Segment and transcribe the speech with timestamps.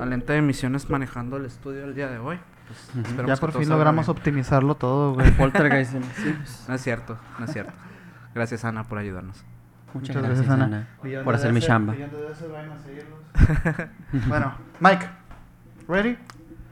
[0.00, 2.38] Alenta de Misiones manejando el estudio el día de hoy.
[2.66, 4.16] Pues, esperemos Ya que por fin logramos bien.
[4.16, 5.30] optimizarlo todo, güey.
[5.32, 5.92] Poltergeist.
[5.92, 7.72] sí, pues, No es cierto, no es cierto.
[8.34, 9.44] Gracias, Ana, por ayudarnos.
[9.94, 10.88] Muchas, gracias, Ana,
[11.24, 11.94] por hacer mi chamba.
[14.28, 15.06] bueno, Mike,
[15.88, 16.18] ¿ready?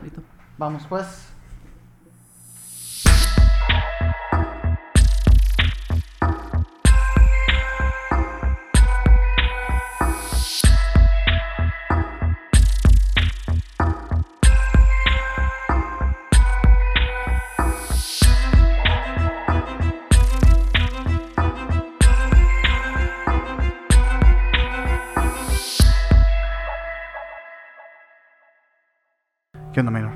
[0.02, 0.22] Listo.
[0.58, 1.33] Vamos pues.
[29.88, 30.12] Onda?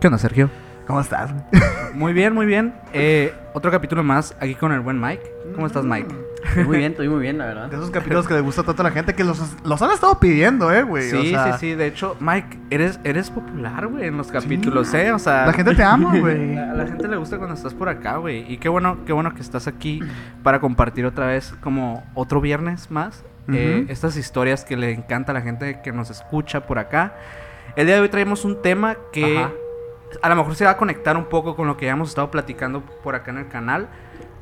[0.00, 0.50] ¿Qué onda, Sergio?
[0.86, 1.30] ¿Cómo estás?
[1.94, 2.72] Muy bien, muy bien.
[2.92, 5.22] Eh, otro capítulo más aquí con el buen Mike.
[5.54, 6.14] ¿Cómo estás, Mike?
[6.44, 7.74] Estoy muy bien, estoy muy bien, la De verdad.
[7.74, 10.72] esos capítulos que le gusta tanto a la gente que los, los han estado pidiendo,
[10.72, 11.10] eh, güey.
[11.10, 11.74] Sí, o sea, sí, sí.
[11.74, 15.12] De hecho, Mike, eres, eres popular, güey, en los capítulos, ¿eh?
[15.12, 16.56] O sea, La gente te ama, güey.
[16.56, 18.50] A la gente le gusta cuando estás por acá, güey.
[18.50, 20.00] Y qué bueno, qué bueno que estás aquí
[20.44, 23.24] para compartir otra vez como otro viernes más.
[23.52, 27.14] eh, estas historias que le encanta a la gente que nos escucha por acá.
[27.76, 29.50] El día de hoy traemos un tema que Ajá.
[30.22, 32.30] a lo mejor se va a conectar un poco con lo que ya hemos estado
[32.30, 33.88] platicando por acá en el canal.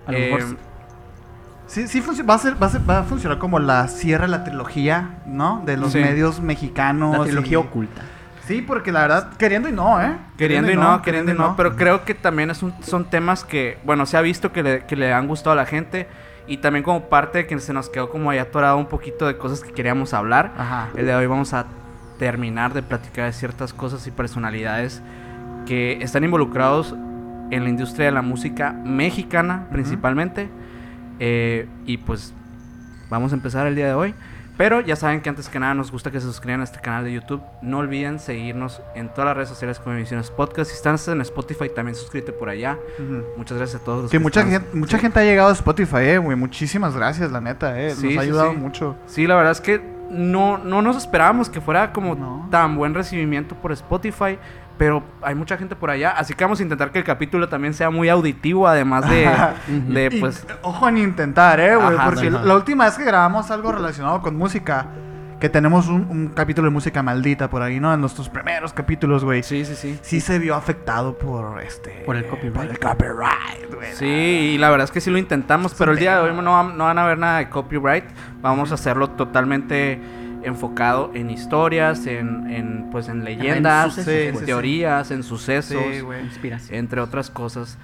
[0.07, 0.57] A lo Eh, mejor
[1.67, 1.87] sí.
[1.87, 4.45] Sí, va, a ser, va, a ser- va a funcionar como la cierre de la
[4.45, 5.63] trilogía, ¿no?
[5.67, 5.99] De los Sí.
[5.99, 7.19] medios mexicanos.
[7.19, 8.03] La trilogía y- oculta.
[8.47, 10.17] Sí, porque la verdad, queriendo y no, ¿eh?
[10.39, 13.77] Queriendo y no, queriendo y no, pero creo que también es un- son temas que,
[13.85, 16.09] bueno, se ha visto que le, que le han gustado a la gente
[16.47, 19.37] y también como parte de que se nos quedó como ahí atorado un poquito de
[19.37, 20.53] cosas que queríamos hablar.
[20.57, 20.89] Ajá.
[20.97, 21.67] El de hoy vamos a
[22.19, 25.03] terminar de platicar de ciertas cosas y personalidades
[25.67, 26.95] que están involucrados
[27.51, 30.49] en la industria de la música mexicana principalmente.
[31.21, 32.33] Eh, y pues
[33.11, 34.15] vamos a empezar el día de hoy.
[34.57, 37.05] Pero ya saben que antes que nada nos gusta que se suscriban a este canal
[37.05, 37.41] de YouTube.
[37.63, 40.71] No olviden seguirnos en todas las redes sociales como Emisiones Podcast.
[40.73, 42.77] Si están en Spotify también suscríbete por allá.
[43.37, 44.03] Muchas gracias a todos.
[44.03, 45.03] los Que que mucha están- gente, mucha Sí.
[45.03, 46.37] gente ha llegado a Spotify, eh, güey.
[46.37, 47.93] Muchísimas gracias, la neta, eh.
[47.95, 48.57] Sí, Nos ha ayudado sí.
[48.57, 48.97] mucho.
[49.07, 52.47] Sí, la verdad es que no, no nos esperábamos que fuera como No.
[52.51, 54.39] tan buen recibimiento por Spotify,
[54.79, 57.75] pero hay mucha gente por allá, así que vamos a intentar que el capítulo también
[57.75, 59.29] sea muy auditivo, además de,
[59.89, 60.47] de pues...
[60.63, 61.97] ojo en intentar, eh, güey.
[62.05, 64.87] Porque la última vez que grabamos algo relacionado con música,
[65.41, 67.93] que tenemos un, un capítulo de música maldita por ahí, ¿no?
[67.95, 69.43] En nuestros primeros capítulos, güey.
[69.43, 69.99] Sí, sí, sí.
[70.03, 72.03] Sí se vio afectado por este.
[72.05, 72.55] Por el copyright.
[72.55, 73.93] Por el copyright, güey.
[73.95, 74.07] Sí,
[74.55, 76.77] y la verdad es que sí lo intentamos, pero el día de hoy no, van-
[76.77, 78.05] no van a ver nada de copyright,
[78.41, 80.01] vamos a hacerlo totalmente
[80.43, 86.23] enfocado en historias, en, en, pues en leyendas, sucesos, en teorías, en sucesos, Sí, güey.
[86.25, 86.79] Inspiración.
[86.79, 87.77] entre otras cosas.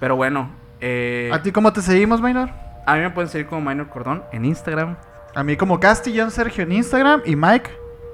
[0.00, 2.50] Pero bueno, eh, ¿A ti cómo te seguimos, Maynor?
[2.86, 4.96] a mí me pueden seguir como Minor Cordón en Instagram.
[5.36, 7.70] A mí como Castillón Sergio en Instagram y Mike.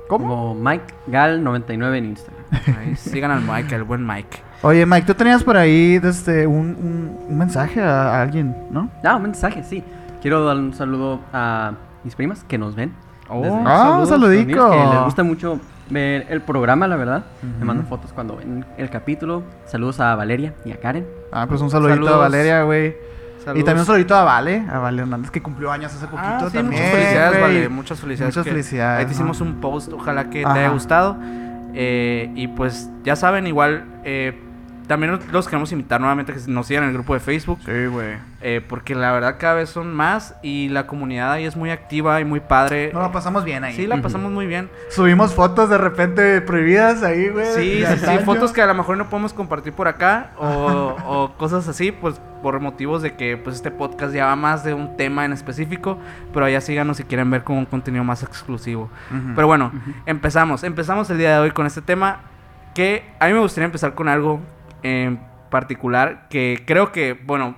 [0.09, 0.29] ¿Cómo?
[0.29, 2.45] Como Mike Gal99 en Instagram.
[2.79, 4.43] Ahí, sigan al Mike, al buen Mike.
[4.63, 8.91] Oye, Mike, tú tenías por ahí desde un, un- un mensaje a, a alguien, ¿no?
[9.05, 9.83] Ah, un mensaje, sí.
[10.21, 11.73] Quiero dar un saludo a
[12.05, 12.93] mis primas que nos ven.
[13.29, 14.71] Oh, desde ah, un saludico.
[14.71, 15.61] Que les gusta mucho
[15.91, 17.25] ver el programa, la verdad.
[17.59, 19.45] Me mandan fotos cuando ven el capítulo.
[19.67, 21.07] Saludos a Valeria y a Karen.
[21.33, 22.15] Ah, pues un saludito Saludos.
[22.15, 22.97] a Valeria, güey.
[23.45, 23.61] Saludos.
[23.61, 26.47] Y también un saludito a Vale, a Vale Hernández, que cumplió años hace poquito Ah,
[26.49, 26.81] sí, también.
[26.83, 27.69] muchas felicidades, vale.
[27.69, 28.37] Muchas felicidades.
[28.37, 30.55] Muchas felicidades, Ahí te hicimos un post, ojalá que Ajá.
[30.55, 31.17] te haya gustado.
[31.75, 34.39] Eh, y pues ya saben, igual eh,
[34.93, 37.59] también los queremos invitar nuevamente a que nos sigan en el grupo de Facebook.
[37.65, 38.19] Sí, güey.
[38.43, 42.21] eh, porque la verdad cada vez son más y la comunidad ahí es muy activa
[42.21, 42.91] y muy padre.
[42.93, 43.75] Nos la pasamos bien ahí.
[43.75, 44.69] sí, la pasamos muy bien.
[44.91, 47.47] Subimos fotos de repente prohibidas ahí, güey.
[47.55, 51.33] Sí, sí, sí, fotos que a lo mejor no podemos compartir por acá o, o
[51.39, 54.97] cosas así, pues por motivos de que pues este podcast ya va más de un
[54.99, 55.97] tema en específico,
[56.35, 58.91] pero allá síganos si quieren ver como un contenido más exclusivo.
[59.35, 59.73] Pero bueno,
[60.05, 62.21] empezamos, empezamos el día de hoy con este tema
[62.75, 64.41] que a mí me gustaría empezar con algo
[64.83, 65.21] en
[65.51, 67.57] particular que creo que, bueno,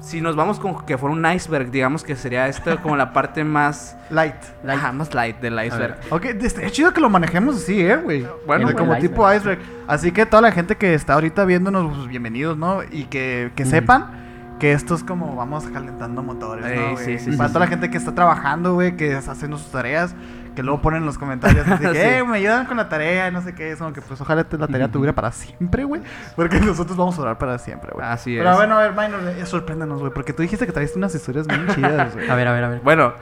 [0.00, 3.42] si nos vamos con que fuera un iceberg, digamos que sería esto como la parte
[3.42, 4.34] más, Light.
[4.68, 5.96] Ajá, más light del iceberg.
[6.10, 8.26] Ok, estaría chido que lo manejemos así, eh, güey.
[8.46, 9.60] Bueno, como el tipo iceberg.
[9.88, 12.82] Así que toda la gente que está ahorita viéndonos, pues bienvenidos, ¿no?
[12.82, 13.70] Y que, que Ujú.
[13.70, 14.24] sepan
[14.60, 16.96] que esto es como vamos calentando motores, Ey, ¿no?
[16.98, 17.18] sí, güey?
[17.18, 17.70] sí, Para sí, toda la sí.
[17.70, 20.14] gente que está trabajando, güey, que está haciendo sus tareas,
[20.54, 21.98] que luego ponen en los comentarios así que, Sí.
[22.00, 24.66] eh, me ayudan con la tarea, no sé qué, es como que pues ojalá la
[24.68, 26.00] tarea dure para siempre, güey.
[26.36, 28.06] Porque nosotros vamos a durar para siempre, güey.
[28.06, 28.56] Así Pero es.
[28.56, 31.66] bueno, a ver, Minor, eh, sorpréndanos, güey, porque tú dijiste que traíste unas historias bien
[31.74, 32.28] chidas, güey.
[32.30, 32.80] A ver, a ver, a ver.
[32.80, 33.12] Bueno,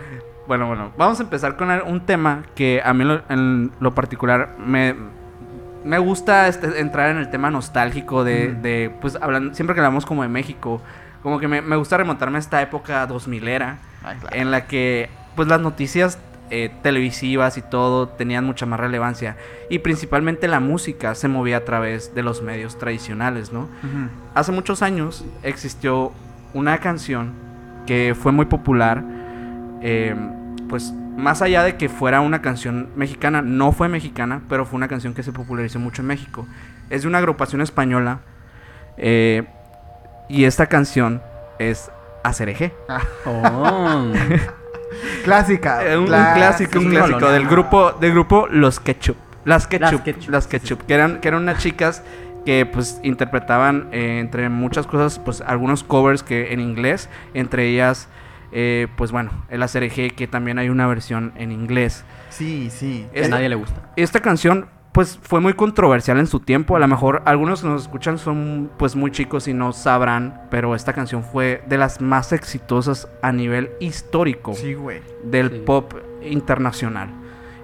[0.46, 0.93] bueno, bueno.
[0.96, 4.94] Vamos a empezar con un tema que a mí lo- en lo particular me,
[5.84, 8.62] me gusta este, entrar en el tema nostálgico de, Mm.
[8.62, 10.81] de, pues, hablando, siempre que hablamos como de México,
[11.23, 14.37] como que me, me gusta remontarme a esta época 2000 era, Ay, claro.
[14.37, 16.19] en la que, pues, las noticias
[16.55, 19.39] eh, televisivas y todo tenían mucha más relevancia.
[19.71, 23.71] Y principalmente la música se movía a través de los medios tradicionales, ¿no?
[24.35, 26.13] Hace muchos años existió
[26.53, 27.33] una canción
[27.87, 29.03] que fue muy popular,
[29.81, 30.15] eh,
[30.69, 34.89] pues más allá de que fuera una canción mexicana, no fue mexicana, pero fue una
[34.89, 36.47] canción que se popularizó mucho en México.
[36.91, 38.21] Es de una agrupación española
[38.99, 39.45] eh,
[40.29, 41.23] y esta canción
[41.59, 41.91] es
[42.23, 42.75] Acereje.
[43.25, 44.13] Oh.
[45.25, 45.85] Clásica.
[45.87, 47.33] Eh, un, clásico, un clásico colonial.
[47.33, 49.17] del grupo, del grupo Los Ketchup.
[49.44, 52.03] Las Ketchup, Ketchup, las sí, Ketchup, que eran, que eran unas chicas
[52.44, 58.09] que pues interpretaban eh, entre muchas cosas pues algunos covers que en inglés, entre ellas
[58.53, 62.05] eh, pues bueno, el ACRG que también hay una versión en inglés.
[62.31, 63.06] Sí, sí.
[63.12, 63.93] Que a nadie le gusta.
[63.97, 67.83] Esta canción pues fue muy controversial en su tiempo, a lo mejor algunos que nos
[67.83, 72.33] escuchan son pues muy chicos y no sabrán, pero esta canción fue de las más
[72.33, 75.00] exitosas a nivel histórico Sí, güey.
[75.25, 75.62] del Sí.
[75.65, 77.09] pop internacional.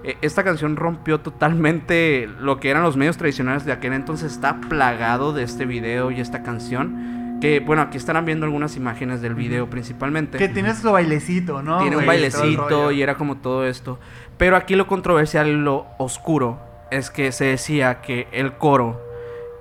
[0.03, 4.31] Eh, Esta canción rompió totalmente lo que eran los medios tradicionales de aquel entonces.
[4.31, 7.37] Está plagado de este video y esta canción.
[7.41, 10.37] Que bueno, aquí estarán viendo algunas imágenes del video principalmente.
[10.37, 11.79] Que tienes su bailecito, ¿no?
[11.79, 13.99] Tiene un bailecito y era como todo esto.
[14.37, 16.59] Pero aquí lo controversial y lo oscuro
[16.91, 19.01] es que se decía que el coro,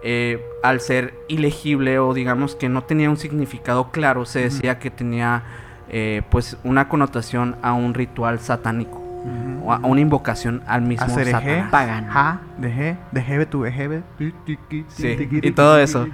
[0.03, 4.91] eh, al ser ilegible o digamos que no tenía un significado claro, se decía que
[4.91, 5.43] tenía
[5.89, 9.03] eh, pues una connotación a un ritual satánico
[9.65, 11.71] o a una invocación al mismo Satanás.
[11.71, 12.13] Pagano.
[12.13, 14.03] ja, de je, de jebe tu ejebe.
[14.89, 16.07] Sí, y todo eso.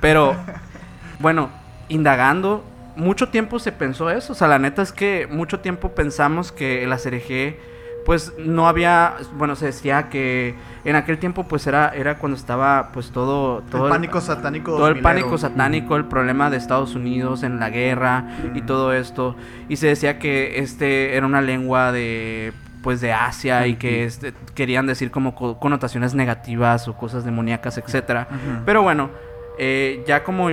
[0.00, 0.34] Pero,
[1.18, 1.50] bueno,
[1.88, 2.64] indagando,
[2.96, 4.32] mucho tiempo se pensó eso.
[4.32, 7.56] O sea, la neta es que mucho tiempo pensamos que el ACRG,
[8.06, 10.54] pues no había, bueno, se decía que
[10.84, 14.72] en aquel tiempo, pues era, era cuando estaba, pues todo, todo el pánico satánico.
[14.76, 15.02] todo el 2000ero.
[15.02, 18.24] pánico satánico, el problema de Estados Unidos en la guerra
[18.54, 19.36] y todo esto.
[19.68, 22.52] Y se decía que este era una lengua de
[22.82, 27.76] pues de Asia y que este, querían decir como co- connotaciones negativas o cosas demoníacas,
[27.76, 28.26] etcétera.
[28.30, 28.62] Ujú.
[28.64, 29.10] Pero bueno,
[29.58, 30.48] eh, ya como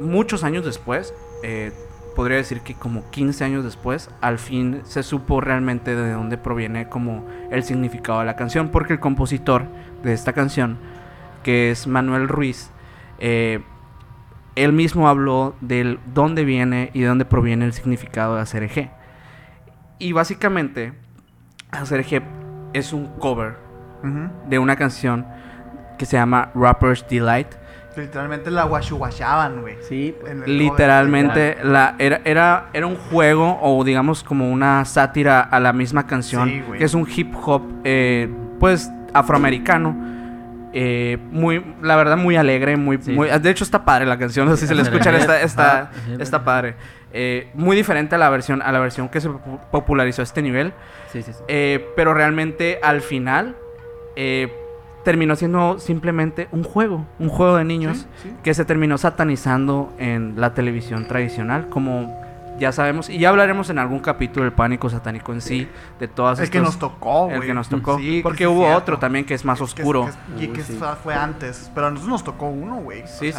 [0.00, 1.14] muchos años después,
[1.44, 1.72] eh,
[2.18, 6.88] podría decir que como 15 años después, al fin se supo realmente de dónde proviene
[6.88, 9.66] como el significado de la canción, porque el compositor
[10.02, 10.78] de esta canción,
[11.44, 12.72] que es Manuel Ruiz,
[13.20, 13.60] eh,
[14.56, 18.90] él mismo habló del dónde viene y de dónde proviene el significado de hacer eje.
[20.00, 20.94] Y básicamente,
[21.70, 22.22] hacer eje
[22.72, 23.58] es un cover
[24.48, 25.24] de una canción
[25.96, 27.54] que se llama Rapper's Delight.
[27.98, 29.76] Literalmente la guachuguachaban, güey.
[29.80, 35.40] Sí, En el Literalmente la, era, era, era un juego o digamos como una sátira
[35.40, 36.78] a la misma canción, Sí, güey.
[36.78, 38.28] que es un hip hop eh,
[38.60, 39.96] pues afroamericano.
[40.74, 43.12] eh, muy, la verdad, muy alegre, muy, Sí.
[43.12, 45.78] muy- de hecho está padre la canción, no sé si se la escuchan, está, está,
[45.80, 45.90] Ah,
[46.20, 46.74] está padre.
[47.10, 50.42] Eh, muy diferente a la versión, a la versión que se popu- popularizó a este
[50.42, 50.74] nivel.
[51.10, 51.42] Sí, sí, sí.
[51.48, 53.56] Eh, pero realmente al final
[54.14, 54.52] eh,
[55.08, 58.34] terminó siendo simplemente un juego, un juego de niños Sí, sí.
[58.42, 62.14] que se terminó satanizando en la televisión tradicional, como
[62.58, 65.66] ya sabemos, y ya hablaremos en algún capítulo del pánico satánico en sí,
[65.98, 67.36] de todas El que nos tocó, güey.
[67.36, 68.76] el que nos tocó, Sí, porque hubo cierto.
[68.78, 70.04] otro también que es más oscuro.
[70.04, 70.78] que es- y Uy, que sí.
[71.02, 71.70] fue- antes.
[71.74, 73.04] Pero a nosotros nos tocó uno, güey.
[73.06, 73.38] Sí, sí,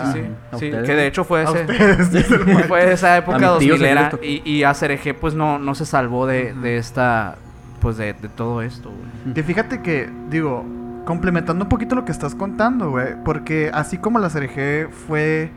[0.57, 1.65] sí, que de hecho fue A ese,
[2.67, 5.75] fue esa época mi tío sí 2000 les era, y, y ACRG pues no, no
[5.75, 7.35] se salvó de, de esta,
[7.81, 9.33] pues de, de todo esto, güey.
[9.35, 10.65] Que fíjate que, digo,
[11.05, 13.15] complementando un poquito lo que estás contando, güey.
[13.23, 15.51] Porque así como la CRG fue,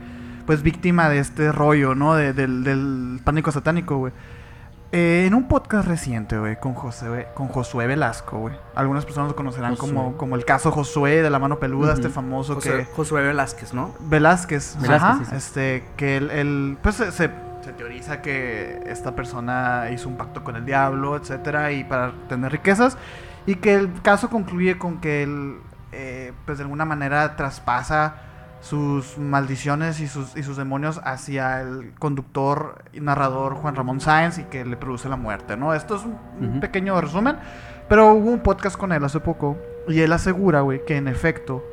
[0.46, 2.14] pues, víctima de este rollo, ¿no?
[2.14, 4.12] De- del, del pánico satánico, güey.
[4.94, 8.54] Eh, en un podcast reciente, güey, con José, con Josué Velasco, güey.
[8.74, 9.94] Algunas personas lo conocerán Josué.
[9.94, 12.84] como, como el caso Josué de la mano peluda, este famoso José, que...
[12.94, 13.94] Josué Velázquez, ¿no?
[14.00, 15.36] Velázquez, Velázquez, ajá, sí, sí.
[15.36, 17.30] este, que él, él, pues se, se-
[17.64, 22.52] se teoriza que esta persona hizo un pacto con el diablo, etcétera, y para tener
[22.52, 22.98] riquezas,
[23.46, 25.56] y que el caso concluye con que él,
[25.92, 28.16] eh, pues de alguna manera traspasa
[28.60, 34.38] sus maldiciones y sus, y sus demonios hacia el conductor y narrador Juan Ramón Sáenz
[34.38, 35.74] y que le produce la muerte, ¿no?
[35.74, 36.60] Esto es un, un Ujú.
[36.60, 37.36] pequeño resumen,
[37.88, 39.58] pero hubo un podcast con él hace poco
[39.88, 41.64] y él asegura, güey, que en efecto,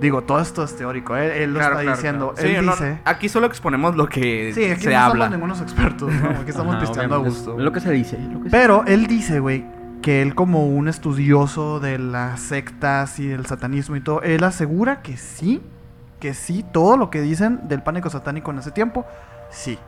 [0.00, 1.44] digo, todo esto es teórico, ¿eh?
[1.44, 2.48] él lo está diciendo, claro.
[2.48, 2.98] él Sí, no, dice...
[3.04, 5.26] aquí solo exponemos lo que Sí, aquí se no habla.
[5.26, 6.30] somos ningunos expertos, ¿no?
[6.30, 7.58] Aquí estamos Ajá, pisteando a gusto.
[7.58, 8.18] Es lo que se dice.
[8.18, 9.66] Lo que se- Pero él dice, güey,
[10.02, 15.00] que él como un estudioso de las sectas y del satanismo y todo, él asegura
[15.02, 15.62] que sí,
[16.20, 19.06] que sí, todo lo que dicen del pánico satánico en ese tiempo,
[19.50, 19.78] sí.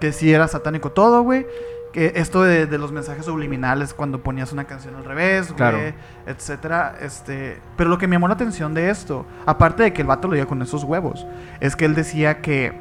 [0.00, 1.46] Que sí era satánico todo, güey.
[1.92, 5.78] Que esto de, de los mensajes subliminales cuando ponías una canción al revés, güey, Claro.
[6.26, 10.08] etcétera, este, pero lo que me llamó la atención de esto, aparte de que el
[10.08, 11.26] vato lo diga con esos huevos,
[11.60, 12.72] es que él decía que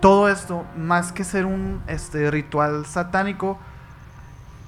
[0.00, 3.58] todo esto, más que ser un este ritual satánico,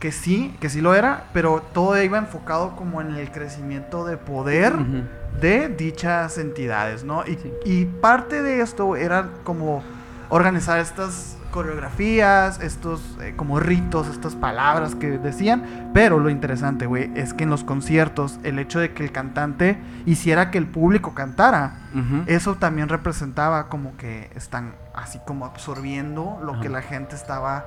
[0.01, 4.17] que sí, que sí lo era, pero todo iba enfocado como en el crecimiento de
[4.17, 4.75] poder
[5.41, 7.23] de dichas entidades, ¿no?
[7.27, 7.53] Y, Sí.
[7.65, 9.83] y parte de esto era como
[10.31, 17.11] organizar estas coreografías, estos eh, como ritos, estas palabras que decían, pero lo interesante, güey,
[17.17, 21.15] es que en los conciertos el hecho de que el cantante hiciera que el público
[21.15, 21.75] cantara,
[22.27, 27.67] eso también representaba como que están así como absorbiendo lo que la gente estaba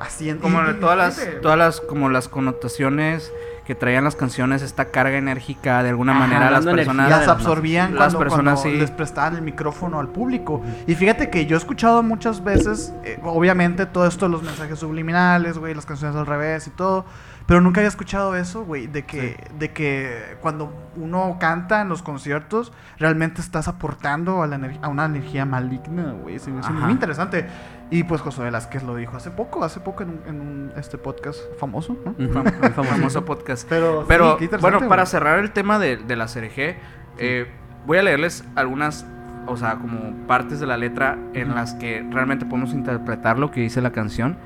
[0.00, 0.42] haciendo.
[0.42, 3.32] Como Y- de y todas las, todas las, como las connotaciones
[3.64, 7.10] que traían las canciones, esta carga enérgica, de alguna Ajá, manera las personas...
[7.10, 8.80] las absorbían Las cuando, personas cuando sí.
[8.80, 10.62] les prestaban el micrófono al público.
[10.86, 15.58] Y fíjate que yo he escuchado muchas veces, eh, obviamente, todo esto, los mensajes subliminales,
[15.58, 17.06] güey, las canciones al revés y todo.
[17.46, 22.02] Pero nunca había escuchado eso, güey, de que, de que cuando uno canta en los
[22.02, 26.38] conciertos, realmente estás aportando a, la a una energía maligna, güey.
[26.38, 27.46] Se me muy interesante.
[27.94, 30.98] Y pues Josué Velázquez lo dijo hace poco, hace poco en un, en un, este
[30.98, 32.14] podcast famoso, ¿no?
[32.16, 32.84] Fam- famoso.
[32.94, 33.68] famoso podcast.
[34.08, 36.76] Pero, bueno, para cerrar el tema de, de la CRG,
[37.18, 37.46] eh,
[37.86, 39.06] voy a leerles algunas,
[39.46, 43.60] o sea, como partes de la letra en las que realmente podemos interpretar lo que
[43.60, 44.36] dice la canción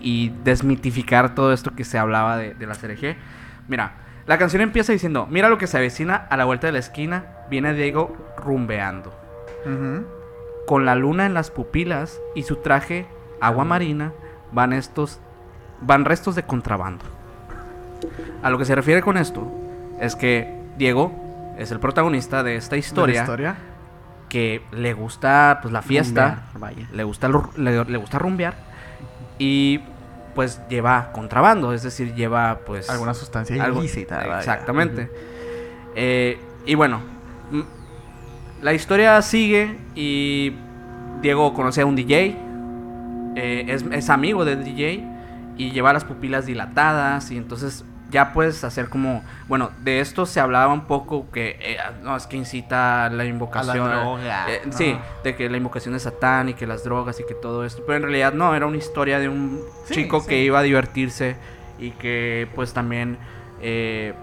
[0.00, 3.16] y desmitificar todo esto que se hablaba de, de la CRG.
[3.68, 3.92] Mira,
[4.26, 7.24] la canción empieza diciendo, mira lo que se avecina a la vuelta de la esquina,
[7.48, 9.14] viene Diego rumbeando.
[9.64, 10.04] Ujú.
[10.68, 13.06] Con la luna en las pupilas y su traje
[13.40, 14.12] agua marina,
[14.52, 15.18] van estos
[15.80, 17.04] van restos de contrabando.
[18.42, 19.50] A lo que se refiere con esto
[19.98, 21.10] es que Diego
[21.56, 23.56] es el protagonista de esta ¿De la historia, historia?
[24.28, 26.88] que le gusta pues la fiesta, Rumbear, vaya.
[26.92, 28.54] le gusta le, le gusta rumbear
[29.38, 29.80] y
[30.34, 34.38] pues lleva contrabando, es decir, lleva pues Alguna sustancia algo- ilícita.
[34.38, 35.10] Exactamente.
[35.94, 37.00] Eh, y bueno,
[38.62, 40.52] la historia sigue y
[41.22, 42.36] Diego conoce a un DJ,
[43.36, 45.04] eh, es, es amigo del DJ
[45.56, 50.40] y lleva las pupilas dilatadas y entonces ya puedes hacer como, bueno, de esto se
[50.40, 54.72] hablaba un poco que eh, no es que incita a la invocación, droga, eh, ¿no?
[54.72, 57.82] sí, de que la invocación de Satán y que las drogas y que todo esto,
[57.86, 60.28] pero en realidad no, era una historia de un Sí, chico sí.
[60.28, 61.36] que iba a divertirse
[61.78, 63.18] y que pues también
[63.60, 64.14] eh,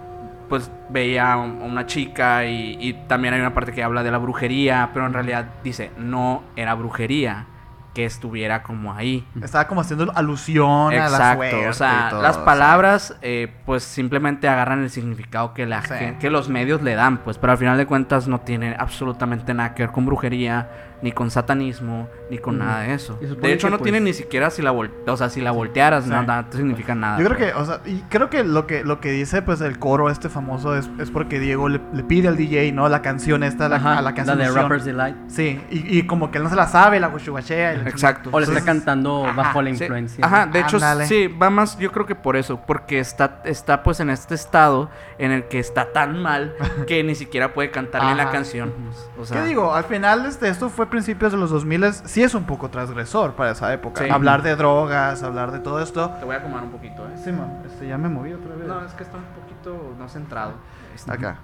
[0.49, 4.03] pues veía a un- a una chica y, y también hay una parte que habla
[4.03, 7.45] de la brujería, pero en realidad dice, no era brujería
[7.93, 9.25] que estuviera como ahí.
[9.41, 13.53] Estaba como haciendo alusión a la Exacto, suerte o sea, y todo, las palabras eh,
[13.65, 15.93] pues simplemente agarran el significado que la Sí.
[16.19, 19.73] que los medios le dan, pues, pero al final de cuentas no tiene absolutamente nada
[19.75, 20.69] que ver con brujería,
[21.01, 23.17] ni con satanismo, ni con nada de eso.
[23.19, 25.51] De hecho que, no tiene pues- ni siquiera si la vol o sea, si la
[25.51, 26.09] voltearas, Sí.
[26.09, 27.19] nada, no significa nada.
[27.19, 27.51] Yo creo pues.
[27.53, 30.29] que, o sea, y creo que lo que lo que dice pues el coro este
[30.29, 32.87] famoso es, es porque Diego le, le pide al DJ, ¿no?
[32.89, 34.51] La canción esta, la, Ajá, a la que hace la de.
[34.51, 35.15] Rapper's Delight.
[35.27, 38.29] Sí, y, y como que él no se la sabe, la la Exacto.
[38.31, 40.25] O le está cantando ajá, bajo la Sí, influencia.
[40.25, 43.99] Ajá, de hecho sí, va más, yo creo que por eso, porque está, está pues
[43.99, 46.55] en este estado en el que está tan mal
[46.87, 48.73] que ni siquiera puede cantarle la canción.
[49.19, 49.73] O sea, ¿Qué digo?
[49.73, 53.51] Al final este, esto fue principios de los 2000 sí es un poco transgresor para
[53.51, 54.03] esa época.
[54.03, 54.09] Sí.
[54.09, 56.09] Hablar de drogas, hablar de todo esto.
[56.19, 57.17] Te voy a acomodar un poquito, ¿eh?
[57.23, 58.67] Sí, man, este, ya me moví otra vez.
[58.67, 60.53] No, es que está un poquito no centrado.
[60.93, 61.37] Está- Acá.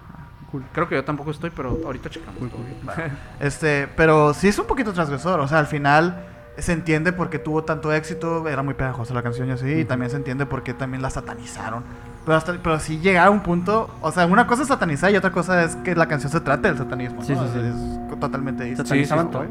[0.73, 2.35] Creo que yo tampoco estoy, pero ahorita checamos.
[3.39, 5.39] Este, pero sí es un poquito transgresor.
[5.39, 6.25] O sea, al final
[6.57, 8.47] se entiende por qué tuvo tanto éxito.
[8.49, 9.71] Era muy pegajosa la canción y así.
[9.71, 11.83] Y también se entiende por qué también la satanizaron.
[12.25, 13.89] Pero, hasta, pero sí llega a un punto.
[14.01, 16.67] O sea, una cosa es satanizar y otra cosa es que la canción se trate
[16.67, 17.23] del satanismo.
[17.23, 17.43] Sí, ¿no?
[17.45, 17.59] sí, sí.
[17.59, 18.83] Es totalmente distinto.
[18.87, 19.45] Satanizaban sí, todo.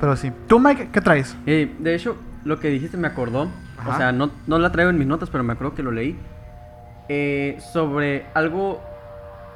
[0.00, 0.32] Pero sí.
[0.46, 1.36] ¿Tú, Mike, qué traes?
[1.44, 3.48] Eh, de hecho, lo que dijiste me acordó.
[3.76, 3.90] Ajá.
[3.90, 6.18] O sea, no, no la traigo en mis notas, pero me acuerdo que lo leí.
[7.10, 8.80] Eh, sobre algo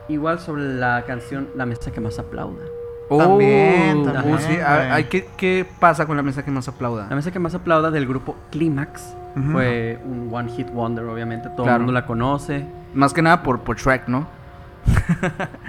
[0.08, 2.64] igual sobre la canción La mesa que más aplauda.
[3.08, 6.66] También, Uh, también, uh, sí, ay, ay, ¿qué, qué pasa con la mesa que más
[6.68, 7.08] aplauda?
[7.10, 9.14] La mesa que más aplauda del grupo Climax
[9.52, 11.48] fue un One Hit Wonder, obviamente.
[11.50, 11.76] Todo Claro.
[11.76, 12.64] el mundo la conoce.
[12.94, 14.26] Más que nada por, por Shrek, ¿no?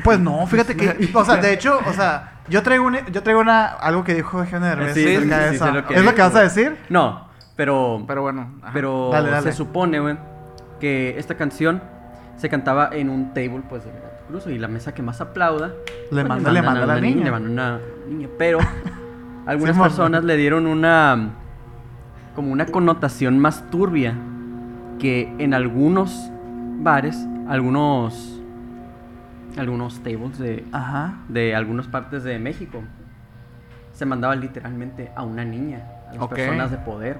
[0.04, 1.10] Pues no, fíjate que.
[1.14, 4.40] O sea, de hecho, o sea, yo traigo, una, yo traigo una, algo que dijo
[4.40, 6.78] Eugenio Derbez Sí, sí, acerca de sí, lo que ¿Es lo que vas a decir?
[6.90, 8.04] No, pero.
[8.08, 8.56] Pero bueno.
[8.62, 8.72] ajá.
[8.74, 9.52] Pero Dale, dale.
[9.52, 10.18] se supone, güey,
[10.80, 11.82] que esta canción
[12.38, 14.48] se cantaba en un table, pues, de Veracruz.
[14.48, 15.68] Y la mesa que más aplauda.
[15.68, 15.74] Le
[16.10, 17.24] pues, manda, le manda a la una niña.
[17.26, 18.28] Le manda una niña.
[18.38, 18.60] Pero
[19.46, 21.30] algunas personas le dieron una.
[22.36, 24.16] Como una connotación más turbia.
[25.00, 26.30] Que en algunos
[26.80, 28.42] bares, algunos.
[29.58, 31.16] Algunos tables de, Ajá.
[31.30, 32.82] de algunas partes de México.
[33.94, 37.20] Se mandaba literalmente a una niña, a las personas de poder.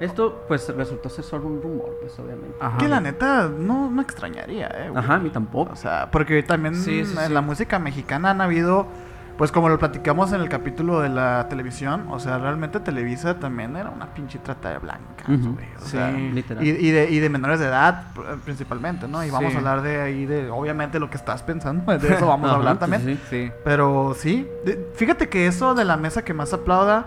[0.00, 2.56] Esto, pues, resultó ser solo un rumor, pues, obviamente.
[2.60, 2.78] Ajá.
[2.78, 4.88] Que la neta no me extrañaría, eh.
[4.90, 4.98] güey.
[5.04, 5.72] Ajá, a mí tampoco.
[5.72, 7.32] O sea, porque también Sí, sí, en sí.
[7.32, 8.88] la música mexicana han habido
[9.36, 13.76] pues como lo platicamos en el capítulo de la televisión, o sea, realmente Televisa también
[13.76, 15.26] era una pinche trata de blancas.
[15.28, 15.90] O Sí.
[15.90, 16.64] sea, Literal.
[16.64, 19.24] y, y de, y de menores de edad pr- principalmente, ¿no?
[19.24, 19.56] Y vamos Sí.
[19.56, 22.78] a hablar de ahí, de obviamente lo que estás pensando, de eso vamos a hablar
[22.78, 23.02] también.
[23.04, 23.46] sí, sí.
[23.46, 23.52] Sí.
[23.64, 27.04] Pero sí, de- fíjate que eso de la mesa que más aplauda,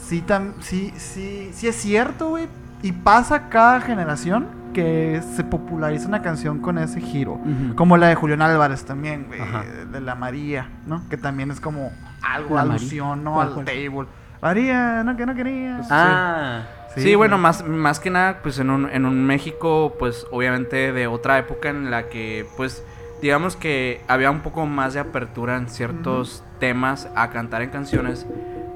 [0.00, 2.48] sí, tam- sí, sí, sí es cierto, güey.
[2.82, 7.40] Y pasa cada generación que se populariza una canción con ese giro.
[7.76, 9.40] Como la de Julián Álvarez también, güey.
[9.90, 11.08] De la María, ¿no?
[11.08, 13.34] Que también es como algo, alusión, ¿no?
[13.34, 13.66] ¿Cuál, Al cuál?
[13.66, 14.06] table.
[14.40, 15.80] María, no, que no quería.
[15.90, 16.62] Ah,
[16.96, 21.06] Sí, bueno, más, más que nada, pues en un, en un México, pues obviamente de
[21.06, 22.84] otra época en la que, pues,
[23.22, 28.26] digamos que había un poco más de apertura en ciertos temas a cantar en canciones,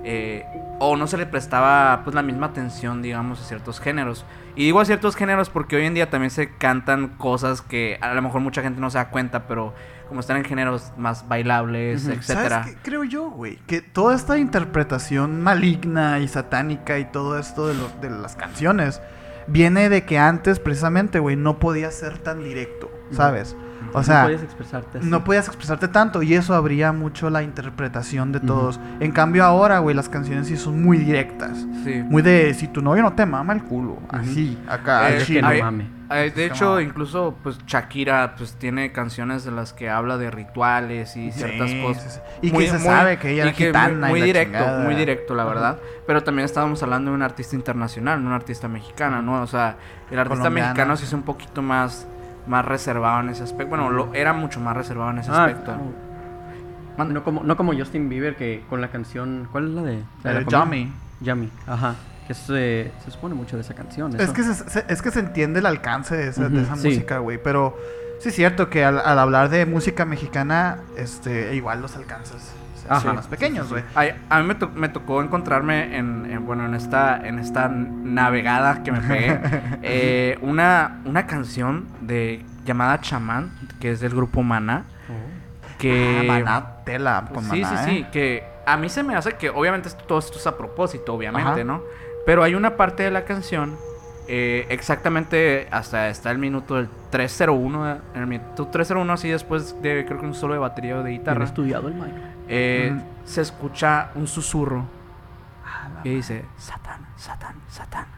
[0.05, 0.47] eh,
[0.79, 4.25] o no se le prestaba, pues, la misma atención, digamos, a ciertos géneros.
[4.57, 8.15] Y digo a ciertos géneros porque hoy en día también se cantan cosas que a
[8.15, 9.75] lo mejor mucha gente no se da cuenta, pero
[10.09, 12.13] como están en géneros más bailables, Ujú.
[12.15, 12.63] etcétera.
[12.63, 13.57] ¿Sabes qué creo yo, güey?
[13.67, 19.03] Que toda esta interpretación maligna y satánica y todo esto de, los de las canciones
[19.47, 23.57] viene de que antes, precisamente, güey, no podías ser tan directo, ¿sabes?
[23.93, 25.07] O no sea, puedes expresarte así.
[25.09, 28.79] no podías expresarte tanto y eso abría mucho la interpretación de todos.
[29.01, 31.65] En cambio, ahora, güey, las canciones sí son muy directas.
[31.85, 32.03] Sí.
[32.05, 33.99] Muy de si tu novio no te mama el culo.
[34.11, 35.11] Así, acá.
[35.11, 35.91] Eh, Es que no mame.
[36.11, 40.17] Eh, de Es hecho, como- incluso pues Shakira pues tiene canciones de las que habla
[40.19, 42.15] de rituales y ciertas Sí, cosas.
[42.15, 42.49] sí, sí.
[42.49, 44.59] Y que se sabe que ella y era que gitana muy, y muy la directo,
[44.59, 44.85] chingada.
[44.85, 45.79] muy directo, la verdad.
[46.07, 49.43] Pero también estábamos hablando de un artista internacional, no un artista mexicana, ¿no?
[49.43, 49.77] O sea,
[50.11, 50.69] el artista Colombiana.
[50.71, 52.07] mexicano sí es un poquito más,
[52.47, 53.69] más reservado en ese aspecto.
[53.69, 55.65] Bueno, lo, era mucho más reservado en ese Ah, aspecto.
[55.65, 56.07] claro.
[57.13, 59.49] No como, no como Justin Bieber que con la canción.
[59.53, 60.03] ¿Cuál es la de?
[60.25, 60.47] La de Eh?
[60.49, 60.93] Yummy.
[61.21, 61.95] Yummy, ajá.
[62.27, 64.19] Que se, se supone mucho de esa canción.
[64.19, 66.89] Es que se, se- es que se entiende el alcance de esa, de esa sí.
[66.89, 67.39] música, güey.
[67.43, 67.77] Pero
[68.19, 72.53] sí es cierto que al, al hablar de música mexicana, este, igual los alcances
[72.89, 73.13] Ajá.
[73.13, 73.83] más pequeños, güey.
[74.29, 78.83] A mí me, to- me tocó encontrarme en, en, bueno en esta en esta navegada
[78.83, 79.41] que me pegué
[79.83, 83.51] eh, una una canción de llamada Chamán
[83.81, 85.79] que es del grupo Maná Oh.
[85.79, 88.07] que Ah, Maná, tela con sí Maná, sí sí ¿eh?
[88.11, 91.65] que a mí se me hace que obviamente todo esto es a propósito obviamente Ajá.
[91.65, 91.83] no
[92.25, 93.77] pero hay una parte de la canción
[94.27, 100.05] eh, exactamente hasta está el minuto del 301 en el minuto 301 así después de
[100.05, 102.13] creo que un solo de batería o de guitarra estudiado el Mike.
[102.49, 102.93] Eh,
[103.25, 104.85] se escucha un susurro
[106.03, 108.16] que dice Satán, Satán, Satán.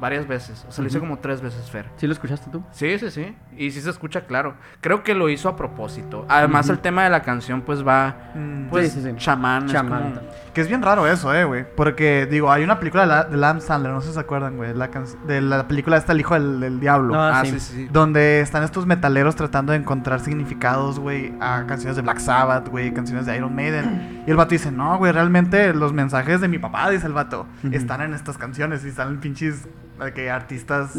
[0.00, 0.66] Varias veces.
[0.68, 1.86] O sea, lo hice como tres veces, Fer.
[1.96, 2.62] ¿Sí lo escuchaste tú?
[2.72, 3.34] Sí, sí, sí.
[3.56, 4.54] Y sí se escucha claro.
[4.80, 6.26] Creo que lo hizo a propósito.
[6.28, 8.32] Además, el tema de la canción, pues va.
[8.34, 9.16] Mm, Pues, Sí, sí, sí.
[9.16, 9.66] chamán.
[9.66, 10.14] es Chamán.
[10.14, 10.20] como-
[10.52, 11.64] Que es bien raro eso, eh, güey.
[11.76, 14.56] Porque, digo, hay una película de, la, de Adam Sandler, no sé si se acuerdan,
[14.56, 14.74] güey.
[14.74, 17.14] La can- de la película esta, El Hijo del, del Diablo.
[17.14, 17.52] Ah, Ah, sí.
[17.52, 17.74] sí, sí.
[17.84, 17.88] sí.
[17.92, 22.92] Donde están estos metaleros tratando de encontrar significados, güey, a canciones de Black Sabbath, güey,
[22.92, 24.22] canciones de Iron Maiden.
[24.26, 27.46] Y el vato dice, no, güey, realmente los mensajes de mi papá, dice el vato,
[27.70, 29.68] están en estas canciones y están pinches
[30.14, 30.90] que artistas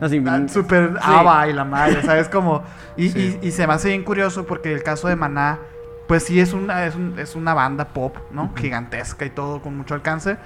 [0.00, 0.98] bien- súper Sí.
[1.02, 2.28] aba y la madre, ¿sabes?
[2.28, 2.62] Como,
[2.96, 3.38] y, Sí.
[3.42, 5.58] y- y se me hace bien curioso porque el caso de Maná,
[6.06, 8.52] pues sí es una, es, un- es una banda pop, ¿no?
[8.56, 10.36] Gigantesca y todo, con mucho alcance.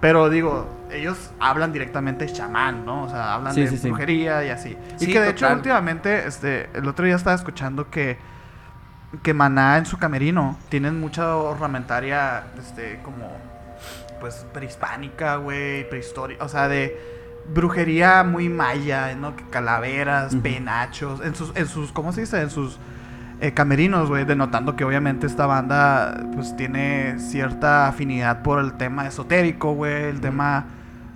[0.00, 3.02] Pero digo, ellos hablan directamente chamán, ¿no?
[3.04, 4.76] O sea, hablan Sí, de brujería y así.
[4.98, 8.16] y que de hecho últimamente, este, el otro día estaba escuchando que,
[9.22, 13.28] que Maná en su camerino tienen mucha ornamentaria, este, como,
[14.20, 17.19] pues, prehispánica, güey, prehistórica, o sea, de
[17.52, 19.34] brujería muy maya, ¿no?
[19.50, 22.40] Calaveras, penachos, en sus, en sus, ¿cómo se dice?
[22.40, 22.78] En sus
[23.40, 29.06] eh, camerinos, güey, denotando que obviamente esta banda, pues, tiene cierta afinidad por el tema
[29.06, 30.66] esotérico, güey, el tema,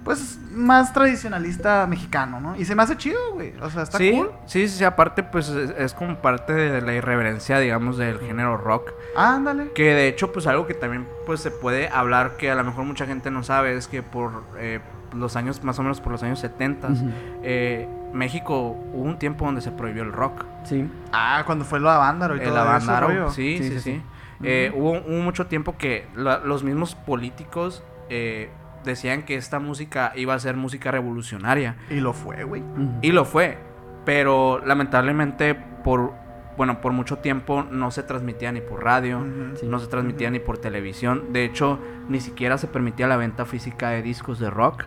[0.05, 2.57] pues, más tradicionalista mexicano, ¿no?
[2.57, 4.31] Y se me hace chido, güey, o sea, está sí, cool.
[4.47, 8.57] sí, sí, sí, aparte, pues es, es como parte de la irreverencia, digamos, del género
[8.57, 8.93] rock.
[9.17, 9.73] Ándale.
[9.73, 12.85] Que de hecho, pues algo que también pues se puede hablar que a lo mejor
[12.85, 14.81] mucha gente no sabe es que por eh,
[15.15, 17.11] los años, más o menos por los años 70, Ujú.
[17.43, 20.45] eh, México hubo un tiempo donde se prohibió el rock.
[20.65, 20.89] Sí.
[21.13, 23.31] Ah, cuando fue lo de Avándaro y El todo eso, Avándaro, rollo.
[23.31, 23.81] sí, sí, Sí, sí.
[23.81, 24.03] sí, sí.
[24.43, 28.51] Eh, hubo, hubo mucho tiempo que la- los mismos políticos eh,
[28.85, 31.77] decían que esta música iba a ser música revolucionaria.
[31.91, 32.63] Y lo fue, güey.
[33.01, 33.57] Y lo fue.
[34.05, 36.13] Pero lamentablemente por,
[36.59, 39.21] bueno, por mucho tiempo no se transmitía ni por radio.
[39.65, 41.33] No se transmitía ni por televisión.
[41.33, 44.85] De hecho, ni siquiera se permitía la venta física de discos de rock.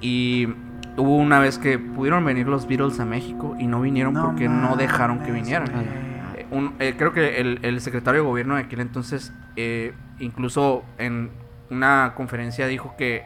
[0.00, 0.48] Y
[0.96, 4.76] hubo una vez que pudieron venir los Beatles a México y no vinieron porque no
[4.76, 5.70] dejaron que vinieran.
[5.72, 5.84] güey.
[6.36, 10.82] Eh, un- eh, creo que el, el secretario de gobierno de aquel entonces, eh, incluso
[10.98, 11.30] en
[11.70, 13.24] una conferencia dijo que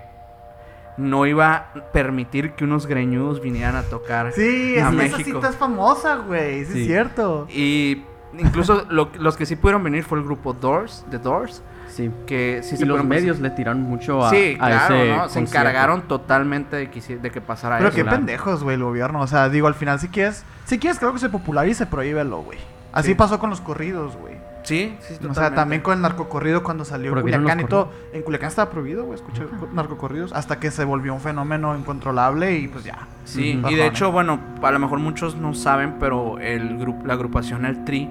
[0.96, 5.48] no iba a permitir que unos greñudos vinieran a tocar Sí, a esa, esa cita
[5.48, 6.64] es famosa, güey.
[6.66, 6.80] Sí, Sí.
[6.82, 7.48] es cierto.
[7.50, 8.02] Y
[8.38, 11.62] incluso lo- los que sí pudieron venir fue el grupo Doors, The Doors,
[11.94, 12.10] Sí.
[12.26, 15.14] que sí y se los medios le tiraron mucho a, Sí, a claro, ese ¿no?
[15.14, 15.50] Se concierto.
[15.50, 17.96] encargaron totalmente de que, de que pasara Pero eso.
[17.96, 18.16] qué claro.
[18.18, 19.20] pendejos, güey, el gobierno.
[19.20, 22.58] O sea, digo, al final, si quieres, si quieres que algo se popularice, prohíbelo, güey.
[22.92, 23.14] Así Sí.
[23.14, 24.34] pasó con los corridos, güey.
[24.64, 25.56] Sí, sí, O sea, totalmente.
[25.56, 27.90] también con el narcocorrido cuando salió Prohibieron Culiacán y todo.
[28.14, 30.32] En Culiacán estaba prohibido, güey, escuchar narcocorridos.
[30.32, 33.06] Hasta que se volvió un fenómeno incontrolable y pues ya.
[33.24, 37.12] Sí, y de hecho, bueno, a lo mejor muchos no saben, pero el grupo, la
[37.14, 38.08] agrupación El Tri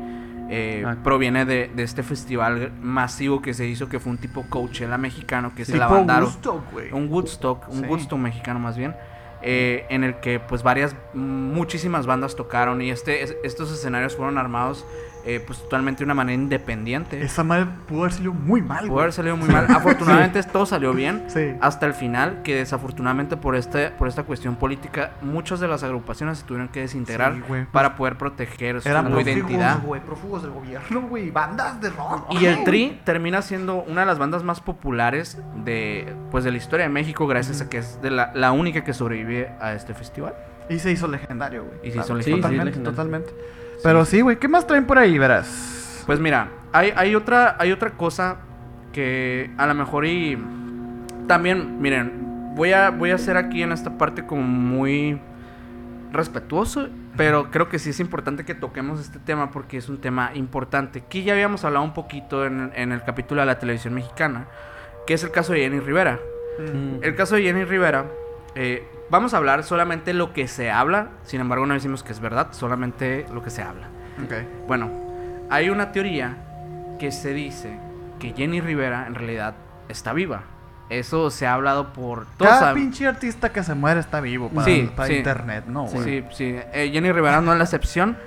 [0.50, 0.96] eh, Ah.
[1.04, 5.54] proviene de, de este festival masivo que se hizo, que fue un tipo Coachella mexicano,
[5.56, 6.30] que se la bandaron.
[6.92, 7.86] Un Woodstock, un Sí.
[7.88, 8.96] Woodstock mexicano más bien,
[9.42, 14.38] eh, en el que pues varias, muchísimas bandas tocaron y este, es- estos escenarios fueron
[14.38, 14.86] armados
[15.26, 17.22] eh, pues totalmente de una manera independiente.
[17.22, 19.02] Esa madre pudo haber salido muy mal, Pudo güey.
[19.04, 19.66] haber salido muy mal.
[19.70, 21.24] Afortunadamente todo salió bien.
[21.28, 21.54] Sí.
[21.62, 26.40] Hasta el final, que desafortunadamente por este, por esta cuestión política, muchas de las agrupaciones
[26.40, 27.66] se tuvieron que desintegrar Sí, güey.
[27.66, 29.74] para poder proteger su Eran identidad.
[29.74, 31.32] prófugos, güey, prófugos del gobierno, güey.
[31.32, 32.34] Bandas de rock.
[32.40, 36.58] Y el Tri termina siendo una de las bandas más populares de, pues, de la
[36.58, 39.94] historia de México, gracias a que es de la, la única que sobrevive a este
[39.94, 40.34] festival.
[40.70, 41.78] Y se hizo legendario, güey.
[41.84, 42.42] Y se hizo legendario.
[42.42, 43.30] Totalmente, Sí, sí, totalmente.
[43.84, 44.38] Pero sí, güey.
[44.38, 46.04] ¿Qué más traen por ahí, verás?
[46.06, 48.38] Pues mira, hay, hay, otra, hay otra cosa
[48.92, 50.38] que a lo mejor y
[51.28, 55.20] también, miren, voy a, voy a hacer aquí en esta parte como muy
[56.12, 60.32] respetuoso, pero creo que sí es importante que toquemos este tema porque es un tema
[60.36, 61.00] importante.
[61.06, 64.48] Aquí ya habíamos hablado un poquito en, en el capítulo de la televisión mexicana,
[65.08, 66.20] que es el caso de Jenny Rivera.
[66.60, 67.04] Mm.
[67.04, 68.06] El caso de Jenny Rivera,
[68.56, 72.20] eh, vamos a hablar solamente lo que se habla, sin embargo no decimos que es
[72.20, 73.88] verdad, solamente lo que se habla.
[74.26, 74.34] Ok.
[74.68, 74.90] Bueno,
[75.52, 76.36] hay una teoría
[77.00, 77.78] que se dice
[78.20, 79.54] que Jenny Rivera en realidad
[79.88, 80.42] está viva.
[80.90, 82.52] Eso se ha hablado por todos.
[82.52, 85.14] Cada pinche artista que se muere está vivo para, Sí, para sí.
[85.18, 86.56] internet, ¿no, Sí, sí, sí.
[86.74, 88.18] Eh, Jenny Rivera no es la excepción.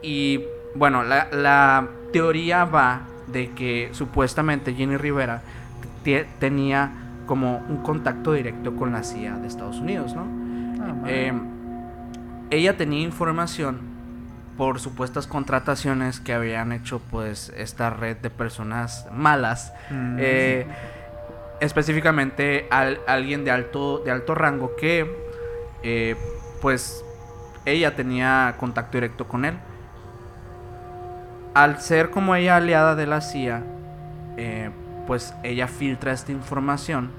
[0.00, 5.42] Y bueno, la, la teoría va de que supuestamente Jenny Rivera
[6.38, 6.90] tenía
[7.26, 10.26] como un contacto directo con la CIA de Estados Unidos, ¿no?
[10.82, 10.94] Ah.
[11.06, 11.32] Eh,
[12.50, 13.80] ella tenía información
[14.56, 20.16] por supuestas contrataciones que habían hecho pues esta red de personas malas Mm.
[20.18, 20.66] eh,
[21.60, 25.10] específicamente al, alguien de alto de alto rango que
[25.82, 26.16] eh,
[26.62, 27.04] pues
[27.66, 29.54] ella tenía contacto directo con él
[31.54, 33.62] al ser como ella aliada de la CIA
[34.36, 34.70] eh,
[35.06, 37.10] pues ella filtra esta información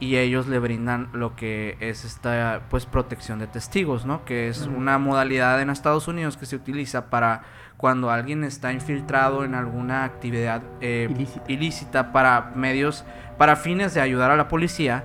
[0.00, 4.24] y ellos le brindan lo que es esta pues protección de testigos, ¿no?
[4.24, 7.42] Que es una modalidad en Estados Unidos que se utiliza para
[7.76, 11.44] cuando alguien está infiltrado en alguna actividad eh, Ilícita.
[11.48, 13.04] ilícita para medios,
[13.38, 15.04] para fines de ayudar a la policía,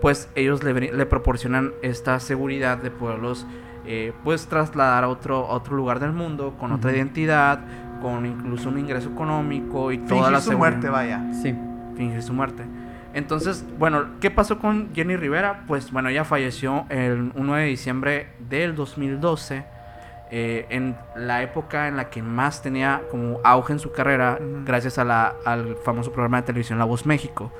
[0.00, 3.46] pues ellos le, proporcionan esta seguridad de poderlos
[3.84, 7.60] eh, pues trasladar a otro, a otro lugar del mundo con otra identidad,
[8.00, 11.22] con incluso un ingreso económico y toda Fingir la su seguridad muerte, vaya.
[11.32, 11.54] Sí.
[11.96, 12.62] fingir su muerte.
[13.14, 15.62] Entonces, bueno, ¿qué pasó con Jenny Rivera?
[15.66, 19.64] Pues bueno, ella falleció el 1 de diciembre del 2012,
[20.30, 24.98] eh, en la época en la que más tenía como auge en su carrera, gracias
[24.98, 27.50] a la- al famoso programa de televisión La Voz México.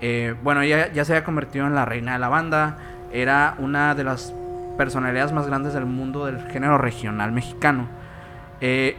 [0.00, 2.78] Eh, bueno, ella ya se había convertido en la reina de la banda,
[3.12, 4.34] era una de las
[4.76, 7.86] personalidades más grandes del mundo del género regional mexicano.
[8.60, 8.96] Eh,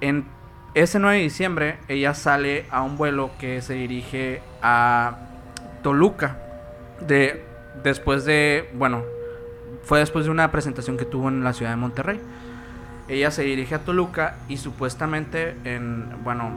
[0.00, 0.26] en
[0.74, 5.18] ese 9 de diciembre, ella sale a un vuelo que se dirige a
[5.82, 6.38] Toluca.
[7.00, 7.44] De,
[7.82, 9.02] después de, bueno,
[9.84, 12.20] fue después de una presentación que tuvo en la ciudad de Monterrey.
[13.08, 16.50] Ella se dirige a Toluca y supuestamente, en, bueno,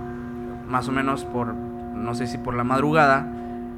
[0.68, 3.28] más o menos por, no sé si por la madrugada,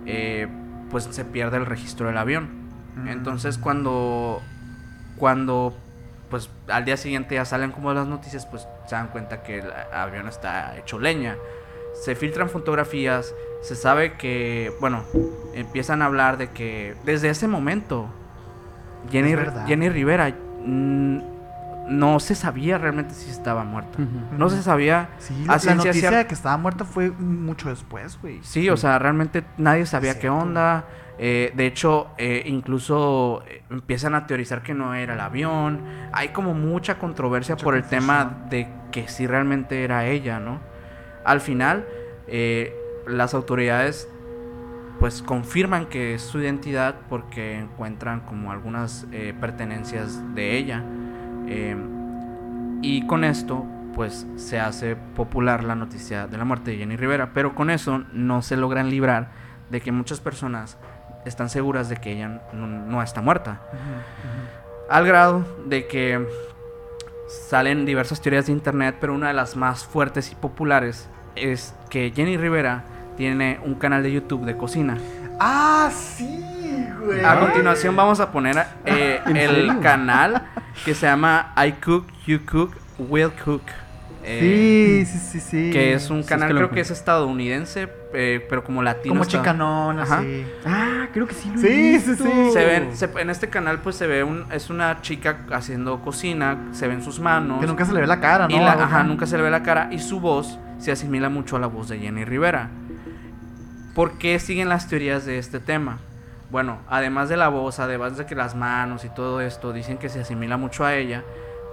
[0.06, 0.48] eh,
[0.90, 2.50] pues se pierde el registro del avión.
[2.96, 3.08] Mm.
[3.08, 4.42] Entonces cuando
[5.18, 5.78] cuando
[6.30, 9.72] pues al día siguiente ya salen como las noticias, pues se dan cuenta que el
[9.94, 11.38] avión está hecho leña.
[11.94, 15.06] Se filtran fotografías, se sabe que, bueno,
[15.54, 18.10] empiezan a hablar de que desde ese momento
[19.10, 21.20] Jenny, Rivera mm,
[21.88, 23.98] no se sabía realmente si estaba muerta.
[24.38, 28.40] No se sabía Sí, la, la noticia de que estaba muerta fue mucho después, güey.
[28.44, 30.84] Sí, o sea, realmente nadie sabía qué onda.
[31.24, 35.82] Eh, de hecho, eh, incluso eh, empiezan a teorizar que no era el avión.
[36.12, 40.60] Hay como mucha controversia Mucha por el tema de que sí realmente era ella, ¿no?
[41.24, 41.86] Al final,
[42.28, 42.76] eh,
[43.08, 44.08] las autoridades
[45.00, 50.84] pues confirman que es su identidad porque encuentran como algunas eh, pertenencias de ella.
[51.48, 51.76] Eh,
[52.84, 57.32] y con esto, pues se hace popular la noticia de la muerte de Jenny Rivera.
[57.34, 59.30] Pero con eso no se logran librar
[59.72, 60.78] de que muchas personas
[61.26, 63.60] están seguras de que ella no, no está muerta.
[64.88, 66.28] Al grado de que
[67.50, 72.12] salen diversas teorías de internet, pero una de las más fuertes y populares es que
[72.16, 72.84] Jenny Rivera
[73.18, 74.98] tiene un canal de YouTube de cocina.
[75.40, 77.24] Ah, sí, güey.
[77.24, 79.80] A continuación vamos a poner eh, ¿En el serio?
[79.82, 80.44] canal
[80.86, 83.64] que se llama I Cook, You Cook, Will Cook.
[84.24, 85.70] Eh, Sí, sí, sí, sí.
[85.72, 88.84] Que es un Sí, canal, es que lo creo que es estadounidense, eh, pero como
[88.84, 89.14] latino.
[89.14, 90.20] Como está- chicanón, Ajá.
[90.20, 90.46] así.
[90.66, 92.52] Ah, creo que sí lo Sí, sí, sí.
[92.54, 96.58] Se ven, se- en este canal pues se ve un, es una chica haciendo cocina,
[96.72, 97.60] se ven sus manos.
[97.60, 98.56] Que nunca se le ve la cara, ¿no?
[98.56, 98.84] y la- Ajá.
[98.84, 101.68] ajá, nunca se le ve la cara y su voz se asimila mucho a la
[101.68, 102.70] voz de Jenny Rivera.
[103.96, 106.00] ¿Por qué siguen las teorías de este tema?
[106.50, 110.10] Bueno, además de la voz, además de que las manos y todo esto dicen que
[110.10, 111.24] se asimila mucho a ella,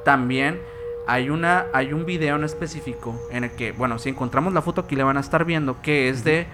[0.05, 0.61] también
[1.09, 4.83] hay una hay un video en específico en el que, bueno, si encontramos la foto
[4.83, 6.47] aquí le van a estar viendo que es de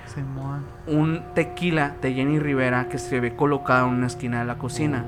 [0.86, 5.04] un tequila de Jenny Rivera que se ve colocado en una esquina de la cocina.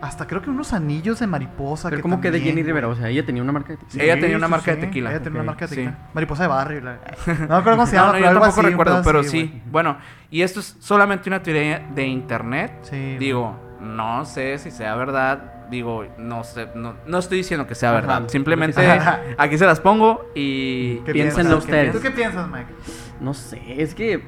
[0.00, 1.90] Hasta creo que unos anillos de mariposa.
[1.90, 4.04] Pero como que de Jenny Rivera, o sea, ella tenía una marca de tequila.
[4.04, 5.10] Ella tenía una marca de tequila.
[5.10, 5.74] Ella tenía una marca de sí.
[5.74, 5.98] tequila.
[6.14, 6.80] Mariposa de barrio.
[6.82, 9.02] la- No me acuerdo cómo se No, llama, no, pero yo algo tampoco así, recuerdo,
[9.04, 9.62] pero así, sí.
[9.70, 9.96] Bueno,
[10.30, 12.72] y esto es solamente una teoría de internet.
[12.82, 13.16] Sí.
[13.18, 15.52] Digo, no sé si sea verdad.
[15.70, 18.00] Digo, no sé, no, no estoy diciendo que sea Ajá.
[18.00, 18.22] verdad.
[18.28, 19.20] Simplemente Ajá.
[19.36, 21.64] aquí se las pongo y ¿Qué piénsenlo piensas?
[21.64, 21.92] ustedes.
[21.92, 22.72] ¿Tú qué piensas, Mike?
[23.20, 24.22] No sé, es que.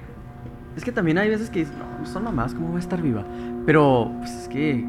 [0.77, 3.25] Es que también hay veces que dices, no, son mamás, ¿cómo va a estar viva?
[3.67, 4.85] Pero, pues es que.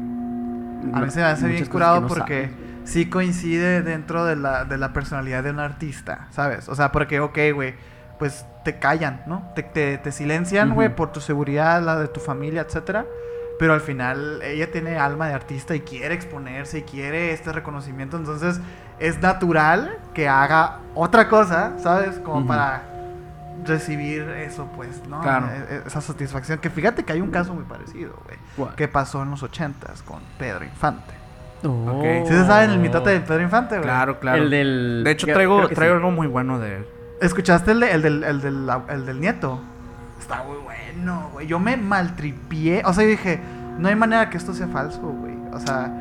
[0.94, 2.90] A mí se me hace bien curado no porque sabes.
[2.90, 6.68] sí coincide dentro de la, de la personalidad de un artista, ¿sabes?
[6.68, 7.74] O sea, porque, ok, güey,
[8.18, 9.50] pues te callan, ¿no?
[9.54, 13.06] Te, te, te silencian, güey, por tu seguridad, la de tu familia, etcétera.
[13.62, 18.16] Pero al final ella tiene alma de artista y quiere exponerse y quiere este reconocimiento.
[18.16, 18.60] Entonces
[18.98, 22.18] es natural que haga otra cosa, ¿sabes?
[22.18, 22.82] Como para
[23.64, 25.20] recibir eso, pues, ¿no?
[25.20, 25.46] Claro.
[25.46, 26.58] E- e- Esa satisfacción.
[26.58, 28.20] Que fíjate que hay un caso muy parecido,
[28.56, 28.74] güey.
[28.74, 31.14] Que pasó en los ochentas con Pedro Infante.
[31.62, 31.68] Oh.
[32.00, 32.26] Ok.
[32.26, 33.84] ¿Sí se saben el mitote de Pedro Infante, güey?
[33.84, 34.42] Claro, claro.
[34.42, 35.02] El del.
[35.04, 35.98] De hecho, traigo, traigo sí.
[35.98, 36.86] algo muy bueno de él.
[37.20, 39.60] ¿Escuchaste el, de- el del, el, del, el del nieto?
[40.22, 41.48] Está muy bueno, güey.
[41.48, 42.82] Yo me maltripié.
[42.84, 43.40] O sea, yo dije,
[43.78, 45.34] no hay manera que esto sea falso, güey.
[45.52, 45.92] O sea,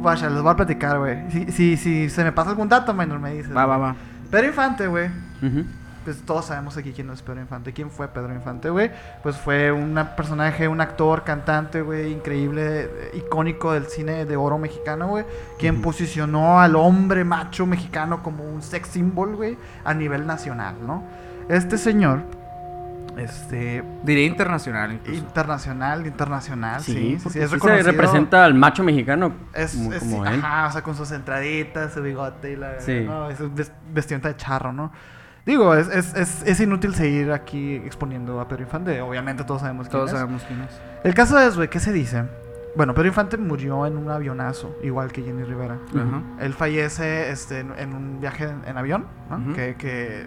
[0.00, 1.28] vaya, les voy a platicar, güey.
[1.30, 3.54] Si, si, si se me pasa algún dato, menor, me dices.
[3.54, 3.96] Va, va, va.
[4.30, 5.10] Pedro Infante, güey.
[6.04, 7.72] Pues todos sabemos aquí quién es Pedro Infante.
[7.72, 8.92] ¿Quién fue Pedro Infante, güey?
[9.24, 14.56] Pues fue un personaje, un actor, cantante, güey, increíble, eh, icónico del cine de oro
[14.56, 15.24] mexicano, güey.
[15.58, 21.02] Quien posicionó al hombre macho mexicano como un sex symbol, güey, a nivel nacional, ¿no?
[21.48, 22.22] Este señor,
[23.16, 25.18] este, Diría internacional incluso.
[25.20, 29.92] internacional, internacional, sí, Sí, sí, sí, porque es se representa al macho mexicano Es, como,
[29.92, 30.40] es- como sí, él.
[30.42, 32.80] ajá, o sea, con sus entraditas, su bigote y la...
[32.80, 33.00] Sí.
[33.06, 34.92] No, es ves- vestimenta de charro, ¿no?
[35.46, 39.00] Digo, es, es, es, es inútil seguir aquí exponiendo a Pedro Infante.
[39.02, 40.18] Obviamente todos sabemos quién Todos es.
[40.18, 40.70] sabemos quién es.
[41.04, 42.24] El caso es, güey, ¿qué se dice?
[42.76, 45.76] Bueno, Pedro Infante murió en un avionazo, igual que Jenny Rivera.
[45.90, 46.22] Ajá.
[46.40, 49.52] Él fallece este, en, en un viaje en, en avión, ¿no?
[49.54, 50.26] Que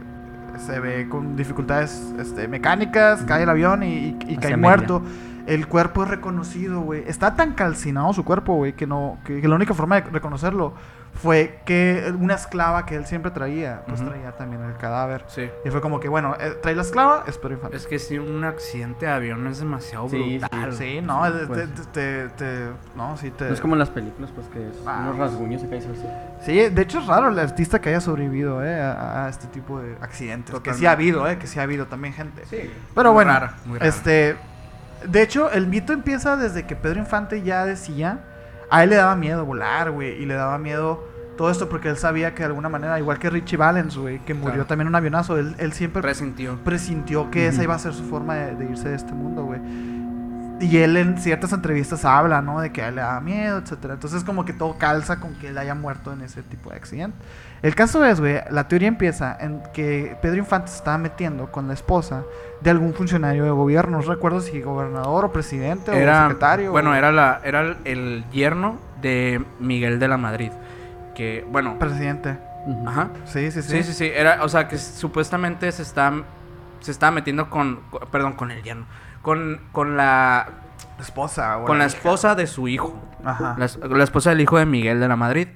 [0.58, 5.02] se ve con dificultades este, mecánicas, cae el avión y, y- y Hacia cae muerto.
[5.46, 7.04] El cuerpo es reconocido, güey.
[7.08, 10.74] Está tan calcinado su cuerpo, güey, que no, que, que la única forma de reconocerlo
[11.22, 15.24] fue que una esclava que él siempre traía, pues traía también el cadáver.
[15.28, 15.50] Sí.
[15.66, 17.76] Y fue como que, bueno, eh, trae la esclava, es Pedro Infante.
[17.78, 20.74] Es que si un accidente de avión es demasiado Sí, brutal.
[20.74, 21.68] Sí, no, es- Pues.
[21.92, 23.46] te, te- te- no, sí te...
[23.46, 25.00] No es como en las películas, pues que es Ah.
[25.08, 25.92] unos rasguños acá y hace.
[26.46, 29.80] Sí, de hecho es raro el artista que haya sobrevivido eh, a, a este tipo
[29.80, 30.54] de accidentes.
[30.54, 30.88] Que sí Totalmente.
[30.88, 32.44] ha habido, eh, que sí ha habido también gente.
[32.46, 32.72] Sí.
[32.94, 33.90] Pero Muy bueno, raro, muy raro.
[33.90, 34.36] este,
[35.06, 38.20] de hecho el mito empieza desde que Pedro Infante ya decía,
[38.70, 41.04] a él le daba miedo volar, güey, y le daba miedo
[41.38, 44.34] todo esto porque él sabía que de alguna manera, igual que Richie Valens, güey, que
[44.34, 44.66] murió Claro.
[44.66, 46.58] también en un avionazo, él, él siempre Presintió.
[46.64, 47.64] presintió que esa Ujú.
[47.66, 49.60] iba a ser su forma de, de irse de este mundo, güey.
[50.60, 52.60] Y él en ciertas entrevistas habla, ¿no?
[52.60, 53.94] De que a él le da miedo, etcétera.
[53.94, 57.16] Entonces como que todo calza con que él haya muerto en ese tipo de accidente.
[57.64, 61.68] El caso es, güey, la teoría empieza en que Pedro Infante se estaba metiendo con
[61.68, 62.24] la esposa
[62.62, 63.98] de algún funcionario de gobierno.
[64.00, 66.72] No recuerdo si gobernador o presidente o secretario.
[66.72, 70.52] bueno, o era, la, era el, el yerno de Miguel de la Madrid.
[71.16, 72.38] Que, bueno, Presidente.
[72.86, 73.10] Ajá.
[73.26, 73.70] Sí, sí, sí.
[73.72, 74.12] Sí, sí, sí.
[74.14, 76.14] Era, o sea, que supuestamente se está,
[76.82, 78.86] se estaba metiendo con, co- perdón, con el yerno.
[79.24, 80.48] Con, con la,
[81.00, 81.58] esposa.
[81.58, 81.96] o con la hija.
[81.98, 82.96] esposa de su hijo.
[83.26, 83.56] Ajá.
[83.58, 85.48] La, la esposa del hijo de Miguel de la Madrid.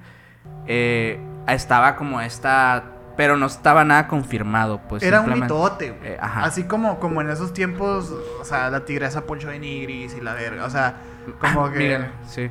[0.67, 2.83] Eh, estaba como esta,
[3.17, 5.03] pero no estaba nada confirmado, pues.
[5.03, 6.11] Era un mitote, güey.
[6.13, 6.43] Eh, ajá.
[6.43, 10.33] Así como, como en esos tiempos, o sea, la tigresa Poncho de Nigris y la
[10.33, 10.65] verga.
[10.65, 10.95] O sea,
[11.39, 11.77] como que.
[11.79, 12.49] Miguel, sí.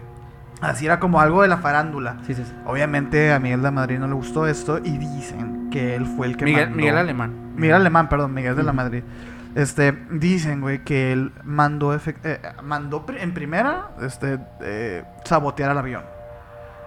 [0.61, 2.19] Así era como algo de la farándula.
[2.27, 2.53] Sí, sí, sí.
[2.67, 6.37] Obviamente a Miguel de Madrid no le gustó esto y dicen que él fue el
[6.37, 7.53] que Miguel, mandó- Miguel Alemán.
[7.57, 8.73] Miguel Alemán, perdón, Miguel de la.
[8.73, 9.03] Madrid.
[9.55, 15.79] Este, dicen, güey, que él mandó, efec- eh, mandó en primera este, eh, sabotear al
[15.79, 16.03] avión.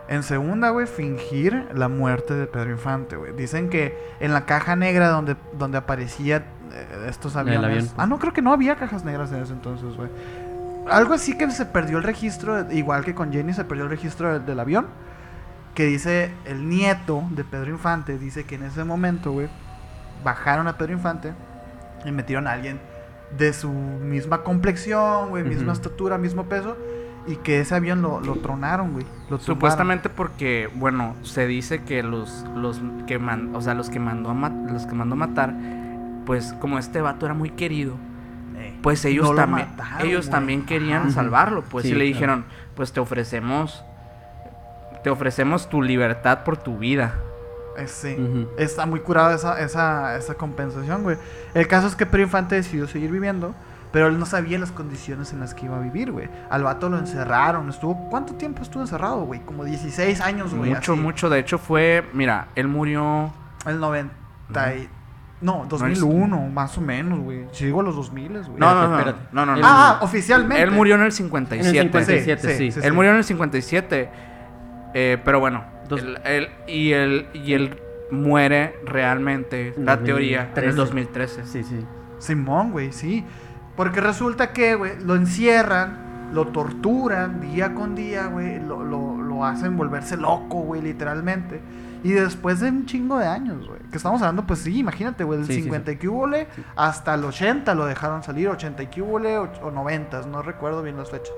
[0.08, 3.34] En segunda, güey, fingir la muerte de Pedro Infante, güey.
[3.34, 6.38] Dicen que en la caja negra donde, donde aparecía
[6.72, 7.64] eh, estos aviones.
[7.64, 7.90] avión.
[7.98, 10.10] Ah, no, creo que no había cajas negras en ese entonces, güey.
[10.90, 14.34] Algo así que se perdió el registro, igual que con Jenny se perdió el registro
[14.34, 14.88] del, del avión.
[15.74, 19.48] Que dice el nieto de Pedro Infante, dice que en ese momento, güey,
[20.24, 21.34] bajaron a Pedro Infante
[22.06, 22.80] y metieron a alguien
[23.38, 26.78] de su misma complexión, güey, misma estatura, mismo peso.
[27.26, 29.06] Y que ese avión lo, lo tronaron, güey.
[29.30, 29.40] Lo.
[29.40, 34.30] Supuestamente porque, bueno, se dice que los, los que man- o sea, los que mandó
[34.32, 35.54] a los que mandó a matar,
[36.26, 37.94] pues como este vato era muy querido,
[38.58, 40.32] Eh, pues ellos no también, mataron, ellos güey.
[40.32, 41.12] también querían Ajá.
[41.12, 42.14] salvarlo, pues Sí, y le claro.
[42.14, 43.84] dijeron, pues te ofrecemos,
[45.04, 47.16] te ofrecemos tu libertad por tu vida.
[47.78, 48.16] Eh, sí.
[48.20, 48.50] Ujú.
[48.58, 51.18] Está muy curada esa, esa, esa compensación, güey.
[51.54, 53.54] El caso es que Pedro Infante decidió seguir viviendo,
[53.94, 56.28] pero él no sabía las condiciones en las que iba a vivir, güey.
[56.50, 57.70] Al vato lo encerraron.
[57.70, 59.40] Estuvo, ¿Cuánto tiempo estuvo encerrado, güey?
[59.42, 60.72] Como 16 años, güey.
[60.72, 61.02] mucho, así.
[61.02, 61.30] mucho.
[61.30, 63.32] De hecho fue, mira, él murió,
[63.66, 64.90] El 90 y...
[65.42, 67.46] No, 2001, más o menos, güey.
[67.52, 68.44] Si digo los 2000, güey.
[68.58, 69.20] no, no, no, espérate.
[69.34, 69.58] no, no, no.
[69.58, 70.64] Él- Ah, oficialmente.
[70.64, 71.70] Él murió en el En 57.
[71.78, 72.72] el 57, Sí, sí.
[72.72, 74.10] sí, Él murió en el 57.
[74.94, 77.78] eh, pero bueno, Dos- él, él- y, él, y él
[78.10, 81.42] muere realmente, En la teoría, en el 2013.
[81.42, 81.46] 2013.
[81.46, 81.86] Sí, sí.
[82.20, 83.26] Simón, güey, sí.
[83.76, 89.46] Porque resulta que, güey, lo encierran, lo torturan día con día, güey, lo, lo, lo
[89.46, 91.62] hacen volverse loco, güey, literalmente.
[92.04, 95.40] Y después de un chingo de años, güey, que estamos hablando, pues sí, imagínate, güey,
[95.40, 98.88] del Sí, sí, 50 y que hubole hasta el 80 lo dejaron salir, 80 y
[98.88, 101.34] que hubole, o, o 90, no recuerdo bien las fechas.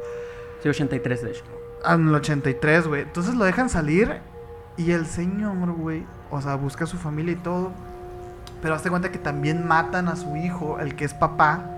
[0.62, 1.44] Sí, 83 de hecho.
[1.88, 3.02] En el 83, güey.
[3.04, 4.20] Entonces lo dejan salir
[4.76, 7.72] y el señor, güey, o sea, busca a su familia y todo.
[8.62, 11.75] Pero hazte cuenta que también matan a su hijo, el que es papá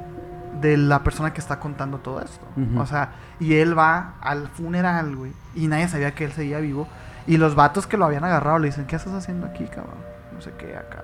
[0.62, 2.46] de la persona que está contando todo esto.
[2.78, 6.88] O sea, y él va al funeral, güey, y nadie sabía que él seguía vivo.
[7.28, 9.98] Y los vatos que lo habían agarrado le dicen, ¿qué estás haciendo aquí, cabrón?
[10.34, 11.04] No sé qué, acá.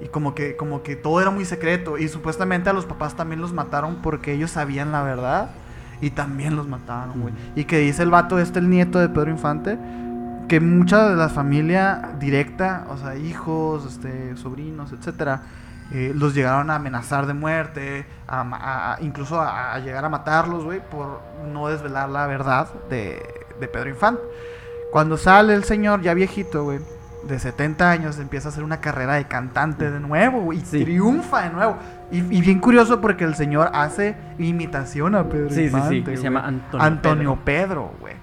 [0.00, 1.98] Y como que, como que todo era muy secreto.
[1.98, 5.50] Y supuestamente a los papás también los mataron porque ellos sabían la verdad.
[6.00, 7.34] Y también los mataron, güey.
[7.54, 9.78] Y que dice el vato este, el nieto de Pedro Infante,
[10.48, 15.42] que mucha de la familia directa, o sea, hijos, este, sobrinos, etcétera,
[15.92, 20.08] eh, los llegaron a amenazar de muerte, a ma- a- a- incluso a, llegar a
[20.08, 21.20] matarlos, güey, por
[21.52, 23.22] no desvelar la verdad de,
[23.58, 24.20] de Pedro Infante.
[24.92, 26.80] Cuando sale el señor ya viejito, güey,
[27.24, 30.84] de 70 años, empieza a hacer una carrera de cantante de nuevo, güey, y Sí.
[30.84, 31.76] triunfa de nuevo.
[32.10, 36.04] Y, y bien curioso porque el señor hace imitación a Pedro Sí, sí, sí, Infante.
[36.12, 38.14] que se llama Antonio Antonio Pedro, güey.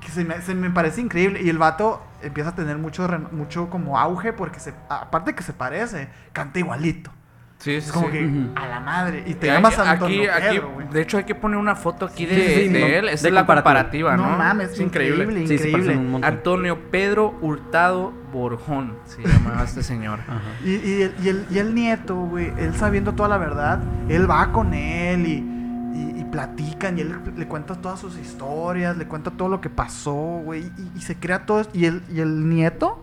[0.00, 1.42] Que se me, se me parece increíble.
[1.42, 5.52] Y el vato empieza a tener mucho, mucho como auge porque se, aparte que se
[5.52, 7.10] parece, canta igualito.
[7.58, 9.24] Sí, Es como que a la madre.
[9.26, 10.60] Y te Y llamas aquí, Antonio aquí,
[10.92, 13.08] de hecho hay que poner una foto aquí de, Sí, sí, sí, de no, él.
[13.08, 14.16] Esa de es la comparativa.
[14.16, 14.30] ¿no?
[14.30, 15.24] No mames, es increíble.
[15.24, 15.58] increíble.
[15.58, 16.20] Sí, increíble.
[16.24, 20.20] Antonio Pedro Hurtado Borjón se llamaba este señor.
[20.28, 20.40] Ajá.
[20.64, 24.30] Y, y el, y el- y el nieto, güey, él sabiendo toda la verdad, él
[24.30, 25.57] va con él y,
[25.98, 29.70] y- y platican y él le cuenta todas sus historias, le cuenta todo lo que
[29.70, 30.12] pasó,
[30.44, 31.60] güey, y, y se crea todo.
[31.60, 31.76] esto.
[31.76, 32.98] Y el, y el nieto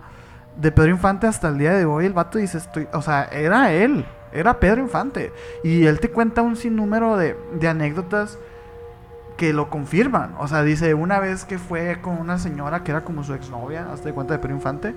[0.57, 3.71] de Pedro Infante hasta el día de hoy, el vato dice, estoy, o sea, era
[3.73, 5.33] él, era Pedro Infante.
[5.63, 8.37] Y él te cuenta un sinnúmero de, de anécdotas
[9.37, 10.33] que lo confirman.
[10.39, 13.87] O sea, dice, una vez que fue con una señora que era como su exnovia,
[13.91, 14.95] hasta de cuenta de Pedro Infante,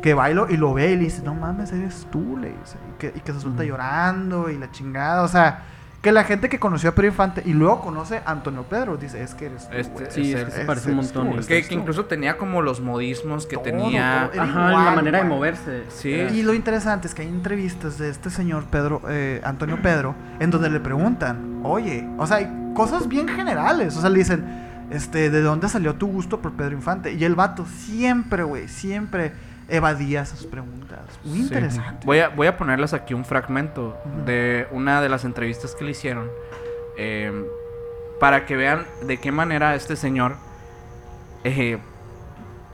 [0.00, 2.78] que bailo y lo ve y le dice, no mames, eres tú, le dice.
[2.94, 5.22] Y que, y que se suelta llorando y la chingada.
[5.22, 5.64] O sea,
[6.06, 9.20] que la gente que conoció a Pedro Infante y luego conoce a Antonio Pedro, dice,
[9.24, 10.06] es que eres tú, Este- güey.
[10.12, 11.44] Sí, es parece un tú, montón.
[11.44, 14.30] Que, incluso tenía como los modismos que Todo, tenía.
[14.30, 14.34] todo.
[14.34, 15.82] Era Ajá, igual, la manera de moverse.
[15.88, 16.10] Sí.
[16.12, 20.52] Y lo interesante es que hay entrevistas de este señor Pedro, eh, Antonio Pedro, en
[20.52, 24.44] donde le preguntan, oye, o sea, hay cosas bien generales, o sea, le dicen,
[24.92, 27.14] este, ¿de dónde salió tu gusto por Pedro Infante?
[27.14, 29.32] Y el vato siempre, güey, siempre
[29.68, 31.00] evadía esas preguntas.
[31.24, 31.42] Muy Sí.
[31.44, 32.06] interesante.
[32.06, 35.90] Voy a, voy a ponerles aquí un fragmento de una de las entrevistas que le
[35.92, 36.30] hicieron.
[36.98, 37.44] eh,
[38.18, 40.36] para que vean de qué manera este señor
[41.44, 41.78] eh,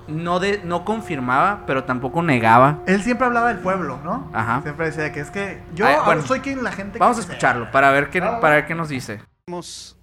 [0.09, 2.79] no, de, no confirmaba, pero tampoco negaba.
[2.87, 4.31] Él siempre hablaba del pueblo, ¿no?
[4.33, 4.63] Ajá.
[4.63, 6.99] Siempre decía que es que yo Ay, ahora bueno, soy quien la gente...
[6.99, 8.41] Vamos a escucharlo para ver qué, va.
[8.41, 9.21] para ver qué nos dice.
[9.47, 9.99] Vemos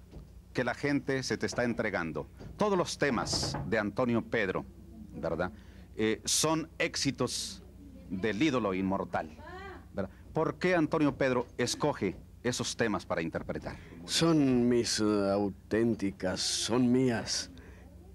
[0.52, 2.26] que la gente se te está entregando.
[2.58, 4.64] Todos los temas de Antonio Pedro,
[5.14, 5.50] ¿verdad?
[6.02, 7.62] Eh, son éxitos
[8.08, 9.36] del ídolo inmortal.
[10.32, 13.76] ¿Por qué Antonio Pedro escoge esos temas para interpretar?
[14.06, 17.50] Son mis eh, auténticas, son mías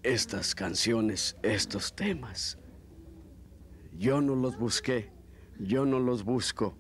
[0.02, 2.58] estas canciones, estos temas.
[3.96, 5.12] Yo no los busqué,
[5.60, 6.76] yo no los busco,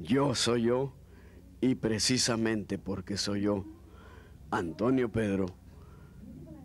[0.00, 0.92] yo soy yo
[1.60, 3.64] y precisamente porque soy yo,
[4.50, 5.46] Antonio Pedro,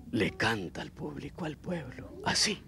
[0.09, 2.59] le canta al público, al pueblo, así.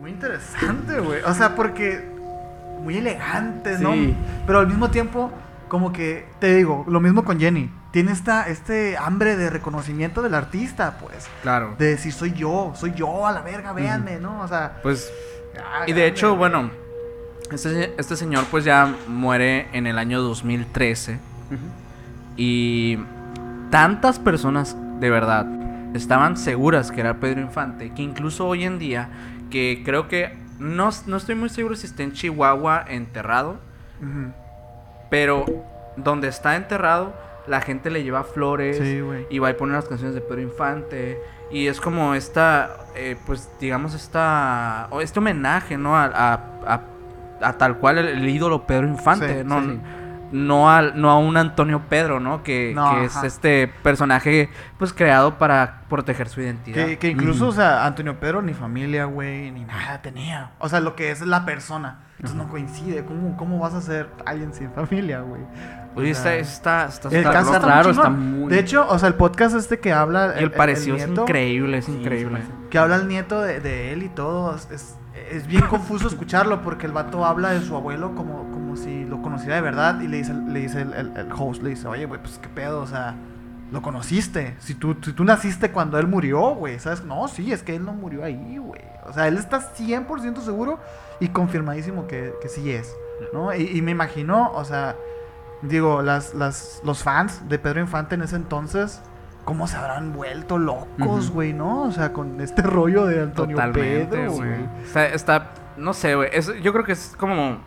[0.00, 1.22] Muy interesante, güey.
[1.22, 2.04] O sea, porque
[2.82, 3.92] muy elegante, ¿no?
[3.92, 4.14] Sí.
[4.46, 5.30] Pero al mismo tiempo,
[5.68, 7.70] como que, te digo, lo mismo con Jenny.
[7.90, 11.28] Tiene esta, este hambre de reconocimiento del artista, pues.
[11.42, 11.74] Claro.
[11.78, 14.42] De decir, soy yo, soy yo, a la verga, véanme, ¿no?
[14.42, 14.80] O sea...
[14.82, 15.10] Pues,
[15.56, 16.38] ah, y de grande, hecho, güey.
[16.38, 16.70] bueno,
[17.50, 21.14] este, este señor pues ya muere en el año 2013.
[21.14, 21.56] Ujú.
[22.36, 22.98] Y
[23.70, 25.46] tantas personas de verdad
[25.94, 29.08] estaban seguras que era Pedro Infante, que incluso hoy en día,
[29.50, 33.58] que creo que no, no estoy muy seguro si está en Chihuahua enterrado,
[35.10, 35.44] pero
[35.96, 37.14] donde está enterrado,
[37.46, 41.18] la gente le lleva flores Sí, y va y pone las canciones de Pedro Infante.
[41.50, 45.96] Y es como esta, eh, pues digamos, esta, este homenaje, ¿no?
[45.96, 46.34] A, a-
[46.66, 46.80] a-
[47.40, 49.60] a tal cual el, el ídolo Pedro Infante, Sí, ¿no?
[49.62, 49.80] sí, sí.
[50.32, 52.42] No, al, no a un Antonio Pedro, ¿no?
[52.42, 54.48] Que, No, que es este personaje,
[54.78, 56.84] pues creado para proteger su identidad.
[56.86, 57.52] Que, que incluso, Ujú.
[57.52, 60.50] o sea, Antonio Pedro ni familia, güey, ni nada tenía.
[60.58, 62.00] O sea, lo que es la persona.
[62.18, 63.04] Entonces no coincide.
[63.04, 65.42] ¿Cómo, cómo vas a ser alguien sin familia, güey?
[65.94, 69.14] Oye, sea, está, está, está, el caso raro, está muy- De hecho, o sea, el
[69.14, 70.34] podcast este que habla...
[70.38, 72.40] Y el parecido es nieto, increíble, es Sí, increíble.
[72.40, 72.66] sí, sí.
[72.70, 74.54] Que habla el nieto de, de él y todo.
[74.54, 74.96] Es, es,
[75.30, 79.22] es bien confuso escucharlo porque el vato habla de su abuelo como, como si lo
[79.22, 80.00] conociera de verdad.
[80.00, 82.48] Y le dice, le dice el, el- el host, le dice, oye, güey, pues qué
[82.48, 83.14] pedo, o sea...
[83.72, 84.54] Lo conociste.
[84.60, 87.02] Si tú, si tú naciste cuando él murió, güey, ¿sabes?
[87.02, 88.80] No, sí, es que él no murió ahí, güey.
[89.08, 90.78] O sea, él está 100% seguro
[91.18, 92.94] y confirmadísimo que, que sí es,
[93.32, 93.52] ¿no?
[93.52, 94.94] Y, y me imagino, o sea,
[95.62, 99.02] digo, las, las, los fans de Pedro Infante en ese entonces,
[99.46, 101.84] ¿cómo se habrán vuelto locos, güey, no?
[101.84, 104.50] O sea, con este rollo de Antonio Totalmente, Pedro, güey.
[104.84, 106.28] Está, está- no sé, güey.
[106.62, 107.58] Yo creo que es como.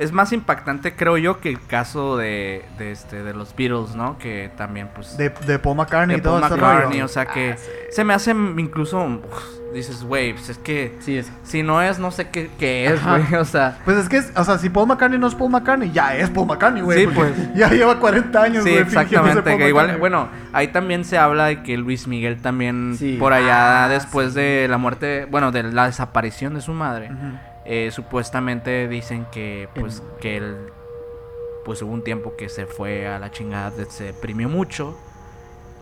[0.00, 4.16] Es más impactante, creo yo, que el caso de, de, este, de los Beatles, ¿no?
[4.18, 5.16] Que también, pues.
[5.18, 7.70] De, de Paul McCartney de y todo Paul McCartney, o sea que Ah, sí.
[7.90, 8.98] se me hace incluso.
[8.98, 10.96] uf, dices, güey, pues es que.
[11.00, 11.30] Sí, es.
[11.44, 13.34] Si no es, no sé qué, qué es, güey.
[13.34, 13.76] O sea.
[13.84, 16.46] Pues es que, o sea, si Paul McCartney no es Paul McCartney, ya es Paul
[16.46, 17.04] McCartney, güey.
[17.04, 17.32] Sí, pues.
[17.54, 18.84] Ya lleva 40 años, Sí, güey.
[18.90, 19.58] ser exactamente.
[19.58, 23.16] Que igual, bueno, ahí también se habla de que Luis Miguel también, Sí.
[23.20, 27.36] por allá Ah, después de la muerte, bueno, de la desaparición de su madre, Ujú.
[27.72, 30.56] Eh, supuestamente dicen que, pues, que él,
[31.64, 34.98] pues hubo un tiempo que se fue a la chingada, se deprimió mucho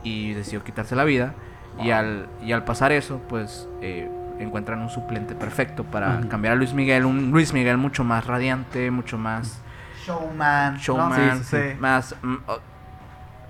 [0.02, 1.34] y decidió quitarse la vida.
[1.82, 4.06] Y al, y al pasar eso, pues, eh,
[4.38, 8.90] encuentran un suplente perfecto para cambiar a Luis Miguel, un Luis Miguel mucho más radiante,
[8.90, 9.62] mucho más
[10.04, 10.74] Showman.
[10.74, 10.78] ¿no?
[10.78, 11.80] showman, Sí, sí, sí.
[11.80, 12.14] más...
[12.20, 12.58] mm, oh,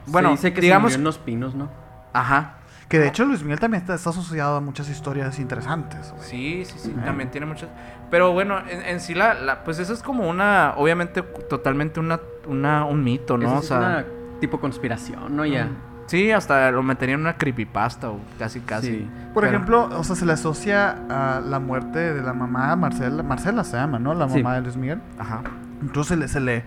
[0.07, 0.93] Bueno, que digamos...
[0.93, 1.71] se murió en los pinos, ¿no?
[2.13, 2.58] Ajá.
[2.89, 6.23] Que de hecho Luis Miguel también está, está asociado a muchas historias interesantes, güey.
[6.25, 7.69] Sí, sí, sí, también tiene muchas.
[8.11, 12.19] Pero bueno, en, en sí la, la- pues eso es como una, obviamente totalmente una,
[12.47, 13.47] una un mito, ¿no?
[13.47, 14.05] Eso o es sea, una
[14.41, 15.45] tipo conspiración, ¿no?
[15.45, 15.69] Ya.
[16.07, 18.87] sí, hasta lo metería en una creepypasta o casi casi.
[18.87, 19.11] Sí.
[19.35, 23.23] Por Pero- ejemplo, o sea, se le asocia a la muerte de la mamá Marcela,
[23.23, 24.15] Marcela se llama, ¿no?
[24.15, 24.39] La Sí.
[24.43, 25.03] mamá de Luis Miguel.
[25.19, 25.43] Ajá.
[25.83, 26.65] Incluso se le, se le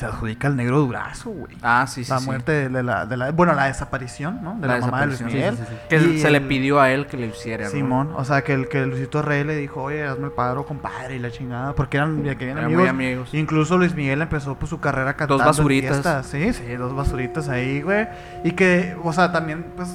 [0.00, 1.56] se adjudica al negro durazo, güey.
[1.62, 2.10] Ah, sí, sí.
[2.10, 2.26] la sí.
[2.26, 4.56] muerte de la, de la, bueno, la desaparición, ¿no?
[4.58, 5.56] De la, La mamá de Luis Miguel.
[5.56, 5.76] sí, sí, sí.
[5.88, 7.70] Que Y se le pidió a él que le hiciera, ¿no?
[7.70, 11.16] Simón, o sea, que el que Luisito Rey le dijo, oye, hazme el paro, compadre,
[11.16, 12.80] y la chingada, porque eran, ya que eran Eran amigos.
[12.82, 13.34] muy amigos.
[13.34, 15.42] Incluso Luis Miguel empezó pues su carrera cantando.
[15.42, 16.26] en basuritas.
[16.26, 18.08] Sí, sí, dos basuritas ahí, güey.
[18.44, 19.88] Y que, o sea, también, pues,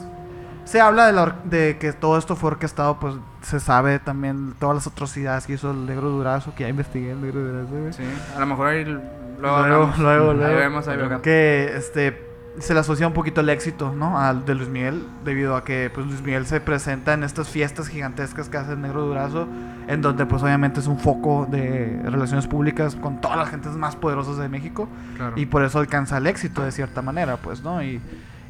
[0.66, 4.76] se habla de, la de que todo esto fue orquestado, pues, se sabe también todas
[4.76, 7.94] las atrocidades que hizo el negro Durazo, que ya investigué el negro Durazo, güey.
[7.94, 8.04] Sí,
[8.36, 9.02] a lo mejor ahí luego,
[9.40, 10.56] Luego, luego, Ahí luego.
[10.58, 11.22] vemos, ahí vemos.
[11.22, 12.26] Que, este,
[12.58, 14.18] se le asocia un poquito el éxito, ¿no?
[14.18, 17.88] Al de Luis Miguel, debido a que, pues, Luis Miguel se presenta en estas fiestas
[17.88, 19.48] gigantescas que hace el negro Durazo,
[19.88, 23.96] en donde, pues, obviamente es un foco de relaciones públicas con todas las gentes más
[23.96, 24.88] poderosas de México.
[25.16, 25.34] Claro.
[25.36, 27.84] Y por eso alcanza el éxito de cierta manera, pues, ¿no?
[27.84, 28.02] Y,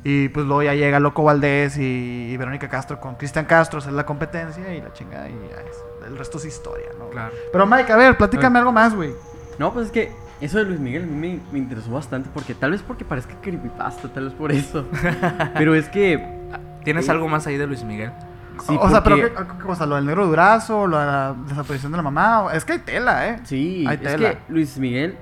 [0.07, 3.91] y pues luego ya llega Loco Valdés y, y Verónica Castro con Cristian Castro hacer
[3.93, 7.09] la competencia y la chingada y ya es- el resto es historia, ¿no?
[7.09, 7.33] Claro.
[7.51, 9.11] Pero Mike, a ver, platícame algo más, güey.
[9.57, 12.53] No, pues es que eso de Luis Miguel a mí me, me interesó bastante porque
[12.53, 14.85] tal vez porque parezca creepypasta, tal vez por eso.
[15.55, 16.23] Pero es que
[16.83, 17.11] ¿Tienes Sí.
[17.11, 18.11] algo más ahí de Luis Miguel?
[18.67, 19.85] sí, o sea, pero ¿qué, qué cosa?
[19.87, 20.85] ¿Lo del negro durazo?
[20.87, 22.43] ¿Lo de la desaparición de la mamá?
[22.43, 23.39] o- Es que hay tela, ¿eh?
[23.43, 24.31] Sí, Hay es tela.
[24.33, 25.17] que Luis Miguel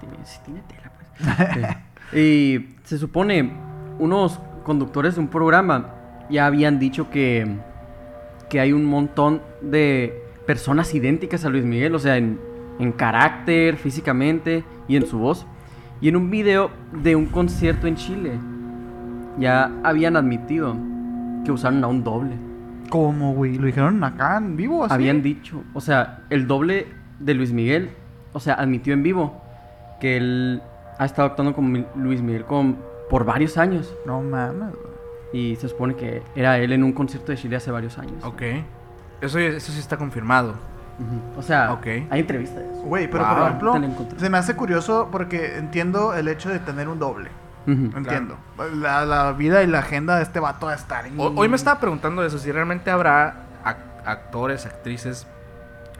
[0.00, 1.76] tiene, sí tiene tela, pues.
[2.20, 3.52] Y se supone
[3.98, 5.94] unos conductores de un programa
[6.30, 7.56] ya habían dicho que
[8.48, 12.38] que hay un montón de personas idénticas a Luis Miguel, o sea, en,
[12.78, 15.46] en carácter, físicamente y en su voz.
[16.00, 16.70] Y en un video
[17.02, 18.32] de un concierto en Chile
[19.38, 20.74] ya habían admitido
[21.44, 22.32] que usaron a un doble.
[22.88, 23.56] ¿Cómo, güey?
[23.58, 24.84] ¿Lo dijeron acá en vivo?
[24.84, 24.94] así?
[24.94, 26.86] Habían dicho, o sea, el doble
[27.18, 27.90] de Luis Miguel,
[28.32, 29.42] o sea, admitió en vivo
[30.00, 30.62] que él
[30.98, 32.78] ha estado actuando con Mi- Luis Miguel con,
[33.10, 33.94] por varios años.
[34.06, 34.70] No mames.
[34.72, 34.98] güey.
[35.32, 38.24] Y se supone que era él en un concierto de Chile hace varios años.
[38.24, 38.42] Ok.
[39.20, 40.54] Eso, eso sí está confirmado.
[40.98, 41.38] Ujú.
[41.38, 41.86] O sea, Ok.
[42.10, 42.62] hay entrevistas.
[42.84, 43.34] Güey, pero Wow.
[43.34, 44.18] por ejemplo, Te la encontré.
[44.18, 47.30] se me hace curioso porque entiendo el hecho de tener un doble.
[47.66, 47.96] Ujú.
[47.98, 48.36] Entiendo.
[48.80, 51.20] La, la vida y la agenda de este vato va a estar en...
[51.20, 55.26] O- hoy me estaba preguntando eso, si realmente habrá ac- actores, actrices,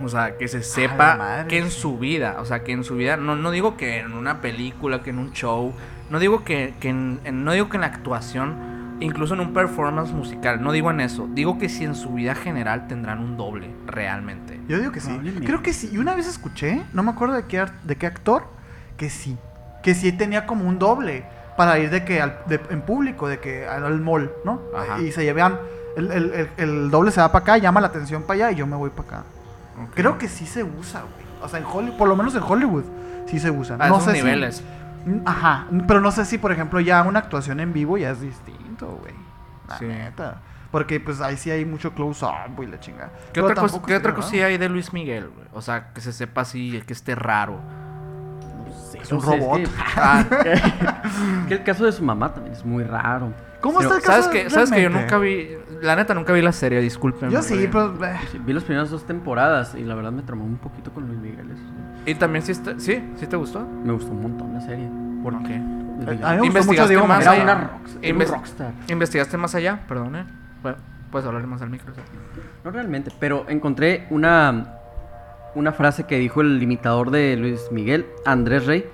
[0.03, 2.95] o sea, que se sepa madre, que en su vida, o sea, que en su
[2.97, 5.75] vida, no, no digo que en una película, que en un show,
[6.11, 8.55] no digo que, que en, en- no digo que en la actuación,
[9.01, 12.35] incluso en un performance musical, no digo en eso, digo que si en su vida
[12.35, 14.61] general tendrán un doble, realmente.
[14.69, 15.19] Yo digo que sí.
[15.45, 15.91] Creo que sí.
[15.93, 18.45] Y una vez escuché, no me acuerdo de qué, ar- de qué actor,
[18.97, 19.37] que sí.
[19.83, 21.25] Que sí tenía como un doble
[21.57, 24.61] para ir de que al, de- en público, de que al, al mall, ¿no?
[24.77, 25.01] Ajá.
[25.01, 25.59] Y se llevan,
[25.97, 28.57] el, el- el- el doble se va para acá, llama la atención para allá y
[28.57, 29.25] yo me voy para acá.
[29.95, 31.27] Creo que sí se usa, güey.
[31.41, 32.83] O sea, en Hollywood, por lo menos en Hollywood,
[33.27, 33.77] sí se usa.
[33.77, 34.63] A no esos sé si- niveles.
[35.25, 38.99] Ajá, pero no sé si, por ejemplo, ya una actuación en vivo ya es distinto,
[39.01, 39.15] güey.
[39.69, 39.85] La Sí.
[39.87, 40.43] neta.
[40.71, 43.11] Porque pues ahí sí hay mucho close-up, güey, la chingada.
[43.33, 45.47] ¿Qué Pero otra, cosa, ¿qué otra cosilla hay de Luis Miguel, güey?
[45.55, 47.59] O sea, que se sepa así, que esté raro.
[48.67, 49.63] No sé, Es un robot.
[49.63, 50.25] que, Ah,
[51.49, 53.33] que el caso de su mamá también es muy raro.
[53.63, 55.49] ¿Cómo Pero, está el caso ¿Sabes que, ¿Sabes que yo nunca vi,
[55.83, 57.31] la neta nunca vi la serie, disculpen.
[57.31, 57.95] Yo sí, pero...
[58.05, 61.07] eh, Sí, vi las primeras dos temporadas y la verdad me tramó un poquito con
[61.07, 61.51] Luis Miguel.
[61.51, 62.11] eso sí.
[62.11, 63.61] Y también sí, está- sí, sí te gustó.
[63.85, 64.89] Me gustó un montón la serie.
[65.23, 65.59] ¿Por qué?
[65.59, 66.41] Luis A Miguel.
[66.41, 67.53] mí me gustó mucho ¿Investigaste Diego más Era Maradona.
[67.55, 68.73] una, rock, era un Inves- rockstar.
[68.89, 69.81] ¿Investigaste más allá?
[69.89, 70.25] Perdón, ¿eh?
[70.63, 70.79] Bueno,
[71.11, 71.93] puedes hablar más al micro.
[71.95, 72.01] ¿sí?
[72.65, 74.75] No realmente, pero encontré una,
[75.55, 78.87] una frase que dijo el imitador de Luis Miguel, Andrés Rey.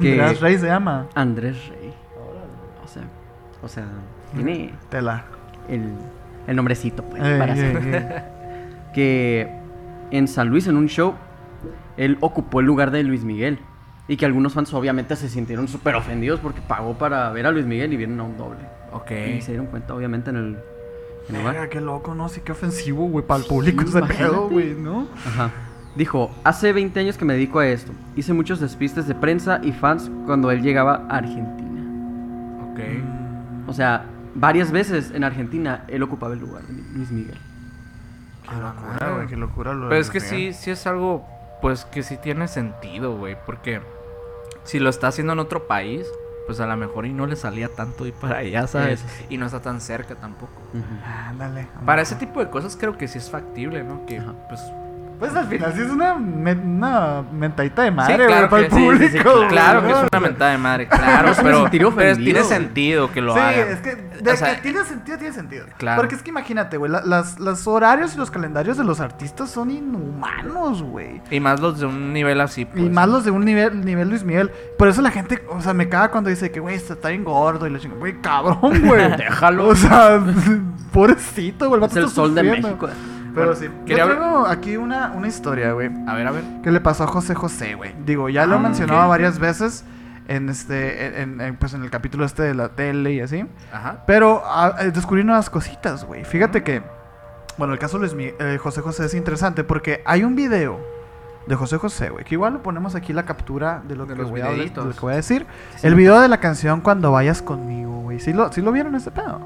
[0.00, 1.06] que- Andrés Rey se llama.
[1.14, 1.94] Andrés Rey.
[2.84, 3.02] O sea,
[3.62, 3.84] o sea,
[4.34, 5.24] tiene Tela.
[5.68, 5.82] El,
[6.46, 8.22] el nombrecito, pues, para ey.
[8.94, 9.48] que
[10.10, 11.14] en San Luis, en un show,
[11.96, 13.58] él ocupó el lugar de Luis Miguel.
[14.08, 17.66] Y que algunos fans obviamente se sintieron súper ofendidos porque pagó para ver a Luis
[17.66, 18.60] Miguel y vieron a un doble.
[18.92, 19.10] Ok.
[19.36, 20.58] Y se dieron cuenta, obviamente, en el,
[21.28, 22.28] en el qué loco, ¿no?
[22.28, 25.08] Sí, qué ofensivo, güey, para el público Sí, ese pedo, güey, ¿no?
[25.26, 25.50] Ajá.
[25.96, 27.90] Dijo, hace 20 años que me dedico a esto.
[28.14, 31.82] Hice muchos despistes de prensa y fans cuando él llegaba a Argentina.
[32.70, 32.78] Ok.
[32.78, 34.04] Mm, O sea,
[34.36, 37.38] varias veces en Argentina él ocupaba el lugar de Luis Miguel.
[38.48, 40.54] Qué locura, güey, qué locura lo Pero es que Miguel.
[40.54, 41.26] sí, sí es algo,
[41.60, 43.36] pues que sí tiene sentido, güey.
[43.44, 43.80] Porque
[44.64, 46.06] si lo está haciendo en otro país,
[46.46, 49.00] pues a lo mejor y no le salía tanto ir para allá, ¿sabes?
[49.00, 49.26] Sí.
[49.30, 50.52] Y no está tan cerca tampoco.
[51.28, 51.66] Ándale.
[51.84, 54.06] Para ese tipo de cosas creo que sí es factible, ¿no?
[54.06, 54.34] Que Ajá.
[54.48, 54.60] pues
[55.18, 58.62] Pues al final sí es una, me- una mentadita de madre, Sí, güey, claro para
[58.64, 59.12] el que sí, sí, público.
[59.12, 63.10] sí, güey, claro que es una mentada de madre, claro, pero, pero ofendido, tiene sentido
[63.12, 63.68] que lo Sí, hagan.
[63.68, 65.66] es que, de O sea, que tiene sentido, tiene sentido.
[65.78, 66.00] Claro.
[66.02, 69.50] Porque es que imagínate, güey, la- las, los horarios y los calendarios de los artistas
[69.50, 71.22] son inhumanos, güey.
[71.30, 72.84] Y más los de un nivel así, pues.
[72.84, 74.50] Y más los de un nivel, nivel Luis Miguel.
[74.78, 77.24] Por eso la gente, o sea, me caga cuando dice que, güey, está, está bien
[77.24, 78.00] gordo y la chingada.
[78.00, 79.10] Güey, cabrón, güey.
[79.16, 79.68] Déjalo.
[79.68, 80.20] O sea,
[80.92, 81.82] pobrecito, güey.
[81.82, 82.68] Es vato el sol de sufriendo.
[82.68, 82.88] México.
[83.36, 83.68] Pero Bueno, sí.
[83.84, 85.90] quería Yo ver- traigo aquí una, una historia, güey.
[86.08, 86.42] A ver, a ver.
[86.64, 87.94] ¿Qué le pasó a José José, güey?
[88.04, 89.08] Digo, ya lo Ah, mencionado ok.
[89.10, 89.84] varias veces
[90.26, 93.44] en este, en, en- pues en el capítulo este de la tele y así.
[93.72, 93.98] Ajá.
[94.06, 96.24] Pero ah, eh, descubrí unas cositas, güey.
[96.24, 96.82] Fíjate que,
[97.58, 100.80] bueno, el caso de Luis eh, José José es interesante porque hay un video
[101.46, 104.22] de José José, güey, que igual lo ponemos aquí la captura de lo, De que,
[104.22, 105.46] voy a, de lo que voy a decir.
[105.82, 108.18] el video de la canción Cuando vayas conmigo, güey.
[108.18, 109.40] ¿Sí lo, ¿Sí lo vieron ese pedo?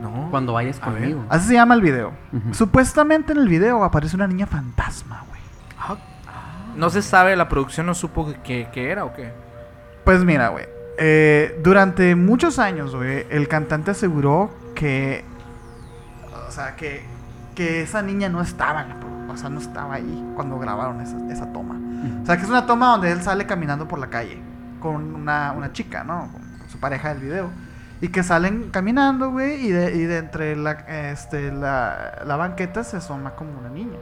[0.00, 0.28] No.
[0.30, 1.00] Cuando vayas A ver.
[1.00, 1.24] conmigo.
[1.28, 2.12] Así se llama el video.
[2.52, 5.40] Supuestamente en el video aparece una niña fantasma, güey.
[6.76, 9.32] No se sabe, la producción no supo que, que era o qué.
[10.04, 10.66] Pues mira, güey.
[10.98, 15.24] eh, durante muchos años, güey, el cantante aseguró que.
[16.46, 17.02] O sea, que,
[17.54, 18.96] que esa niña no estaba en la
[19.32, 21.76] O sea, no estaba ahí cuando grabaron esa, esa toma.
[22.22, 24.38] O sea, que es una toma donde él sale caminando por la calle
[24.78, 26.28] con una, una chica, ¿no?
[26.30, 27.50] Con, con su pareja del video.
[28.00, 30.72] Y que salen caminando, güey, y de, y de entre la,
[31.12, 33.98] este, la, la banqueta se asoma como una niña.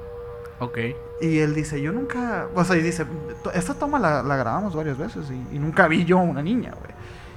[0.59, 0.79] Ok.
[1.21, 3.07] Y él dice, yo nunca, o sea, y dice,
[3.43, 6.73] "To- esta toma la, la grabamos varias veces y, y nunca vi yo una niña,
[6.79, 6.93] güey.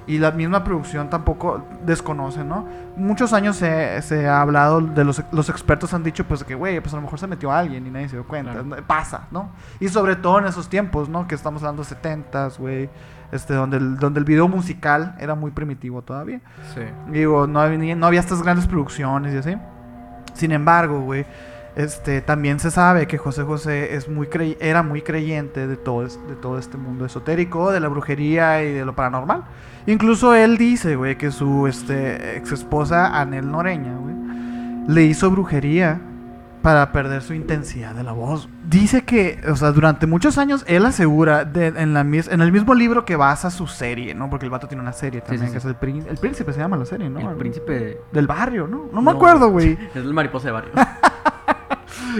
[0.08, 2.66] Y la misma producción tampoco desconoce, ¿no?
[2.96, 6.80] Muchos años se, se ha hablado de los, los expertos han dicho, pues que, güey,
[6.80, 8.64] pues a lo mejor se metió alguien y nadie se dio cuenta.
[8.88, 9.50] Pasa, ¿no?
[9.82, 11.28] Y sobre todo en esos tiempos, ¿no?
[11.28, 12.90] Que estamos hablando 70s, güey.
[13.32, 16.40] Este, donde el, donde el video musical era muy primitivo todavía.
[16.74, 16.82] Sí.
[17.12, 19.56] Digo, no había, no había estas grandes producciones y así.
[20.34, 21.26] Sin embargo, güey,
[21.76, 26.06] este, también se sabe que José José es muy crey- era muy creyente de todo,
[26.06, 29.44] es- de todo este mundo esotérico, de la brujería y de lo paranormal.
[29.88, 34.16] Incluso él dice, güey, que su este, ex esposa, Anel Noreña, güey,
[34.88, 36.00] le hizo brujería
[36.62, 38.50] para perder su intensidad de la voz.
[38.70, 42.52] Dice que, o sea, durante muchos años él asegura de- en, la, mis- en el
[42.52, 44.30] mismo libro que basa su serie, ¿no?
[44.30, 45.68] Porque el vato tiene una serie también, sí, que sí.
[45.68, 47.20] es el, prín- el príncipe, se llama la serie, ¿no?
[47.32, 48.02] El príncipe.
[48.12, 48.86] Del barrio, ¿no?
[48.92, 49.78] No me acuerdo, güey.
[49.92, 50.72] Es el mariposa de barrio.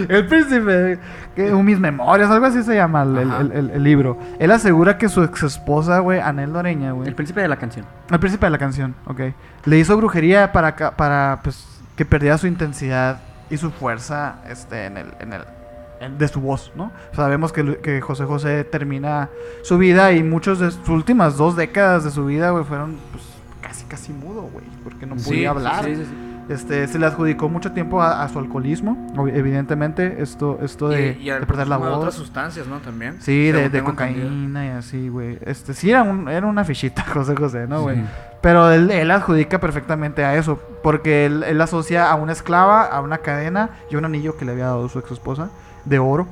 [0.08, 0.98] El príncipe,
[1.34, 4.18] que mis memorias, algo así se llama el, el- libro.
[4.38, 7.08] Él asegura que su ex esposa, güey, Anel Doreña, güey.
[7.08, 7.84] el príncipe de la canción.
[8.10, 9.20] El príncipe de la canción, ok.
[9.64, 11.66] Le hizo brujería para, para pues,
[11.96, 13.20] que perdiera su intensidad
[13.50, 16.92] y su fuerza este, en el, en el, de su voz, ¿no?
[17.12, 19.28] Sabemos que, que José José termina
[19.62, 23.24] su vida y muchos de sus últimas dos décadas de su vida, güey, fueron pues,
[23.60, 25.84] casi, casi mudo, güey, porque no Sí, podía hablar.
[25.84, 26.27] sí, sí, sí.
[26.48, 28.96] Este, se le adjudicó mucho tiempo a, a su alcoholismo,
[29.32, 31.98] evidentemente, esto, esto de, y, y al de perder la voz.
[31.98, 32.78] otras sustancias, ¿no?
[32.78, 33.18] También.
[33.20, 33.84] Sí, de, de entendido.
[33.84, 35.38] cocaína y así, güey.
[35.42, 37.96] Este, sí, era, un, era una fichita, José José, ¿no, güey?
[37.96, 38.04] Sí.
[38.40, 43.00] Pero él, él adjudica perfectamente a eso, porque él, él asocia a una esclava, a
[43.02, 45.50] una cadena y a un anillo que le había dado su ex esposa
[45.84, 46.26] de oro,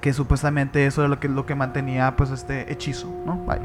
[0.00, 3.38] que supuestamente eso era lo que, lo que mantenía, pues, este hechizo, ¿no?
[3.44, 3.62] Vaya.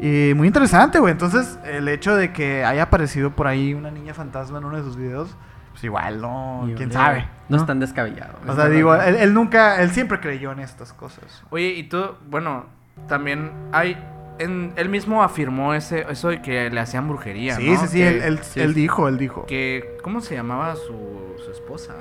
[0.00, 1.12] Y muy interesante, güey.
[1.12, 4.82] Entonces, el hecho de que haya aparecido por ahí una niña fantasma en uno de
[4.82, 5.36] sus videos,
[5.72, 7.28] pues igual, no, Y, quién sabe.
[7.48, 8.34] No es tan descabellado.
[8.46, 11.44] O sea, digo, él, él nunca, él siempre creyó en estas cosas.
[11.50, 12.66] Oye, y tú, bueno,
[13.08, 13.96] también hay.
[14.38, 17.56] En, él mismo afirmó ese, eso de que le hacían brujería.
[17.56, 17.80] Sí, ¿no?
[17.80, 18.60] sí, sí, Que- él, él, sí.
[18.60, 19.44] él dijo, él dijo.
[19.44, 21.92] que ¿Cómo se llamaba su, su esposa?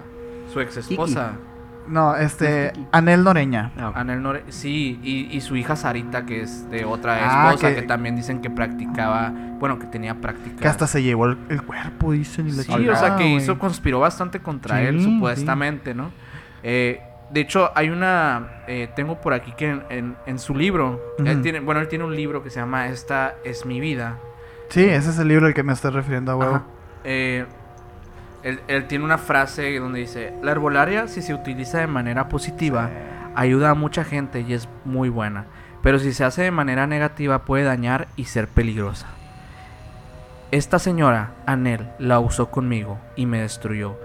[0.54, 1.34] Su ex esposa.
[1.90, 2.72] No, este.
[2.92, 3.72] Anel Noreña.
[3.78, 3.92] Ah.
[3.96, 4.44] Anel Nore.
[4.50, 8.16] Sí, y, y su hija Sarita, que es de otra Ah, esposa, que- que, también
[8.16, 9.32] dicen que practicaba.
[9.60, 10.58] Bueno, que tenía práctica.
[10.62, 12.48] Que hasta se llevó el, el cuerpo, dicen.
[12.48, 15.06] Y la Sí, o sea, que hizo, conspiró bastante contra Sí, él, sí.
[15.06, 16.12] supuestamente, ¿no?
[16.64, 18.62] Eh, de hecho, hay una.
[18.68, 21.02] eh, tengo por aquí que en, en- en su libro.
[21.26, 24.18] él tiene, bueno, él tiene un libro que se llama Esta es mi vida.
[24.70, 26.62] Sí, ese es el libro al que me estoy refiriendo, a huevo.
[27.04, 27.46] Eh,
[28.44, 32.90] él, él tiene una frase donde dice: La herbolaria, si se utiliza de manera positiva,
[33.36, 35.46] ayuda a mucha gente y es muy buena.
[35.82, 39.08] Pero si se hace de manera negativa, puede dañar y ser peligrosa.
[40.52, 43.98] Esta señora, Anel, la usó conmigo y me destruyó.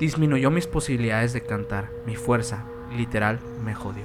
[0.00, 1.86] Disminuyó mis posibilidades de cantar.
[2.06, 2.64] Mi fuerza,
[2.96, 4.04] literal, me jodió.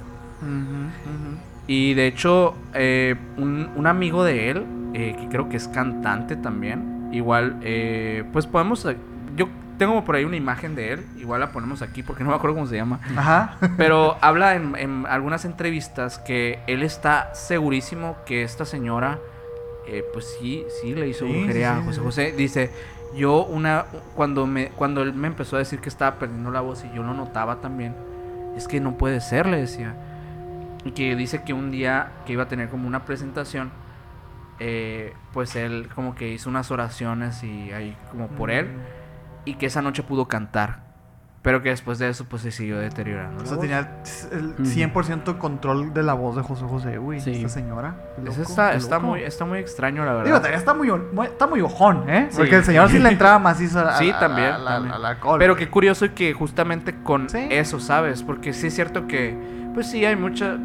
[1.66, 4.64] Y de hecho, eh, un, un amigo de él,
[4.94, 8.86] eh, que creo que es cantante también, igual, eh, pues podemos...
[8.86, 8.96] eh,
[9.36, 12.36] Yo tengo por ahí una imagen de él, igual la ponemos aquí porque no me
[12.36, 13.00] acuerdo cómo se llama.
[13.16, 13.56] Ajá.
[13.76, 19.18] Pero habla en, en algunas entrevistas que él está segurísimo que esta señora,
[19.86, 22.00] eh, pues sí, sí le hizo Sí, brujería sí, a José.
[22.00, 22.34] José.
[22.36, 22.70] Dice,
[23.16, 26.84] yo una, cuando me, cuando él me empezó a decir que estaba perdiendo la voz
[26.84, 27.94] y yo lo notaba también,
[28.56, 29.94] es que no puede ser, le decía.
[30.84, 33.70] Y que dice que un día que iba a tener como una presentación,
[34.60, 38.68] eh, pues él como que hizo unas oraciones y ahí como por él,
[39.48, 40.86] y que esa noche pudo cantar.
[41.40, 43.36] Pero que después de eso pues se siguió deteriorando.
[43.38, 43.62] O la sea, voz.
[43.62, 47.20] tenía el 100% control de la voz de José José, güey.
[47.20, 47.30] Sí.
[47.30, 47.94] Esta señora.
[48.22, 49.06] Loco, está, está, loco.
[49.06, 50.24] muy, está muy extraño, la verdad.
[50.24, 52.26] Digo, también está muy, muy- está muy ojón, ¿eh?
[52.30, 52.38] Sí.
[52.38, 54.94] Porque el señor sí le entraba macizo a, Sí, a- a- también, a la- también.
[54.94, 55.38] alcohol.
[55.38, 55.64] Pero güey.
[55.64, 57.46] qué curioso y que justamente con Sí.
[57.50, 58.24] eso, ¿sabes?
[58.24, 59.38] Porque sí es cierto que,
[59.74, 60.56] pues sí, hay mucha...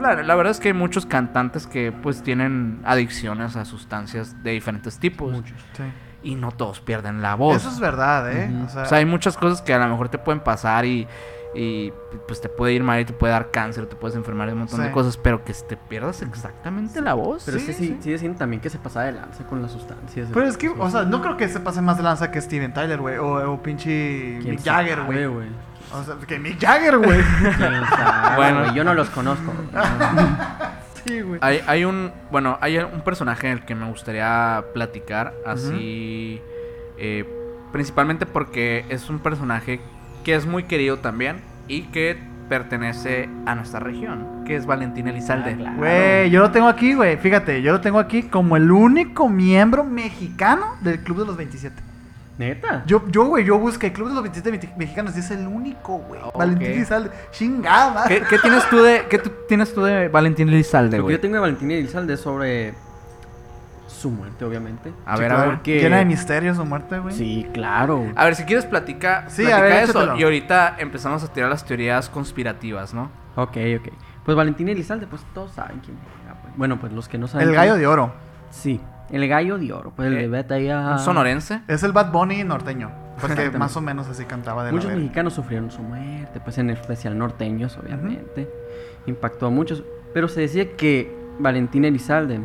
[0.00, 4.52] La, la verdad es que hay muchos cantantes que pues tienen adicciones a sustancias de
[4.52, 5.36] diferentes tipos.
[5.76, 5.82] Sí.
[6.22, 7.56] Y no todos pierden la voz.
[7.56, 8.48] Eso es verdad, ¿eh?
[8.64, 11.06] O sea, O sea, hay muchas cosas que a lo mejor te pueden pasar y,
[11.54, 11.92] y
[12.28, 14.60] pues te puede ir mal y te puede dar cáncer, te puedes enfermar de un
[14.60, 14.86] montón Sí.
[14.86, 17.42] de cosas, pero que te pierdas exactamente la voz.
[17.44, 17.98] Pero Sí, es que sí, sí.
[18.02, 20.28] sí decían también que se pasaba de lanza con las sustancias.
[20.32, 22.72] pero es que, o sea, no creo que se pase más de lanza que Steven
[22.72, 23.18] Tyler, güey.
[23.18, 25.24] O, o pinche ¿Quién Mick Jagger, güey.
[25.24, 27.20] O sea, que Mick Jagger, güey.
[27.58, 28.74] ¿Quién sabe, Bueno.
[28.74, 29.52] yo no los conozco.
[31.06, 31.38] sí, güey.
[31.42, 36.40] Hay, hay un, bueno, hay un personaje en el que me gustaría platicar, así,
[36.98, 37.24] eh,
[37.72, 39.80] principalmente porque es un personaje
[40.24, 45.52] que es muy querido también y que pertenece a nuestra región, que es Valentín Elizalde.
[45.52, 45.76] Ah, claro.
[45.78, 47.16] Güey, yo lo tengo aquí, güey.
[47.16, 51.91] Fíjate, yo lo tengo aquí como el único miembro mexicano del Club de los 27.
[52.38, 52.82] ¿Neta?
[52.86, 55.46] Yo, yo, güey, yo busqué el Club de los 27 mexi- mexicanos y es el
[55.46, 56.20] único, güey.
[56.34, 57.10] Valentín Elizalde.
[57.30, 58.06] Chingada.
[58.08, 61.16] ¿Qué, qué tienes tú de, qué tú tienes tú de Valentín Elizalde, Lo que güey?
[61.16, 62.74] yo tengo de Valentín Elizalde es sobre
[63.86, 64.92] su muerte, obviamente.
[65.04, 65.50] A Sí, ver, a ver.
[65.50, 67.14] porque- Llena de misterio su muerte, güey.
[67.14, 68.06] Sí, claro.
[68.16, 70.16] A ver, si quieres platica, Sí, platica a ver, eso échatelo.
[70.18, 73.10] y ahorita empezamos a tirar las teorías conspirativas, ¿no?
[73.36, 73.88] Ok, ok.
[74.24, 76.40] Pues Valentín Elizalde, pues todos saben quién era.
[76.40, 76.56] pues.
[76.56, 77.48] Bueno, pues los que no saben.
[77.48, 78.12] El gallo de oro.
[78.50, 78.80] Sí,
[79.12, 79.92] el gallo de oro.
[79.94, 80.92] Pues el Eh, de Beta ya.
[80.92, 81.60] Un sonorense.
[81.68, 82.90] Es el Bad Bunny norteño.
[83.20, 85.02] Porque más o menos así cantaba de la Muchos verga.
[85.02, 88.50] mexicanos sufrieron su muerte, pues en especial norteños, obviamente.
[89.06, 89.84] Impactó a muchos.
[90.14, 92.40] Pero se decía que Valentín Elizalde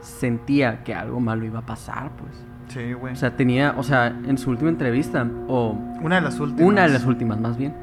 [0.00, 2.44] sentía que algo malo iba a pasar, pues.
[2.68, 3.12] Sí, güey.
[3.12, 5.70] O sea, tenía, o sea, en su última entrevista, o
[6.02, 6.70] una de las últimas.
[6.70, 7.74] una de las últimas más bien,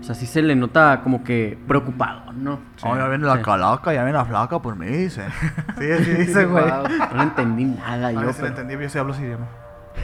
[0.00, 2.58] O sea, sí se le nota como que preocupado, ¿no?
[2.82, 3.42] Oh, ya viene la Sí.
[3.42, 5.22] calaca, ya viene la flaca por mí, dice.
[5.78, 6.64] Sí, sí, dice, güey.
[6.64, 6.82] Wow,
[7.12, 8.20] No le entendí nada A yo.
[8.20, 9.46] si lo pero- entendí, yo sí hablo ese idioma.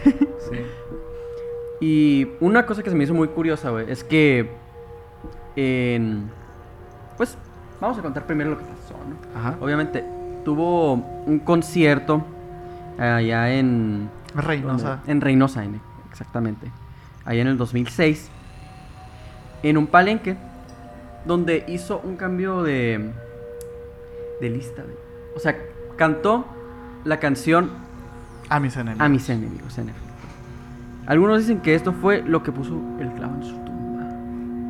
[0.50, 0.58] Sí.
[1.80, 4.50] Y una cosa que se me hizo muy curiosa, güey, es que.
[5.56, 6.30] en-
[7.16, 7.36] pues
[7.80, 9.38] vamos a contar primero lo que pasó, ¿no?
[9.40, 9.56] Ajá.
[9.60, 10.04] Obviamente,
[10.44, 12.24] tuvo un concierto
[12.98, 14.08] allá en.
[14.34, 15.00] Reynosa.
[15.06, 15.80] En Reynosa, en-
[16.10, 16.70] exactamente.
[17.24, 18.30] Allá en el 2006.
[19.68, 20.36] En un palenque.
[21.24, 23.10] Donde hizo un cambio de.
[24.40, 24.96] de lista, güey.
[25.34, 25.56] O sea,
[25.96, 26.46] cantó
[27.04, 27.70] la canción
[28.48, 29.04] A mis enemigos.
[29.04, 29.90] a mis enemigos, en.
[31.06, 34.08] Algunos dicen que esto fue lo que puso el clavo en su tumba.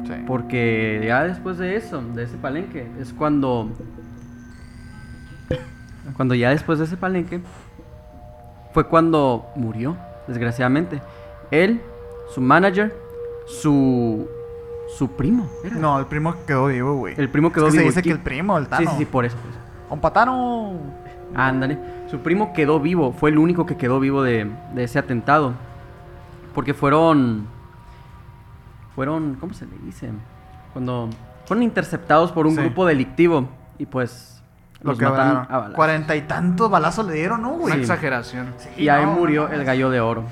[0.07, 0.23] Sí.
[0.27, 3.71] Porque ya después de eso, de ese palenque, es cuando.
[6.17, 7.41] Cuando ya después de ese palenque,
[8.73, 11.03] fue cuando murió, desgraciadamente.
[11.51, 11.83] Él,
[12.33, 12.95] su manager,
[13.47, 14.29] su.
[14.97, 15.49] Su primo.
[15.65, 15.77] era.
[15.77, 17.15] No, el primo quedó vivo, güey.
[17.19, 17.91] El primo quedó es que vivo.
[17.93, 18.91] Se dice que el primo, el Sí, Tano.
[18.93, 19.37] sí, sí, por eso.
[19.37, 19.59] por eso.
[19.89, 20.73] ¡Compatano!
[21.35, 21.79] Ándale.
[22.11, 23.13] Su primo quedó vivo.
[23.13, 25.53] Fue el único que quedó vivo de, de ese atentado.
[26.55, 27.47] Porque fueron.
[28.95, 29.35] Fueron.
[29.41, 30.11] ¿Cómo se le dice?
[30.73, 31.09] Cuando.
[31.47, 32.61] Fueron interceptados por un Sí.
[32.63, 33.49] grupo delictivo.
[33.79, 34.33] Y pues.
[34.83, 35.73] Lo Los que mataron.
[35.73, 37.81] Cuarenta y tantos balazos le dieron, ¿no, Una güey?
[37.81, 38.53] exageración.
[38.59, 40.25] Sí, Y ahí no, murió no, el gallo de oro.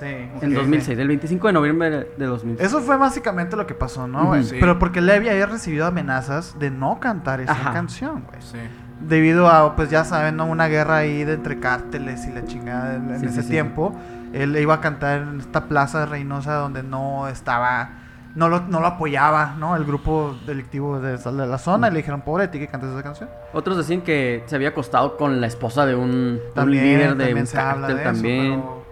[0.00, 0.06] Sí.
[0.06, 0.96] En ok, 2006.
[0.96, 1.00] ok.
[1.02, 2.66] El 25 de noviembre de 2006.
[2.66, 4.42] Eso fue básicamente lo que pasó, ¿no, güey?
[4.44, 4.56] Sí.
[4.58, 7.72] Pero porque Levi había recibido amenazas de no cantar esa Ajá.
[7.72, 8.40] canción, güey.
[8.40, 8.58] Sí.
[9.06, 10.46] Debido a, pues ya saben, ¿no?
[10.46, 13.48] Una guerra ahí de entre cárteles y la chingada en, en Sí, ese sí, sí.
[13.50, 13.94] tiempo.
[14.32, 17.90] Él iba a cantar en esta plaza de Reynosa donde no estaba...
[18.36, 19.74] No lo, no lo apoyaba, ¿no?
[19.74, 21.88] El grupo delictivo de, de la zona.
[21.88, 23.28] Y le dijeron, pobre ti que cantes esa canción.
[23.52, 28.02] Otros decían que se había acostado con la esposa de un, líder de un cártel
[28.04, 28.52] también.
[28.52, 28.89] eso, pero...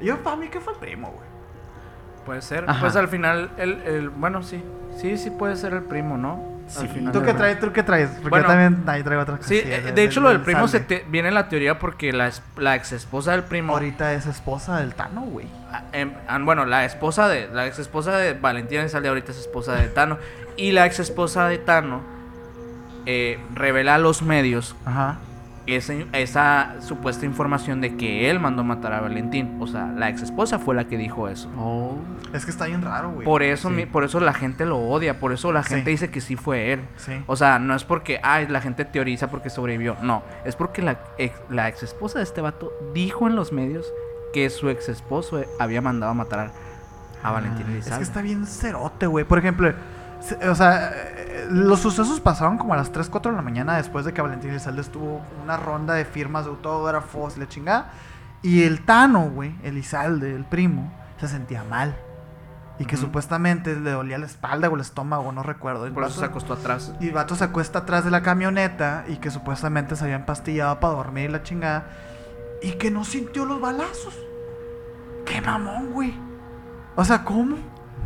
[0.00, 1.26] Yo, para mí, que fue el primo, güey.
[2.24, 2.64] Puede ser.
[2.68, 2.80] Ajá.
[2.80, 4.62] Pues al final, el, el, bueno, sí.
[5.00, 6.56] Sí, sí puede ser el primo, ¿no?
[6.68, 6.80] Sí.
[6.80, 7.60] Al final ¿Tú qué traes?
[7.60, 8.08] ¿Tú qué traes?
[8.10, 10.66] Porque Bueno, yo también ahí traigo otra Sí, cosilla eh, de hecho lo del primo
[10.66, 13.74] se te- viene en la teoría porque la ex esposa del primo...
[13.74, 15.46] Ahorita es esposa del Tano, güey.
[15.70, 19.38] Ah, em, ah, bueno, la esposa de la ex esposa de Valentina Elizalde ahorita es
[19.38, 20.18] esposa de Tano
[20.56, 22.00] y la ex esposa de Tano
[23.04, 25.18] eh, revela a los medios Ajá.
[25.66, 29.56] Esa, esa supuesta información de que él mandó matar a Valentín.
[29.60, 31.50] O sea, la ex esposa fue la que dijo eso.
[31.58, 31.96] Oh.
[32.32, 33.24] Es que está bien raro, güey.
[33.24, 33.74] Por eso, Sí.
[33.74, 35.70] mi- por eso la gente lo odia, por eso la Sí.
[35.74, 36.80] gente dice que sí fue él.
[36.96, 37.12] Sí.
[37.26, 39.96] O sea, no es porque ay, la gente teoriza porque sobrevivió.
[40.02, 43.92] No, es porque la ex, la ex esposa de este vato dijo en los medios
[44.32, 46.50] que su ex esposo había mandado a matar
[47.22, 49.24] a Valentín Ah, Es que está bien cerote, güey.
[49.24, 49.72] Por ejemplo,
[50.48, 54.04] o sea, eh, los sucesos pasaron como a las 3, 4 de la mañana después
[54.04, 57.92] de que Valentín Elizalde estuvo una ronda de firmas de autógrafos y la chingada.
[58.42, 61.96] Y el Tano, güey, Elizalde, el primo, se sentía mal.
[62.78, 65.86] Y que supuestamente le dolía la espalda o el estómago, no recuerdo.
[65.86, 66.92] El Por eso se acostó atrás.
[67.00, 70.78] Y el vato se acuesta atrás de la camioneta y que supuestamente se había empastillado
[70.78, 71.86] para dormir y la chingada.
[72.62, 74.14] Y que no sintió los balazos.
[75.24, 76.14] ¡Qué mamón, güey!
[76.96, 77.56] O sea, ¿cómo?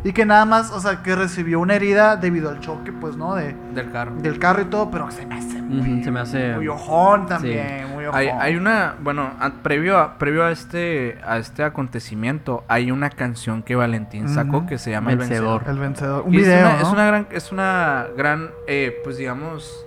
[0.03, 3.35] Y que nada más, o sea, que recibió una herida debido al choque, pues, ¿no?
[3.35, 4.15] De, Del carro.
[4.15, 7.87] del carro y todo, pero se me hace muy, se me hace- muy ojón también,
[7.93, 8.19] muy ojón.
[8.19, 13.11] Hay, hay una, bueno, a- previo a, previo a este a este acontecimiento, hay una
[13.11, 15.63] canción que Valentín sacó que se llama El Vencedor.
[15.67, 16.23] El vencedor.
[16.25, 16.81] Un Y es video, una- ¿no?
[16.81, 19.85] es una gran, es una gran, eh, pues digamos,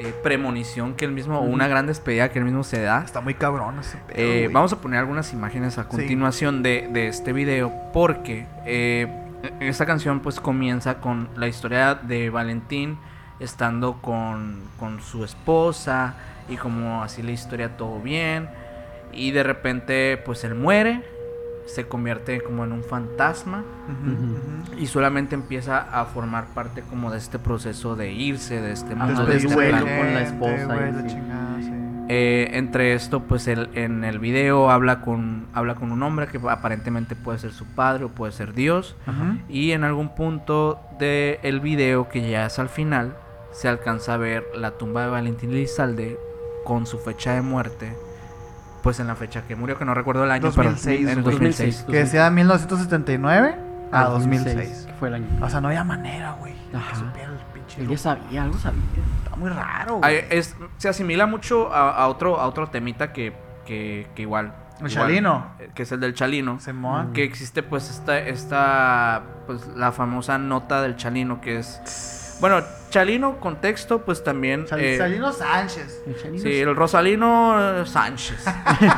[0.00, 3.04] eh, premonición que él mismo, o una gran despedida que él mismo se da.
[3.04, 7.06] Está muy cabrón ese pedo, Eh, vamos a poner algunas imágenes a continuación de, de
[7.06, 9.20] este video porque eh,
[9.60, 12.98] esta canción pues comienza con la historia de Valentín
[13.40, 16.14] estando con, con su esposa
[16.48, 18.48] y como así la historia todo bien
[19.12, 21.02] y de repente pues él muere,
[21.66, 23.64] se convierte como en un fantasma
[24.78, 29.24] y solamente empieza a formar parte como de este proceso de irse de este mundo,
[29.24, 31.08] de este con la esposa y la así.
[31.08, 31.73] chingada, sí.
[32.08, 36.38] Eh, entre esto, pues él, en el video habla con, habla con un hombre que
[36.50, 38.94] aparentemente puede ser su padre o puede ser Dios.
[39.48, 43.16] Y en algún punto del el video, que ya es al final,
[43.52, 46.18] se alcanza a ver la tumba de Valentín Elizalde
[46.64, 47.96] con su fecha de muerte.
[48.82, 51.24] Pues en la fecha que murió, que no recuerdo el año, 2006, pero en el
[51.24, 51.58] 2006.
[51.58, 51.84] 2006.
[51.90, 53.56] Que decía 1979
[53.92, 54.84] a Ah, 2006.
[54.86, 55.26] que fue el año.
[55.40, 56.52] O sea, no había manera, güey.
[56.74, 57.12] Ajá.
[57.14, 57.20] Que
[57.82, 57.96] ya loco.
[57.98, 58.80] sabía, algo sabía.
[59.24, 63.32] Está muy raro, Ay, es- se asimila mucho a, a otro, a otro temita que,
[63.66, 64.54] que, que igual.
[64.80, 65.46] El igual, Chalino.
[65.60, 66.58] eh, Que es el del Chalino.
[66.60, 67.12] Simón.
[67.12, 72.60] que existe pues esta, esta pues la famosa nota del Chalino que es bueno
[72.90, 76.02] Chalino contexto pues también Chal- eh, Chalino Sánchez.
[76.06, 78.44] El Chalino sí el Rosalino Sánchez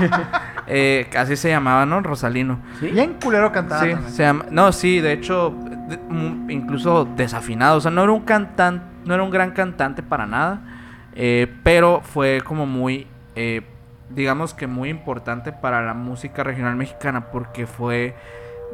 [0.67, 2.89] eh, así se llamaba no Rosalino ¿Sí?
[2.89, 4.13] Bien culero cantaba sí también.
[4.13, 5.55] se llama no sí de hecho
[5.89, 7.77] de- incluso desafinado.
[7.79, 10.61] O sea, no era un cantante, no era un gran cantante para nada.
[11.19, 13.07] eh, pero fue como muy,
[13.37, 13.63] eh,
[14.11, 18.15] digamos que muy importante para la música regional mexicana porque fue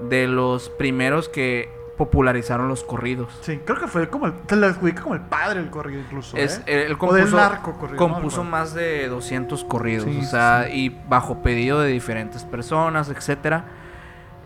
[0.09, 3.39] de los primeros que popularizaron los corridos.
[3.43, 4.33] Sí, creo que fue como el.
[4.49, 6.37] Se le adjudica como el padre del corrido, incluso.
[6.37, 6.63] Es, ¿eh?
[6.67, 10.27] él, él O del compuso, narco corrido, compuso más de 200 corridos, Sí, o sí,
[10.27, 13.67] sea, y bajo pedido de diferentes personas, etcétera.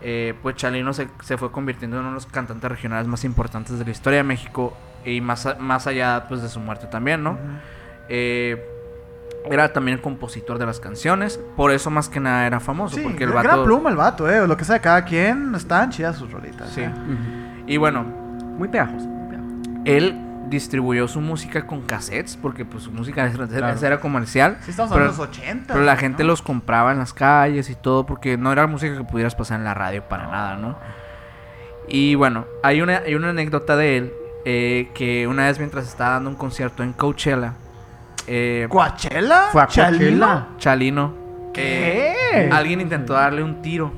[0.09, 3.77] Eh, pues Chalino se, se fue convirtiendo en uno de los cantantes regionales más importantes
[3.77, 7.37] de la historia de México y más, más allá pues de su muerte también, ¿no?
[8.07, 8.65] Eh,
[9.51, 13.01] era también el compositor de las canciones, por eso más que nada era famoso, Sí,
[13.01, 13.65] porque el gran vato...
[13.65, 14.47] pluma el vato, eh.
[14.47, 16.69] Lo que sea, cada quien están chidas sus rolitas.
[16.69, 16.83] Sí.
[16.83, 16.91] eh.
[17.67, 19.09] Y bueno, muy pegajoso.
[19.83, 23.79] él distribuyó su música con cassettes, porque pues su música era, Claro.
[23.85, 24.57] era comercial.
[24.61, 25.73] Sí, estamos Pero- de los 80.
[25.73, 29.03] Pero la gente los compraba en las calles y todo porque no era música que
[29.03, 30.77] pudieras pasar en la radio para nada, ¿no?
[31.87, 34.13] Y bueno, hay una, hay una anécdota de él
[34.45, 37.53] eh, que una vez mientras estaba dando un concierto en Coachella,
[38.27, 39.47] eh, ¿Coachella?
[39.51, 40.25] Fue a ¿Chalino?
[40.25, 40.47] Coachella.
[40.57, 41.13] Chalino,
[41.53, 42.13] ¿Qué?
[42.33, 43.91] eh, alguien intentó darle un tiro.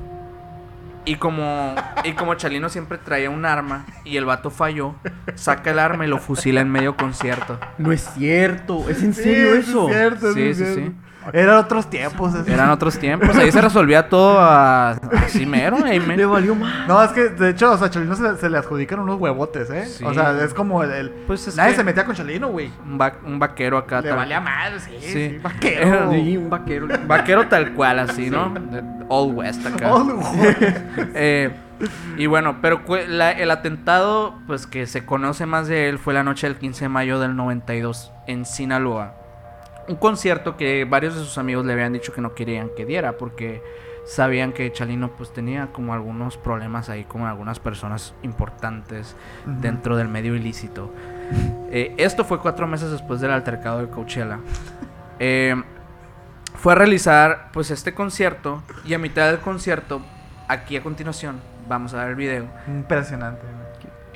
[1.06, 1.74] Y como,
[2.04, 4.94] y como Chalino siempre traía un arma y el vato falló,
[5.34, 7.58] saca el arma y lo fusila en medio concierto.
[7.78, 9.88] No es cierto, es en serio sí eso.
[9.88, 10.80] Es cierto, Sí, es sí, cierto.
[10.80, 10.96] sí.
[11.32, 12.34] Eran otros tiempos.
[12.46, 15.78] Eran otros tiempos, ahí se resolvía todo a- así mero.
[15.84, 16.86] ahí me- Le valió más.
[16.88, 19.86] No, es que de hecho, o sea, Chalino se, se le adjudican unos huevotes, ¿eh?
[19.86, 20.04] Sí.
[20.04, 20.90] O sea, es como el.
[20.90, 22.70] el- Pues es Nadie que- se metía con Chalino, güey.
[22.84, 24.00] un, va- un vaquero acá.
[24.00, 25.12] Le tal- valía madre, sí, Sí.
[25.12, 25.38] sí.
[25.42, 26.10] Vaquero.
[26.12, 26.86] Sí, un vaquero.
[27.06, 28.52] Vaquero tal cual, así, ¿no?
[29.08, 29.92] Old West acá.
[29.94, 30.56] Oh, güey.
[31.14, 31.50] Eh,
[32.16, 36.22] y bueno, pero la- el atentado, pues que se conoce más de él, fue la
[36.22, 39.14] noche del 15 de mayo del 92 en Sinaloa.
[39.90, 43.18] Un concierto que varios de sus amigos le habían dicho que no querían que diera
[43.18, 43.60] porque
[44.04, 50.06] sabían que Chalino pues tenía como algunos problemas ahí con algunas personas importantes dentro del
[50.08, 50.92] medio ilícito.
[51.72, 54.40] Eh, esto fue cuatro meses después del altercado de Coachella.
[55.20, 55.54] Eh,
[56.56, 60.02] fue a realizar pues este concierto y a mitad del concierto,
[60.48, 63.42] aquí a continuación, vamos a ver el video, Impresionante.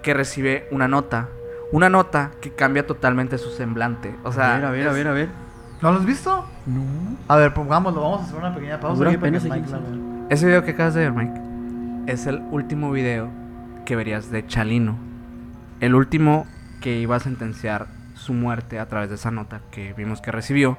[0.02, 1.28] que recibe una nota.
[1.70, 4.16] Una nota que cambia totalmente su semblante.
[4.24, 5.43] O sea, a ver, a ver, a ver, a ver.
[5.84, 6.46] ¿No lo has visto?
[6.64, 6.82] No.
[7.28, 8.00] A ver, pongámoslo.
[8.00, 8.96] Vamos a hacer una pequeña pausa.
[8.96, 10.26] Dura aquí para que apenas Mike la 15 vea.
[10.30, 11.40] Ese video que acabas de ver, Mike,
[12.10, 13.28] es el último video
[13.84, 14.96] que verías de Chalino.
[15.80, 16.46] El último
[16.80, 20.78] que iba a sentenciar su muerte a través de esa nota que vimos que recibió.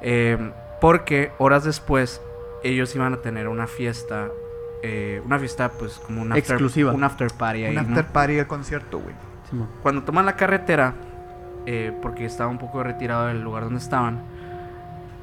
[0.00, 2.22] Eh, porque horas después
[2.62, 4.28] ellos iban a tener una fiesta.
[4.84, 6.92] eh, una fiesta, pues, como un after, Exclusiva.
[6.92, 7.76] un after party ahí.
[7.76, 7.90] Un ¿no?
[7.90, 9.16] after party del concierto, güey.
[9.82, 10.94] Cuando toman la carretera,
[11.66, 14.22] eh, porque estaba un poco retirado del lugar donde estaban,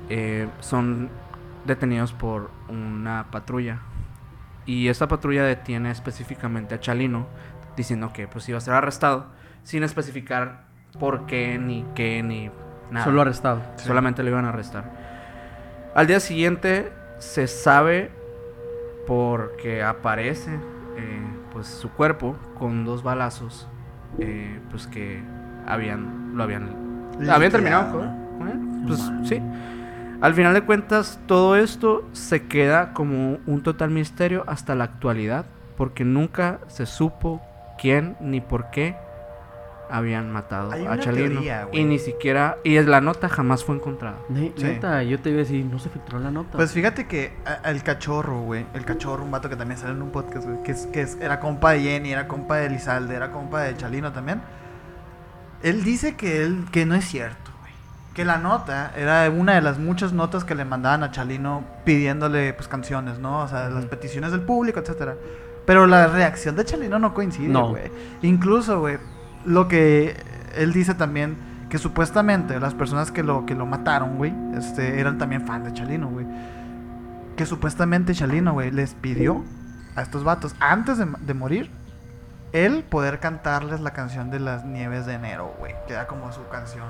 [0.09, 1.09] eh, son
[1.65, 3.79] detenidos por una patrulla.
[4.65, 7.27] Y esta patrulla detiene específicamente a Chalino,
[7.75, 9.27] diciendo que pues iba a ser arrestado,
[9.63, 10.65] sin especificar
[10.99, 12.51] por qué, ni qué, ni
[12.91, 13.05] nada.
[13.05, 13.61] Solo arrestado.
[13.77, 14.91] Solamente lo iban a arrestar.
[15.95, 18.11] Al día siguiente se sabe
[19.07, 20.51] porque aparece
[20.97, 21.21] eh,
[21.51, 23.67] pues su cuerpo con dos balazos
[24.19, 25.21] eh, pues que
[25.67, 26.69] habían lo habían
[27.29, 28.59] habían terminado con, él.
[28.87, 29.41] Pues sí.
[30.21, 35.45] Al final de cuentas todo esto se queda como un total misterio hasta la actualidad
[35.77, 37.41] porque nunca se supo
[37.79, 38.95] quién ni por qué
[39.89, 43.65] habían matado Hay a una Chalino teoría, y ni siquiera y es la nota jamás
[43.65, 44.15] fue encontrada.
[44.29, 44.63] Ne- Sí.
[44.63, 46.51] Neta, yo te iba a decir, no se filtró la nota.
[46.57, 47.33] Pues fíjate que
[47.65, 50.71] el cachorro, güey, el cachorro, un vato que también sale en un podcast, güey, que,
[50.71, 54.13] es, que es- era compa de Jenny, era compa de Elizalde, era compa de Chalino
[54.13, 54.41] también.
[55.63, 57.71] Él dice que él que no es cierto, güey.
[58.13, 62.53] Que la nota era una de las muchas notas que le mandaban a Chalino pidiéndole
[62.53, 63.39] pues canciones, ¿no?
[63.39, 65.15] O sea, las peticiones del público, etcétera.
[65.65, 67.69] Pero la reacción de Chalino no coincide, No.
[67.69, 67.91] güey.
[68.23, 68.97] Incluso, güey,
[69.45, 70.15] lo que
[70.55, 71.37] él dice también
[71.69, 75.71] que supuestamente las personas que lo que lo mataron, güey, este eran también fan de
[75.73, 76.25] Chalino, güey.
[77.37, 79.43] Que supuestamente Chalino, güey, les pidió
[79.95, 81.69] a estos vatos antes de, de morir
[82.53, 86.47] él poder cantarles la canción de las nieves de enero, güey, que era como su
[86.49, 86.87] canción.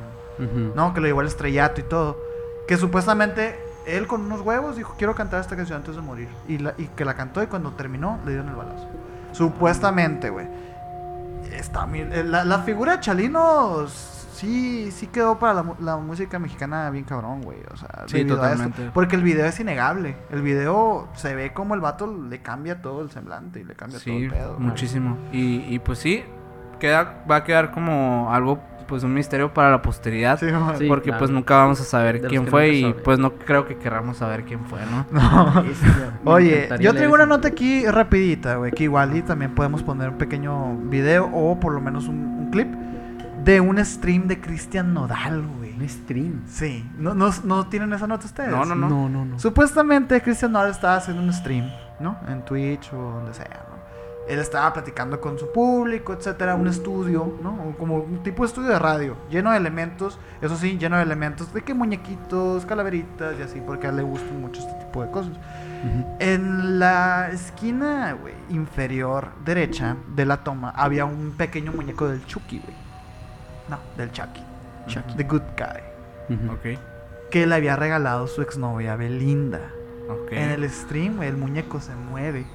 [0.75, 2.17] No, que lo llevó al estrellato y todo.
[2.67, 6.29] Que supuestamente él con unos huevos dijo, quiero cantar esta canción antes de morir.
[6.47, 8.87] Y, la- y que la cantó y cuando terminó le dieron el balazo.
[9.33, 10.47] Supuestamente, güey.
[11.51, 13.85] Está mi- eh, la, la figura de Chalino
[14.41, 17.59] sí, sí quedó para la, mu- la música mexicana bien cabrón, güey.
[17.71, 18.35] O sea, Sí, esto.
[18.35, 18.89] totalmente.
[18.93, 20.17] Porque el video es innegable.
[20.31, 23.99] El video se ve como el vato le cambia todo el semblante y le cambia
[23.99, 24.59] todo el pedo.
[24.59, 25.17] muchísimo.
[25.31, 26.23] Y, y pues sí,
[26.79, 30.37] queda, va a quedar como algo pues un misterio para la posteridad.
[30.37, 30.47] Sí,
[30.89, 31.19] porque claro.
[31.19, 34.43] pues nunca vamos a saber De quién fue y pues no creo que queramos saber
[34.43, 35.05] quién fue, ¿no?
[35.11, 35.63] No.
[35.63, 35.85] Sí, sí,
[36.25, 40.17] Oye, yo traigo una nota aquí rapidita, güey, que igual y también podemos poner un
[40.17, 42.67] pequeño video o por lo menos un, un clip
[43.43, 45.73] de un stream de Cristian Nodal, güey.
[45.73, 46.43] Un stream.
[46.47, 48.51] Sí, ¿No, no, no tienen esa nota ustedes?
[48.51, 48.89] No, no, no.
[48.89, 49.39] No, no, no.
[49.39, 51.69] Supuestamente Cristian Nodal estaba haciendo un stream,
[51.99, 52.17] ¿no?
[52.27, 53.81] En Twitch o donde sea, ¿no?
[54.27, 57.69] Él estaba platicando con su público, etcétera, un estudio, ¿no?
[57.69, 61.03] O Como un tipo de estudio de radio, lleno de elementos, eso sí, lleno de
[61.03, 65.03] elementos de que muñequitos, calaveritas y así, porque a él le gustan mucho este tipo
[65.03, 65.33] de cosas.
[66.19, 72.59] En la esquina, güey, inferior derecha de la toma había un pequeño muñeco del Chucky,
[72.59, 72.80] güey.
[73.71, 74.43] No, del Chucky.
[74.87, 75.15] Chucky.
[75.15, 76.45] The Good Guy.
[76.49, 76.79] Ok,
[77.31, 79.61] Que le había regalado su exnovia Belinda.
[80.09, 80.31] ok.
[80.33, 82.45] En el stream, güey, el muñeco se mueve.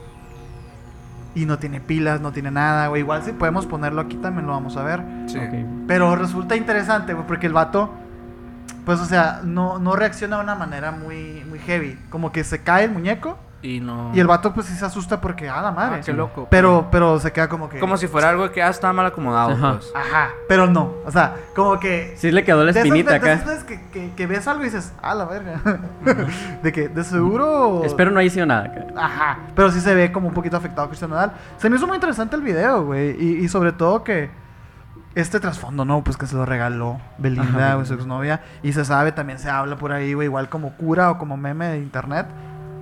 [1.35, 3.03] Y no tiene pilas, no tiene nada, güey.
[3.03, 5.03] Igual si podemos ponerlo aquí también lo vamos a ver.
[5.27, 5.39] Sí.
[5.87, 7.91] Pero resulta interesante, güey, porque el vato,
[8.87, 11.99] pues, o sea, no, no reacciona de una manera muy, muy heavy.
[12.09, 14.13] Como que se cae el muñeco Y no...
[14.15, 15.97] y el vato, pues, sí se asusta porque, ah, la madre.
[15.97, 16.47] Ah, qué loco.
[16.51, 17.81] Pero, pero se queda como que...
[17.81, 19.73] Como si fuera algo que ah, estaba mal acomodado, Ajá.
[19.73, 19.91] pues.
[19.95, 20.95] Ajá, pero no.
[21.05, 22.15] O sea, como que...
[22.17, 23.33] Sí le quedó la de esas espinita ve- de acá.
[23.33, 25.61] esas veces que, que, que ves algo y dices, ah, la verga.
[26.63, 27.83] de que, de seguro...
[27.85, 28.87] Espero no haya sido nada acá.
[28.97, 31.33] Ajá, pero sí se ve como un poquito afectado Cristian Nodal.
[31.59, 33.17] Se me hizo muy interesante el video, güey.
[33.21, 34.31] Y, y sobre todo que
[35.17, 36.05] este trasfondo, ¿no?
[36.05, 37.75] Pues que se lo regaló Belinda, Ajá.
[37.77, 38.43] güey, su exnovia.
[38.63, 41.69] Y se sabe, también se habla por ahí, güey, igual como cura o como meme
[41.69, 42.27] de internet.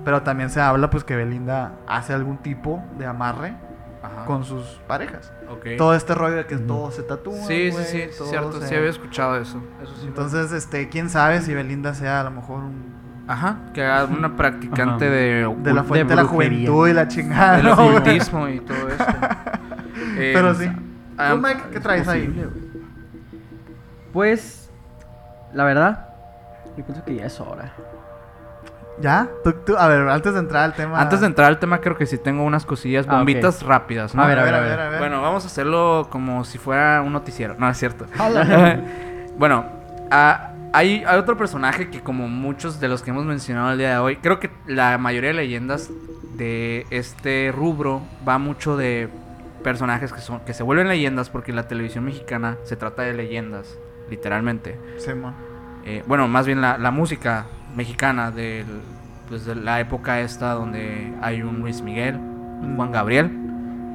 [0.05, 3.55] Pero también se habla, pues, que Belinda hace algún tipo de amarre
[4.03, 4.25] Ajá.
[4.25, 5.33] con sus parejas.
[5.77, 7.39] Todo este rollo de que todos se tatúan.
[7.47, 8.61] Sí, sí, sí, cierto.
[8.61, 9.61] se- Sí había escuchado eso.
[9.81, 10.05] Eso sí.
[10.07, 12.93] Entonces, este, quién sabe si Belinda sea a lo mejor un-
[13.27, 15.13] Ajá, que haga una practicante Ajá.
[15.15, 15.55] de...
[15.63, 17.57] de la fuente de, la juventud y la chingada.
[17.57, 19.03] del ocultismo y todo esto.
[20.17, 20.71] Eh, Pero sí.
[21.17, 22.47] ah, ¿Tú, Mike, qué traes ahí?
[24.13, 24.69] Pues,
[25.53, 26.09] la verdad,
[26.77, 27.73] yo pienso que ya es hora.
[28.99, 29.27] ¿Ya?
[29.43, 30.99] Tú- tú- a ver, antes de entrar al tema.
[31.01, 34.23] Antes de entrar al tema, creo que sí tengo unas cosillas, Ah, bombitas rápidas, ¿no?
[34.23, 34.99] A ver, a ver, a ver.
[34.99, 37.55] Bueno, vamos a hacerlo como si fuera un noticiero.
[37.57, 38.05] No, es cierto.
[39.37, 39.65] Bueno,
[40.11, 43.89] ah, hay, hay otro personaje que como muchos de los que hemos mencionado el día
[43.91, 45.89] de hoy, creo que la mayoría de leyendas
[46.37, 49.09] de este rubro va mucho de
[49.63, 53.77] personajes que son que se vuelven leyendas porque la televisión mexicana se trata de leyendas,
[54.09, 54.77] literalmente.
[54.97, 55.33] Simón.
[55.85, 57.45] Eh, bueno, más bien la, la música
[57.75, 58.65] mexicana del,
[59.29, 63.31] pues, de la época esta donde hay un Luis Miguel, un Juan Gabriel.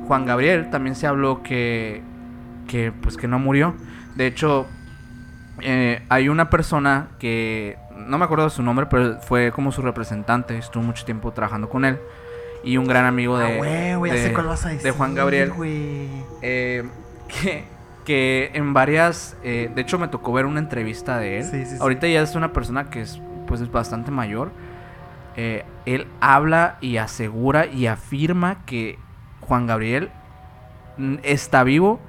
[0.06, 2.02] Juan Gabriel también se habló que,
[2.68, 3.74] que pues que no murió.
[4.16, 4.66] De hecho,
[5.62, 9.82] eh, hay una persona que no me acuerdo de su nombre, pero fue como su
[9.82, 11.98] representante, estuvo mucho tiempo trabajando con él
[12.64, 14.36] y un gran amigo de, ah, de- decir.
[14.82, 15.52] de Juan Gabriel
[16.42, 16.84] eh,
[17.28, 17.64] que,
[18.04, 21.44] que en varias, eh, de hecho me tocó ver una entrevista de él.
[21.44, 21.76] Sí, sí, sí.
[21.80, 23.20] Ahorita ya es una persona que es,
[23.50, 24.50] pues es bastante mayor.
[25.36, 28.98] Eh, él habla y asegura y afirma que
[29.40, 30.10] Juan Gabriel
[30.96, 32.00] mm, está vivo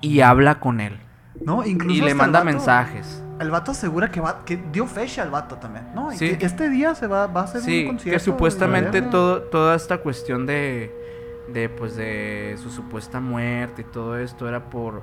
[0.00, 0.98] y habla con él
[1.44, 1.94] No, incluso.
[1.96, 3.22] y le manda vato- mensajes.
[3.40, 5.86] El vato asegura que va, que dio fecha al vato también.
[5.94, 6.36] No, y Sí.
[6.38, 8.16] que este día se va, va a hacer un Sí, concierto.
[8.16, 10.94] que supuestamente todo, toda esta cuestión de,
[11.52, 15.02] de, pues, de su supuesta muerte y todo esto era por,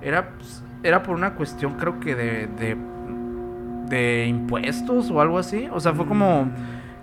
[0.00, 2.76] era, pues, era por una cuestión creo que de, de,
[3.88, 5.68] de impuestos o algo así.
[5.72, 6.48] O sea, fue como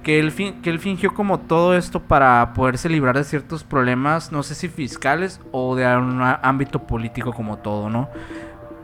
[0.03, 4.31] que él, fin- que él fingió como todo esto para poderse librar de ciertos problemas,
[4.31, 8.09] no sé si fiscales o de un ámbito político como todo, ¿no?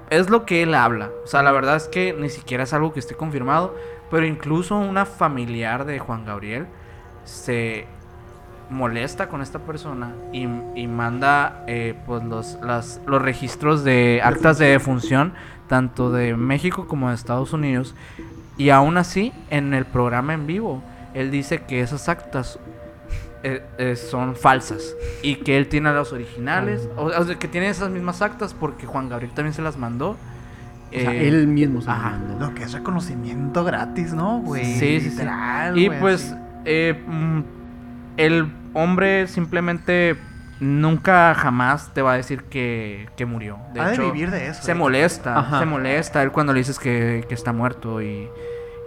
[0.10, 1.10] Es lo que él habla.
[1.24, 3.76] O sea, la verdad es que ni siquiera es algo que esté confirmado,
[4.10, 6.66] pero incluso una familiar de Juan Gabriel
[7.26, 7.86] se
[8.70, 14.58] molesta con esta persona y, y manda eh, pues los, las- los registros de actas
[14.58, 15.34] de defunción
[15.70, 17.96] tanto de México como de Estados Unidos
[18.58, 22.60] y aún así en el programa en vivo él dice que esas actas
[23.44, 24.94] eh, eh, son falsas
[25.24, 28.86] y que él tiene las originales o, o sea, que tiene esas mismas actas porque
[28.86, 30.18] Juan Gabriel también se las mandó O
[30.92, 32.18] sea, Eh, él mismo se ajá.
[32.18, 32.48] mandó.
[32.48, 34.66] Lo que es reconocimiento gratis, ¿no, güey?
[34.66, 35.10] Sí, sí, sí.
[35.12, 37.40] Literal, Y pues eh, mm,
[38.18, 40.18] el hombre simplemente
[40.60, 43.58] nunca jamás te va a decir que, que murió.
[43.74, 44.62] De Ha de hecho, vivir de eso.
[44.64, 44.76] se ¿eh?
[44.76, 45.60] molesta, Ajá.
[45.60, 48.28] se molesta él cuando le dices que, que está muerto y,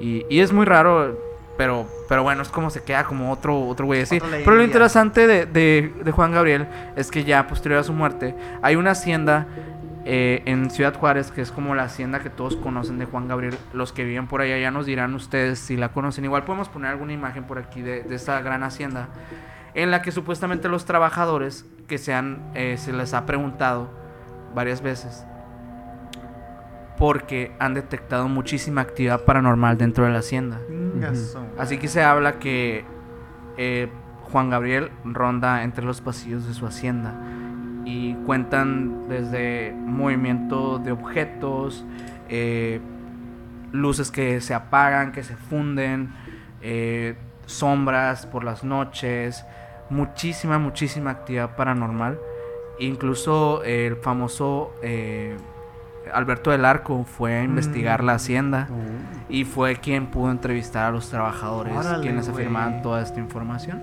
[0.00, 1.18] y, y es muy raro,
[1.56, 4.20] pero, pero bueno, es como se queda como otro, otro güey así.
[4.20, 6.66] Pero lo interesante de, de, de Juan Gabriel
[6.96, 9.46] es que ya posterior a su muerte hay una hacienda
[10.04, 13.56] eh, en Ciudad Juárez, que es como la hacienda que todos conocen de Juan Gabriel.
[13.72, 16.24] Los que viven por allá ya nos dirán ustedes si la conocen.
[16.24, 19.08] Igual podemos poner alguna imagen por aquí de, de esta gran hacienda,
[19.74, 23.88] en la que supuestamente los trabajadores que se, han, eh, se les ha preguntado
[24.54, 25.24] varias veces
[26.98, 30.60] porque han detectado muchísima actividad paranormal dentro de la hacienda.
[31.58, 32.84] Así que se habla que
[33.56, 33.88] eh,
[34.30, 37.14] Juan Gabriel ronda entre los pasillos de su hacienda
[37.84, 41.84] y cuentan desde movimiento de objetos,
[42.28, 42.80] eh,
[43.72, 46.12] luces que se apagan, que se funden,
[46.60, 47.16] eh,
[47.46, 49.44] sombras por las noches,
[49.92, 52.18] muchísima, muchísima actividad paranormal.
[52.78, 55.36] Incluso el famoso eh,
[56.12, 58.06] Alberto del Arco fue a investigar Mm.
[58.06, 58.68] la hacienda
[59.28, 63.80] y fue quien pudo entrevistar a los trabajadores Órale, quienes afirmaban toda esta información.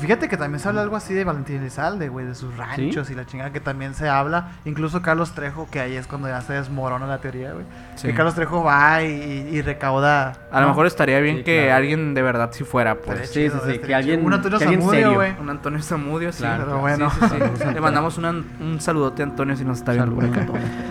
[0.00, 3.14] Fíjate que también se habla algo así de Valentín Elizalde, güey, de sus ranchos y
[3.14, 4.52] la chingada que también se habla.
[4.64, 7.64] Incluso Carlos Trejo, que ahí es cuando ya se desmorona la teoría, güey.
[7.94, 8.08] Sí.
[8.08, 10.34] Que Carlos Trejo va y, y- recauda.
[10.50, 11.76] A lo mejor estaría bien Sí, que claro.
[11.76, 13.28] alguien de verdad si fuera, pues.
[13.30, 14.24] Sí, chido, sí, sí, que alguien-.
[14.26, 15.14] Un Antonio que serio.
[15.14, 15.32] güey.
[15.40, 16.38] Un Antonio Zamudio, sí.
[16.42, 17.10] Claro, pero bueno.
[17.10, 17.64] Sí, sí, sí.
[17.74, 20.46] Le mandamos una- un saludote a Antonio si nos está viendo por acá.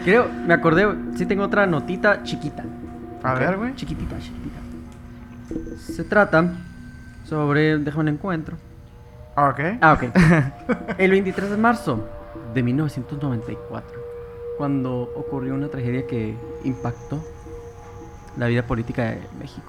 [0.05, 2.63] Creo, me acordé, sí tengo otra notita chiquita.
[3.21, 3.75] A ver, güey.
[3.75, 4.59] Chiquitita, chiquitita.
[5.77, 6.51] Se trata
[7.25, 8.57] sobre, déjame un encuentro.
[9.35, 9.59] Ah, Ok.
[9.81, 10.03] Ah, ok.
[10.97, 12.07] El 23 de marzo
[12.53, 13.99] de 1994,
[14.57, 17.19] cuando ocurrió una tragedia que impactó
[18.37, 19.67] la vida política de México.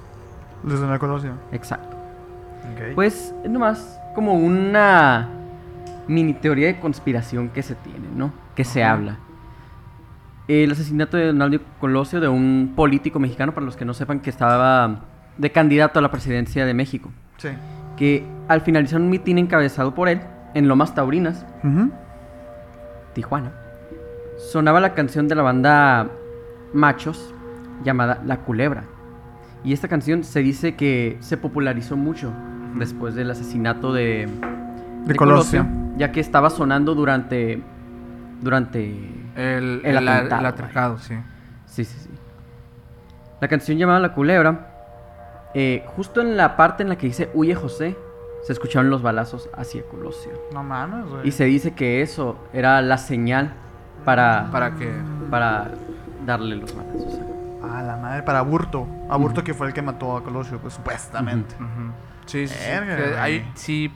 [0.62, 1.32] Luis Donald Colosio.
[1.52, 1.96] Exacto.
[2.72, 2.94] Ok.
[2.94, 5.28] Pues nomás como una
[6.08, 8.32] mini teoría de conspiración que se tiene, ¿no?
[8.54, 9.18] Que se habla.
[10.46, 14.28] El asesinato de Donaldo Colosio, de un político mexicano, para los que no sepan, que
[14.28, 15.00] estaba
[15.38, 17.10] de candidato a la presidencia de México.
[17.38, 17.48] Sí.
[17.97, 20.20] Que al finalizar un mitin encabezado por él,
[20.55, 21.45] en Lomas Taurinas.
[23.12, 23.53] Tijuana,
[24.53, 26.09] sonaba la canción de la banda
[26.72, 27.32] Machos
[27.84, 28.84] llamada La Culebra.
[29.62, 32.32] Y esta canción se dice que se popularizó mucho
[32.74, 34.28] después del asesinato de,
[35.07, 35.66] De Colosio.
[35.97, 37.62] ya que estaba sonando durante
[38.40, 38.84] durante
[39.36, 41.14] El, El el, atentado, el atracado, sí.
[41.66, 42.11] sí, sí, sí.
[43.40, 44.74] La canción llamada La Culebra
[45.55, 47.96] eh, justo en la parte en la que dice Huye José
[48.42, 50.32] se escucharon los balazos hacia Colosio.
[50.52, 51.26] No mames, güey.
[51.28, 53.55] Y se dice que eso era la señal
[54.05, 54.90] para Para que.
[55.30, 55.70] para
[56.26, 57.18] darle los balazos.
[57.70, 58.86] Ah, la madre, para Aburto.
[59.08, 61.54] Aburto que fue el que mató a Colosio, pues supuestamente.
[62.26, 62.64] Sí, sí, sí.
[62.64, 63.46] Que hay,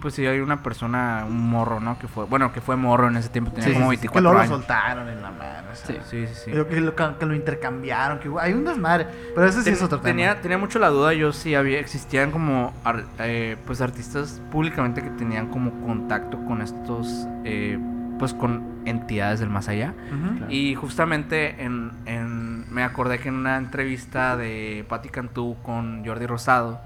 [0.03, 1.99] pues sí, hay una persona, un morro, ¿no?
[1.99, 4.09] Que fue, bueno, que fue morro en ese tiempo, tenía Sí, como sí, sí, Que
[4.09, 4.55] 24 luego lo años.
[4.59, 5.67] soltaron en la madre.
[5.73, 5.97] Sí.
[6.11, 6.51] Sí, sí.
[6.53, 9.07] Yo Que, lo, que lo intercambiaron, que hay un desmadre.
[9.35, 10.43] Pero ese sí Ten- es otro tenía, tema.
[10.43, 15.11] tenía mucho la duda yo si había existían como ar- eh, pues artistas públicamente que
[15.11, 17.79] tenían como contacto con estos eh,
[18.19, 19.95] pues con entidades del más allá.
[20.39, 20.51] Claro.
[20.53, 26.27] y justamente en, en- me acordé que en una entrevista de Patti Cantú con Jordi
[26.27, 26.81] Rosado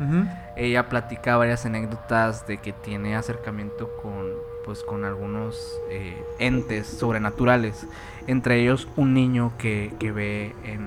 [0.56, 4.26] ella platica varias anécdotas de que tiene acercamiento con
[4.64, 7.86] pues con algunos eh, entes sobrenaturales.
[8.28, 10.86] Entre ellos un niño que, que ve en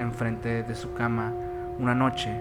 [0.00, 1.32] enfrente de su cama
[1.78, 2.38] una noche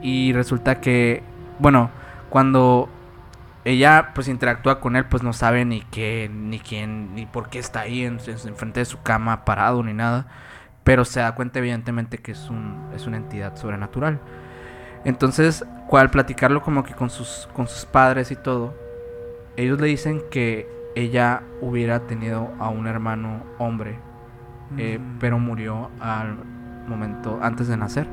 [0.00, 1.22] y resulta que
[1.58, 1.90] bueno
[2.30, 2.88] cuando
[3.64, 7.58] ella pues interactúa con él pues no sabe ni qué ni quién ni por qué
[7.58, 10.26] está ahí en, en- enfrente de su cama parado ni nada
[10.88, 14.20] pero se da cuenta evidentemente que es un es una entidad sobrenatural
[15.04, 18.74] entonces, al platicarlo como que con sus, con sus padres y todo,
[19.56, 23.98] ellos le dicen que ella hubiera tenido a un hermano hombre,
[24.76, 25.18] eh, Mm.
[25.18, 26.36] pero murió al
[26.86, 28.06] momento antes de nacer.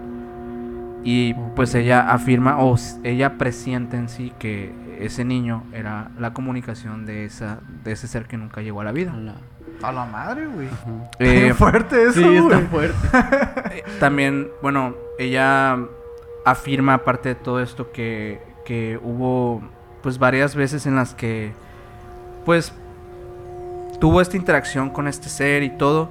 [1.04, 7.06] Y pues ella afirma, o ella presiente en sí que ese niño era la comunicación
[7.06, 9.14] de, esa, de ese ser que nunca llegó a la vida.
[9.82, 10.68] A la madre, güey.
[11.20, 12.96] Eh, fuerte eso, Sí, está fuerte.
[13.76, 15.78] Eh, También, bueno, ella
[16.46, 19.62] afirma, aparte de todo esto, que, que hubo
[20.02, 21.54] pues varias veces en las que
[22.46, 22.74] pues
[24.00, 26.10] tuvo esta interacción con este ser y todo,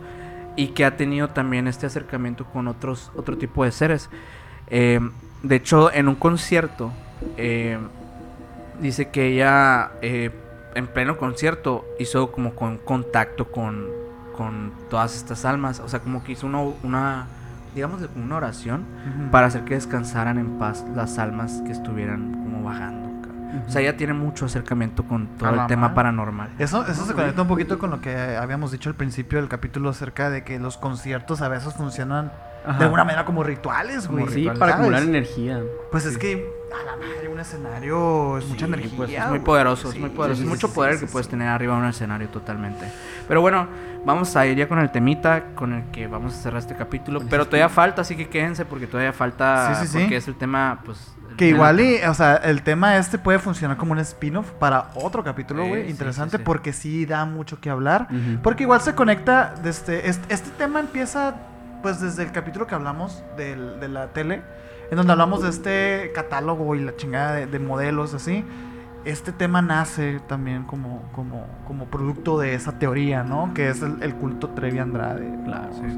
[0.57, 4.11] y que ha tenido también este acercamiento con otros, otro tipo de seres.
[4.69, 5.01] Eh,
[5.43, 6.93] de hecho, en un concierto,
[7.37, 7.79] eh,
[8.81, 10.31] dice que ella eh,
[10.75, 13.87] en pleno concierto hizo como con contacto con,
[14.37, 15.81] con todas estas almas.
[15.81, 17.27] O sea, como que hizo una, una
[17.75, 18.85] digamos, como una oración
[19.31, 23.09] para hacer que descansaran en paz las almas que estuvieran como vagando.
[23.23, 26.49] ca- O sea, ella tiene mucho acercamiento con todo el tema paranormal.
[26.59, 29.91] Eso, eso se conecta un poquito con lo que habíamos dicho al principio del capítulo
[29.91, 32.33] acerca de que los conciertos a veces funcionan
[32.67, 32.79] Ajá.
[32.79, 34.27] de alguna manera como rituales, güey.
[34.29, 34.87] Sí, rituales, para ¿sabes?
[34.87, 35.63] acumular energía.
[35.91, 38.97] Pues es que, a la madre, un escenario es mucha Sí, energía.
[38.97, 40.37] pues, es muy poderoso, Sí, es muy poderoso.
[40.39, 41.31] sí, es sí, mucho sí, poder sí, que sí, puedes sí.
[41.31, 42.87] tener arriba de un escenario totalmente.
[43.29, 43.69] Pero bueno,
[44.05, 47.21] vamos a ir ya con el temita con el que vamos a cerrar este capítulo.
[47.21, 49.75] Con Pero todavía falta, así que quédense porque todavía falta.
[49.75, 49.99] Sí, sí, sí.
[50.01, 51.11] Porque es el tema, pues.
[51.37, 55.25] Que igual, y, o sea, el tema este puede funcionar como un spin-off para otro
[55.25, 55.85] capítulo, Sí, güey.
[55.87, 56.45] sí, Interesante sí, sí.
[56.45, 58.07] porque sí da mucho que hablar.
[58.43, 60.09] Porque igual se conecta desde.
[60.09, 61.35] Este, este tema empieza
[61.85, 64.41] pues desde el capítulo que hablamos del- de la tele,
[64.91, 68.43] en donde hablamos de este catálogo y la chingada de, de modelos así,
[69.05, 73.53] este tema nace también como, como, como producto de esa teoría, ¿no?
[73.53, 75.31] Que es el, el culto Trevi Andrade.
[75.45, 75.69] Claro.
[75.73, 75.89] O sea,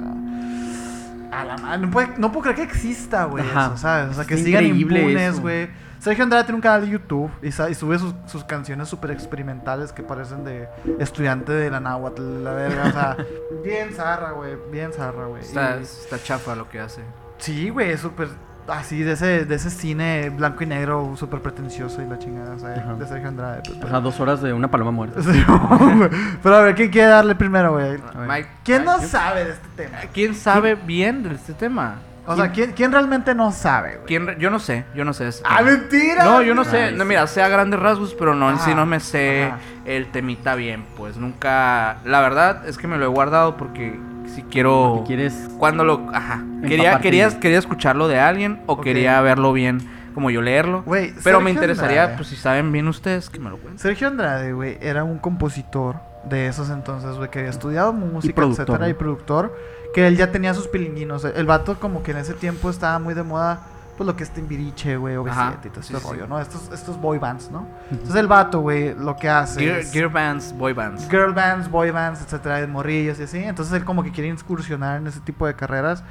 [1.40, 4.10] a la madre, no, puede- no puedo creer que exista, güey, eso, ¿sabes?
[4.10, 5.68] O sea, que sigan impunes, güey.
[5.98, 10.02] Sergio Andrade tiene un canal de YouTube y, sube sus, sus canciones súper experimentales que
[10.02, 10.68] parecen de
[11.00, 12.84] estudiante de la náhuatl, la verga.
[12.88, 13.16] O sea,
[13.64, 15.42] bien zarra, güey, bien zarra, güey.
[15.42, 17.02] Está, Y- está chafa lo que hace.
[17.38, 18.28] Sí, güey, es súper
[18.68, 22.58] así de ese, de ese cine blanco y negro súper pretencioso y la chingada, o
[22.58, 22.94] sea, Ajá.
[22.94, 23.62] de Sergio Andrade.
[23.64, 25.20] pues, Ajá, dos horas de una paloma muerta.
[26.42, 27.98] Pero a ver, ¿quién quiere darle primero, güey?
[28.26, 29.98] Mike, ¿Quién no Mike, sabe de este tema?
[30.12, 31.96] ¿Quién sabe bien de este tema?
[32.28, 34.06] O sea, ¿quién, quién realmente no sabe, güey?
[34.06, 35.28] ¿Quién yo no sé, yo no sé.
[35.28, 36.24] este ¡Ah, mentira!
[36.24, 36.90] No, yo no sé.
[36.90, 39.58] No, mira, sé a grandes rasgos, pero no, en sí Ajá, no me sé ajá.
[39.84, 40.84] el temita bien.
[40.96, 41.98] Pues nunca.
[42.04, 43.96] La verdad es que me lo he guardado porque
[44.26, 45.04] si quiero.
[45.06, 46.08] Quieres Cuando lo.
[46.12, 46.44] Ajá.
[46.62, 49.80] Quería, quería, quería escucharlo de alguien o quería verlo bien,
[50.14, 50.84] como yo leerlo.
[51.22, 52.16] Pero me interesaría, Andrade.
[52.16, 53.78] pues si saben bien ustedes, que me lo cuenten.
[53.78, 55.96] Sergio Andrade, güey, era un compositor
[56.28, 59.56] de esos entonces, güey, que había estudiado música, productor, etcétera, y productor,
[59.94, 61.24] que él ya tenía sus pilinguinos.
[61.24, 63.60] El vato como que en ese tiempo estaba muy de moda,
[63.96, 66.10] pues lo que es Timbiriche, güey, o Ajá, y todo sí, este sí.
[66.12, 66.38] rollo, ¿no?
[66.38, 67.66] Estos, estos boy bands, ¿no?
[67.90, 71.08] Entonces el vato, güey, lo que hace Gear, es gear bands, boy bands.
[71.10, 73.38] girl bands, boy bands, etcétera, de morrillos y así.
[73.38, 76.04] Entonces él como que quiere incursionar en ese tipo de carreras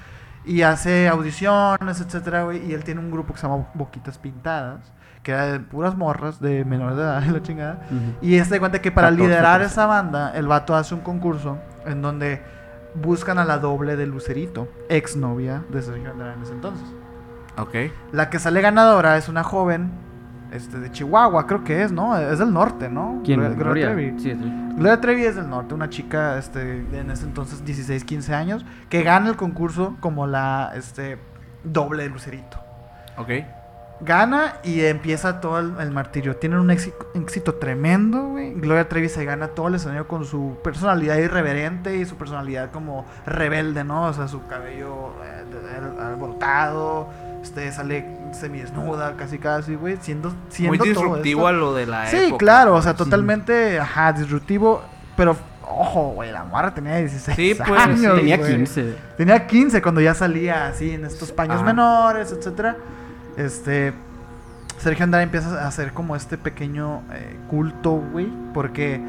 [0.45, 2.65] y hace audiciones, etcétera, güey.
[2.69, 4.91] Y él tiene un grupo que se llama Boquitas Pintadas,
[5.23, 7.79] que era de puras morras de menores de edad, la chingada.
[7.91, 8.25] Ujú.
[8.25, 9.73] Y este cuenta que para 14, liderar 14.
[9.73, 12.41] esa banda, el vato hace un concurso en donde
[12.95, 16.87] buscan a la doble de Lucerito, ex novia de Sergio Andrade en ese entonces.
[17.57, 17.75] Ok.
[18.11, 19.89] La que sale ganadora es una joven
[20.51, 22.17] este, de Chihuahua, creo que es, ¿no?
[22.17, 23.21] Es del norte, ¿no?
[23.23, 23.39] ¿Quién?
[23.39, 24.19] Gloria- Gloria Trevi.
[24.19, 24.53] Sí, sí.
[24.75, 28.65] Gloria Trevi es del norte, una chica este, de en ese entonces 16, 15 años,
[28.89, 31.17] que gana el concurso como la este,
[31.63, 32.57] doble de Lucerito.
[33.17, 33.29] Ok.
[34.01, 36.35] Gana y empieza todo el, el martirio.
[36.35, 38.53] Tienen un éxito, éxito tremendo, güey.
[38.55, 43.05] Gloria Trevi se gana todo el escenario con su personalidad irreverente y su personalidad como
[43.25, 44.03] rebelde, ¿no?
[44.07, 47.07] O sea, su cabello eh, alborotado,
[47.45, 51.47] este, sale semidesnuda, casi casi, güey, siendo, siendo Muy todo disruptivo esto.
[51.47, 52.37] a lo de la Sí, época.
[52.39, 54.81] claro, o sea, totalmente, ajá, disruptivo,
[55.15, 58.55] pero ojo, güey, la morra tenía 16 Sí, pues, años, Tenía güey.
[58.55, 58.95] 15.
[59.17, 61.65] Tenía 15 cuando ya salía así en estos paños Ajá.
[61.65, 62.75] menores, etcétera.
[63.37, 63.93] Este
[64.79, 68.99] Sergio Andrade empieza a hacer como este pequeño eh, culto, güey, porque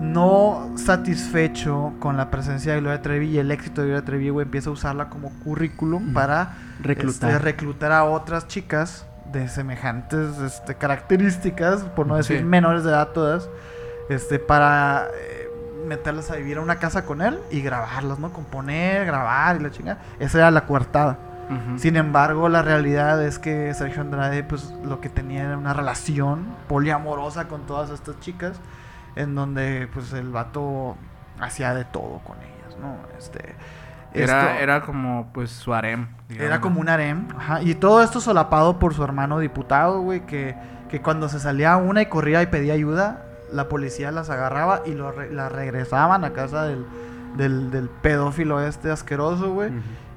[0.00, 4.44] no satisfecho con la presencia de Gloria Trevi y el éxito de Gloria Trevi, güey,
[4.44, 7.30] empieza a usarla como currículum para Reclutar.
[7.30, 12.44] este, reclutar a otras chicas de semejantes este, características, por no decir Sí.
[12.44, 13.48] menores de edad todas,
[14.08, 15.48] este, para eh,
[15.86, 18.32] meterlas a vivir a una casa con él y grabarlas, ¿no?
[18.32, 19.98] Componer, grabar y la chingada.
[20.18, 21.18] Esa era la coartada.
[21.78, 26.44] Sin embargo, la realidad es que Sergio Andrade, pues lo que tenía era una relación
[26.68, 28.60] poliamorosa con todas estas chicas,
[29.16, 30.96] en donde pues el vato
[31.40, 32.96] hacía de todo con ellas, ¿no?
[33.18, 33.54] Este,
[34.14, 36.08] Era, esto- era como, pues, su harem.
[36.30, 37.28] era como un harem.
[37.36, 37.62] Ajá.
[37.62, 40.54] Y todo esto solapado por su hermano diputado, güey, que,
[40.88, 44.92] que cuando se salía una y corría y pedía ayuda, la policía las agarraba y
[44.94, 46.84] lo las regresaban a casa del,
[47.36, 49.70] del, del pedófilo este asqueroso, güey.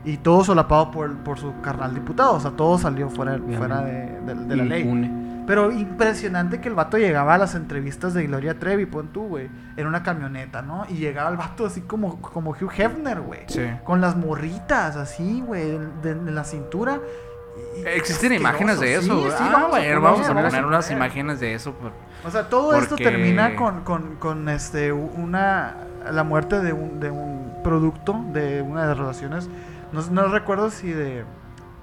[0.03, 2.33] Y todo solapado por, por su carnal diputado.
[2.33, 4.81] O sea, todo salió fuera, fuera de, de- de la ley.
[4.81, 5.30] Impune.
[5.47, 9.49] Pero impresionante que el vato llegaba a las entrevistas de Gloria Trevi, pon tú, güey,
[9.75, 10.85] en una camioneta, ¿no?
[10.87, 13.41] Y llegaba el vato así como, como Hugh Hefner, güey.
[13.47, 13.65] Sí.
[13.83, 16.99] Con las morritas así, güey, de, de la cintura.
[17.85, 19.01] Existen imágenes de eso.
[19.03, 19.31] Sí, güey.
[19.31, 20.97] sí, ah, vamos, bueno, a vamos a poner, poner unas poner.
[20.97, 21.73] imágenes de eso.
[21.73, 21.91] por-
[22.25, 25.75] O sea, todo esto termina con, con, con este, una,
[26.11, 29.49] la muerte de un, de un producto de una de las relaciones.
[29.91, 31.23] No, no recuerdo si de,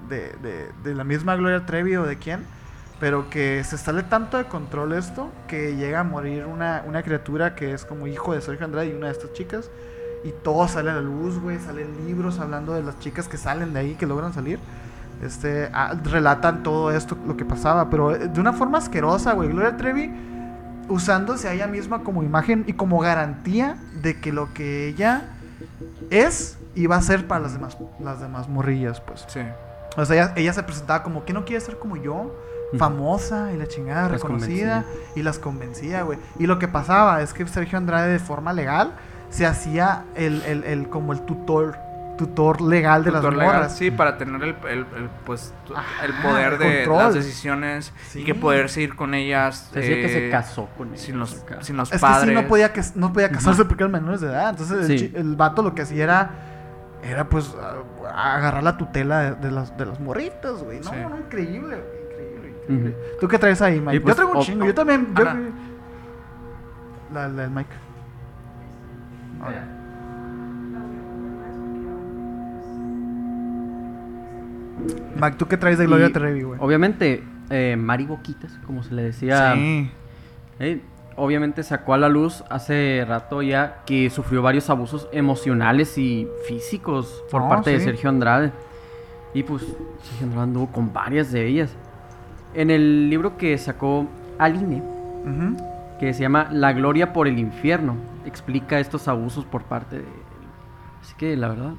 [0.07, 2.45] de, de, de la misma Gloria Trevi o de quién,
[2.99, 7.55] pero que se sale tanto de control esto que llega a morir una, una criatura
[7.55, 9.69] que es como hijo de Sergio Andrade y una de estas chicas.
[10.23, 11.59] Y todo sale a la luz, güey.
[11.59, 14.59] Salen libros hablando de las chicas que salen de ahí, que logran salir.
[15.23, 19.49] Este, ah, relatan todo esto, lo que pasaba, pero eh, de una forma asquerosa, güey.
[19.49, 20.11] Gloria Trevi
[20.89, 25.23] usándose a ella misma como imagen y como garantía de que lo que ella
[26.09, 29.25] es iba a ser para las demás, las demás morrillas, pues.
[29.27, 29.41] Sí.
[29.95, 32.33] O sea, ella, ella se presentaba como que no quiere ser como yo,
[32.77, 34.85] famosa y la chingada, Las reconocida,
[35.15, 36.19] y las convencía, güey.
[36.37, 38.93] Y lo que pasaba es que Sergio Andrade de forma legal
[39.29, 41.77] se hacía el, el, el- como el tutor,
[42.17, 43.77] tutor legal de Tutor las legal, morras.
[43.77, 48.19] Sí, para tener el, el, el, pues, Ajá, el poder el de las decisiones Sí.
[48.21, 49.69] y que poderse ir con ellas.
[49.71, 50.97] Se decía que se eh, casó con él.
[50.97, 52.29] Sin los, sin los Es padres.
[52.29, 54.49] que sí, no podía, cas- no podía casarse porque eran menores de edad.
[54.49, 55.09] Entonces el, Sí.
[55.11, 56.31] chi- el vato lo que hacía era
[57.01, 57.55] era pues
[58.13, 60.79] a- agarrar la tutela de, de las, de las morritas, güey.
[60.81, 60.95] No, Sí.
[61.01, 62.08] no, increíble, güey,
[62.69, 63.17] increíble, increíble.
[63.19, 63.99] ¿Tú qué traes ahí, Mike?
[64.01, 65.13] Pues, yo traigo un o- chingo, yo también.
[65.15, 67.69] Yo, la, la del Mike.
[69.41, 69.67] Ahora.
[75.21, 76.59] Mike, ¿tú qué traes de Gloria Y, Trevi, güey?
[76.61, 79.53] Obviamente, eh, Mari Boquitas, como se le decía.
[79.55, 79.91] Sí.
[80.59, 80.81] eh,
[81.17, 87.25] obviamente sacó a la luz hace rato ya que sufrió varios abusos emocionales y físicos
[87.29, 87.85] por No, parte de sí.
[87.85, 88.53] Sergio Andrade.
[89.33, 89.63] Y pues
[90.03, 91.75] Sergio Andrade anduvo con varias de ellas.
[92.53, 94.07] En el libro que sacó
[94.37, 94.81] Aline,
[95.99, 97.95] que se llama La Gloria por el Infierno,
[98.25, 100.09] explica estos abusos por parte de él.
[101.01, 101.73] Así que la verdad,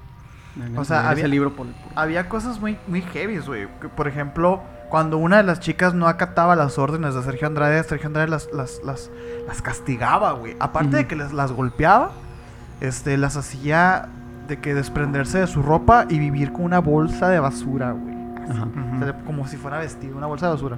[0.77, 3.67] O sea, había- ese libro por por- Había cosas muy, muy heavy, güey.
[3.97, 8.09] Por ejemplo, cuando una de las chicas no acataba las órdenes de Sergio Andrade, Sergio
[8.09, 9.11] Andrade las, las, las,
[9.47, 10.57] las castigaba, güey.
[10.61, 12.11] Aparte de que les, las golpeaba,
[12.81, 14.09] este, las hacía
[14.49, 18.20] de que desprenderse de su ropa y vivir con una bolsa de basura, güey.
[18.51, 18.59] Así.
[18.61, 18.69] Ajá.
[18.97, 20.77] O sea, como si fuera vestido, una bolsa de basura.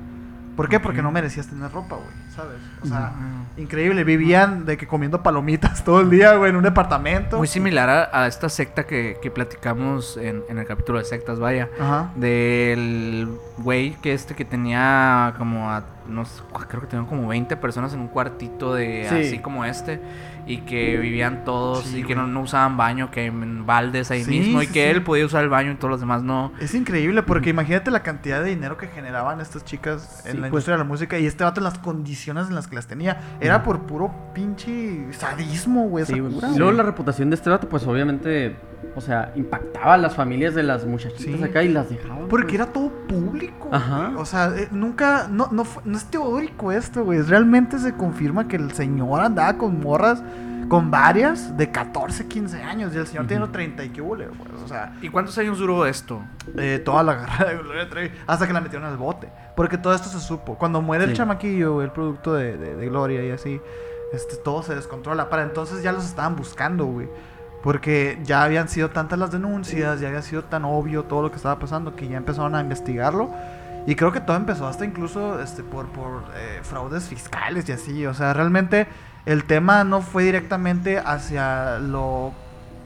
[0.56, 0.78] ¿Por qué?
[0.78, 2.58] Porque no merecías tener ropa, güey, ¿sabes?
[2.82, 3.12] O sea,
[3.56, 4.04] increíble.
[4.04, 7.38] Vivían de que comiendo palomitas todo el día, güey, en un departamento.
[7.38, 11.38] Muy similar a, a esta secta que, que platicamos en, en el capítulo de sectas,
[11.40, 11.70] vaya.
[11.80, 12.10] Ajá.
[12.16, 13.28] Del
[13.58, 17.94] güey que este que tenía como a, no sé, creo que tenían como 20 personas
[17.94, 19.14] en un cuartito de Sí.
[19.28, 20.02] así como este.
[20.46, 24.24] Y que vivían todos Sí, y que no, no usaban baño, que en baldes ahí
[24.24, 24.60] Sí, mismo.
[24.62, 24.80] Y que sí.
[24.80, 26.52] él podía usar el baño y todos los demás no.
[26.60, 30.48] Es increíble porque imagínate la cantidad de dinero que generaban estas chicas en la pues.
[30.48, 33.20] industria de la música y este vato en las condiciones en las que las tenía.
[33.40, 36.04] Era por puro pinche sadismo, güey.
[36.56, 38.56] luego la reputación de este vato, pues obviamente,
[38.96, 41.44] o sea, impactaba a las familias de las muchachitas Sí.
[41.44, 42.26] acá y las dejaban.
[42.28, 42.54] Porque pues.
[42.56, 43.68] era todo público.
[43.72, 44.06] Ajá.
[44.08, 44.16] güey.
[44.16, 45.28] O sea, eh, nunca.
[45.30, 47.20] No, no, fue- no es teórico esto, güey.
[47.22, 50.22] Realmente se confirma que el señor andaba con morras,
[50.72, 52.94] con varias, de 14, 15 años.
[52.94, 54.40] Y el señor tiene 30 y qué hule, güey.
[54.64, 56.22] O sea, ¿Y cuántos años duró esto?
[56.56, 58.10] eh, toda la guerra de Gloria Trevi.
[58.26, 59.28] Hasta que la metieron al bote.
[59.54, 60.56] Porque todo esto se supo.
[60.56, 61.16] Cuando muere el Sí.
[61.16, 63.60] chamaquillo, güey, el producto de, de- de Gloria y así,
[64.14, 65.28] este, todo se descontrola.
[65.28, 67.10] Para entonces ya los estaban buscando, güey.
[67.62, 71.36] Porque ya habían sido tantas las denuncias, ya había sido tan obvio todo lo que
[71.36, 73.30] estaba pasando que ya empezaron a investigarlo.
[73.86, 78.06] Y creo que todo empezó hasta incluso este, por, por eh, fraudes fiscales y así.
[78.06, 78.86] O sea, realmente
[79.26, 82.32] el tema no fue directamente hacia lo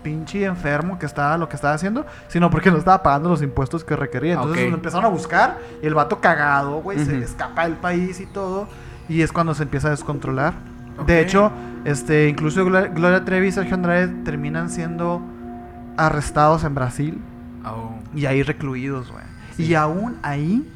[0.03, 3.83] pinche enfermo que estaba lo que estaba haciendo, sino porque no estaba pagando los impuestos
[3.85, 4.35] que requería.
[4.35, 4.71] Entonces Ok.
[4.71, 7.23] lo empezaron a buscar y el vato cagado, güey, se Ujú.
[7.25, 8.69] escapa del país y todo.
[9.09, 10.55] Y es cuando se empieza a descontrolar.
[11.07, 11.51] De hecho,
[11.85, 15.21] este, incluso Glo- Gloria Trevi y Sergio Andrade terminan siendo
[15.97, 17.21] arrestados en Brasil
[17.65, 17.91] Oh.
[18.15, 19.25] y ahí recluidos, güey.
[19.59, 20.71] Y aún ahí,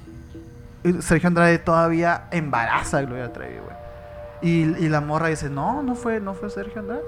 [0.85, 3.77] eh, Sergio Andrade todavía embaraza a Gloria Trevi, güey.
[4.43, 7.03] Y, y la morra dice, no, no fue, no fue Sergio Andrade.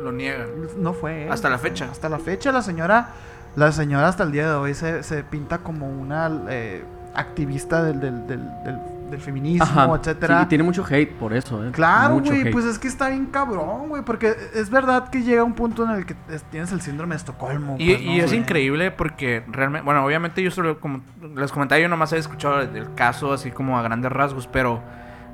[0.00, 0.48] Lo niegan.
[0.78, 1.32] No fue él.
[1.32, 1.88] Hasta la fecha.
[1.90, 3.08] Hasta la fecha la señora,
[3.56, 6.84] la señora hasta el día de hoy se, se pinta como una eh,
[7.14, 8.78] activista del, del, del, del-
[9.08, 9.90] del feminismo, Ajá.
[9.98, 10.40] etcétera.
[10.40, 11.70] Sí, y tiene mucho hate por eso, ¿eh?
[11.72, 15.54] Claro, güey, pues es que está bien cabrón, güey, porque es verdad que llega un
[15.54, 17.76] punto en el que es- tienes el síndrome de Estocolmo.
[17.78, 21.00] Y, pues, y ¿no, es increíble porque realmente, bueno, obviamente yo solo, como
[21.34, 24.82] les comentaba, yo nomás he escuchado del caso así como a grandes rasgos, pero,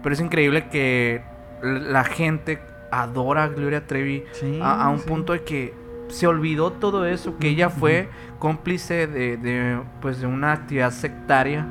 [0.05, 1.25] pero es increíble que
[1.65, 2.61] la gente
[2.93, 5.09] adora a Gloria Trevi Sí, a, a un sí.
[5.09, 5.75] punto de que
[6.09, 8.09] se olvidó todo eso, que ella fue
[8.39, 11.67] cómplice de, de, pues, de una actividad sectaria.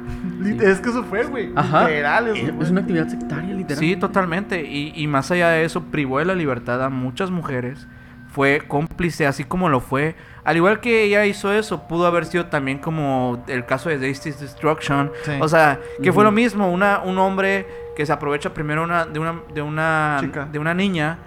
[0.59, 1.49] Es que eso fue, güey.
[1.49, 2.63] Literal, eso Es fue.
[2.65, 3.77] es una actividad sectaria, literal.
[3.77, 4.65] Sí, totalmente.
[4.65, 7.87] Y, y más allá de eso, privó de la libertad a muchas mujeres.
[8.33, 10.15] Fue cómplice, así como lo fue.
[10.43, 14.39] Al igual que ella hizo eso, pudo haber sido también como el caso de Daisy's
[14.39, 15.11] Destruction.
[15.23, 15.33] Sí.
[15.39, 16.71] O sea, que fue lo mismo.
[16.71, 20.47] Una, un hombre que se aprovecha primero una, de, una, de, una, Chica.
[20.51, 21.19] de una niña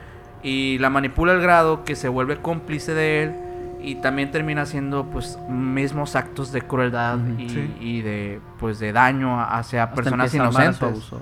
[0.43, 3.35] y la manipula al grado que se vuelve cómplice de él.
[3.81, 7.77] Y también termina haciendo pues mismos actos de crueldad y, Sí.
[7.81, 11.13] y de pues de daño hacia Hasta personas inocentes.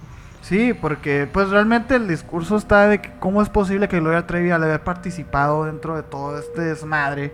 [0.45, 4.51] Sí, porque pues realmente el discurso está de que cómo es posible que Gloria Trevi
[4.51, 7.33] al haber participado dentro de todo este desmadre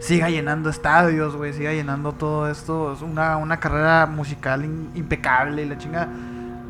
[0.00, 5.62] siga llenando estadios, güey, siga llenando todo esto, es una, una carrera musical in- impecable
[5.62, 6.08] y la chinga.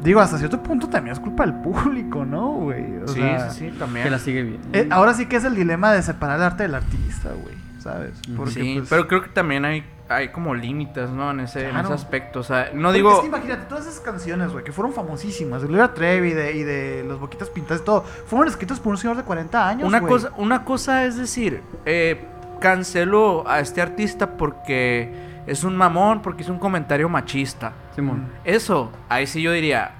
[0.04, 2.98] Digo, hasta cierto punto también es culpa del público, ¿no, güey?
[3.04, 4.04] O Sí, sea, sí, sí, también.
[4.04, 4.60] Que la sigue bien.
[4.72, 8.12] eh, ahora sí que es el dilema de separar el arte del artista, güey, ¿sabes?
[8.36, 11.31] Porque, sí, pues, pero creo que también hay, hay como límites, ¿no?
[11.31, 12.41] En ese, en ese aspecto.
[12.41, 13.12] O sea, no Porque digo.
[13.15, 16.53] Es que imagínate, todas esas canciones, güey, que fueron famosísimas, de Gloria Trevi y de,
[16.53, 19.89] y de Los Boquitas Pintadas y todo, fueron escritas por un señor de 40 años,
[19.89, 20.12] Una güey.
[20.12, 22.24] cosa, una cosa es decir, eh,
[22.61, 25.12] canceló a este artista porque
[25.47, 27.73] es un mamón, porque hizo un comentario machista.
[27.95, 28.27] Simón.
[28.45, 29.93] Eso, ahí sí yo diría,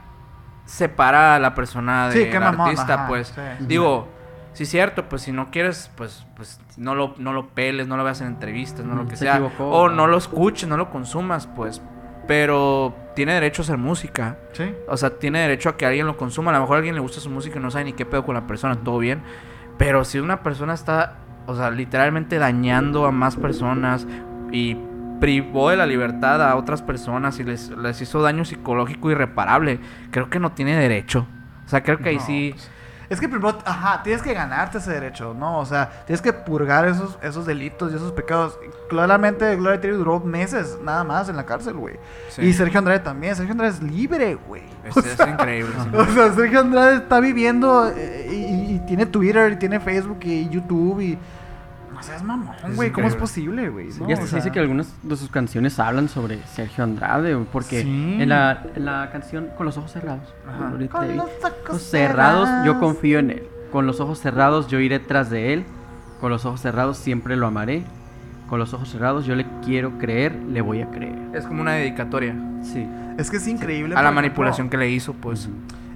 [0.65, 3.29] separa a la persona Sí, del mamón, artista, ajá, pues.
[3.29, 3.65] sí, sí.
[3.67, 4.22] Digo, sí,
[4.69, 8.21] cierto, pues si no quieres, pues, pues no lo, no lo peles, no lo veas
[8.21, 9.35] en entrevistas, no lo Mm, que se sea.
[9.35, 9.69] equivocó.
[9.71, 11.81] O no lo escuches, no lo consumas, pues.
[12.29, 14.39] Pero tiene derecho a hacer música.
[14.53, 14.73] Sí.
[14.89, 16.51] O sea, tiene derecho a que alguien lo consuma.
[16.51, 18.25] A lo mejor a alguien le gusta su música y no sabe ni qué pedo
[18.25, 19.23] con la persona, todo bien.
[19.79, 21.17] Pero si una persona está,
[21.47, 24.07] o sea, literalmente dañando a más personas
[24.53, 24.77] y
[25.21, 29.81] privó de la libertad a otras personas y les, les hizo daño psicológico irreparable,
[30.11, 31.27] creo que no tiene derecho.
[31.65, 32.51] O sea, creo que ahí sí...
[32.55, 32.71] pues,
[33.13, 35.59] Es que primero, ajá, tienes que ganarte ese derecho, ¿no?
[35.59, 38.59] O sea, tienes que purgar esos, esos delitos y esos pecados.
[38.89, 41.97] Claramente, Gloria Trevi duró meses nada más en la cárcel, güey.
[42.31, 42.43] Sí.
[42.43, 43.37] Y Sergio Andrade también.
[43.37, 44.63] Sergio Andrade es libre, güey.
[44.85, 45.75] Es, O es sea, increíble.
[45.83, 45.97] sí.
[45.97, 50.49] O sea, Sergio Andrade está viviendo eh, y, y tiene Twitter, y tiene Facebook y
[50.49, 51.19] YouTube y...
[52.03, 52.91] No seas mamón, güey.
[52.91, 53.89] ¿Cómo es posible, güey?
[53.99, 57.37] No, y hasta o se dice que algunas de sus canciones hablan sobre Sergio Andrade,
[57.53, 58.17] porque Sí.
[58.21, 60.69] en, la, en la canción Con los ojos cerrados, Ajá.
[60.71, 63.43] Gloria Con Trevi, los ojos ojos cerrados, yo confío en él.
[63.71, 65.65] Con los ojos cerrados, yo iré tras de él.
[66.21, 67.85] Con los ojos cerrados, siempre lo amaré.
[68.49, 71.17] Con los ojos cerrados, yo le quiero creer, le voy a creer.
[71.35, 72.85] Es como una dedicatoria Sí.
[73.17, 73.95] Es que es increíble.
[73.95, 75.49] a la manipulación que le hizo, pues.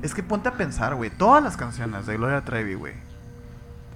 [0.02, 1.10] Es que ponte a pensar, güey.
[1.10, 2.92] Todas las canciones de Gloria Trevi, güey.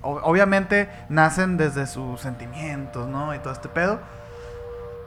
[0.03, 3.35] Obviamente nacen desde sus sentimientos, ¿no?
[3.35, 4.01] Y todo este pedo.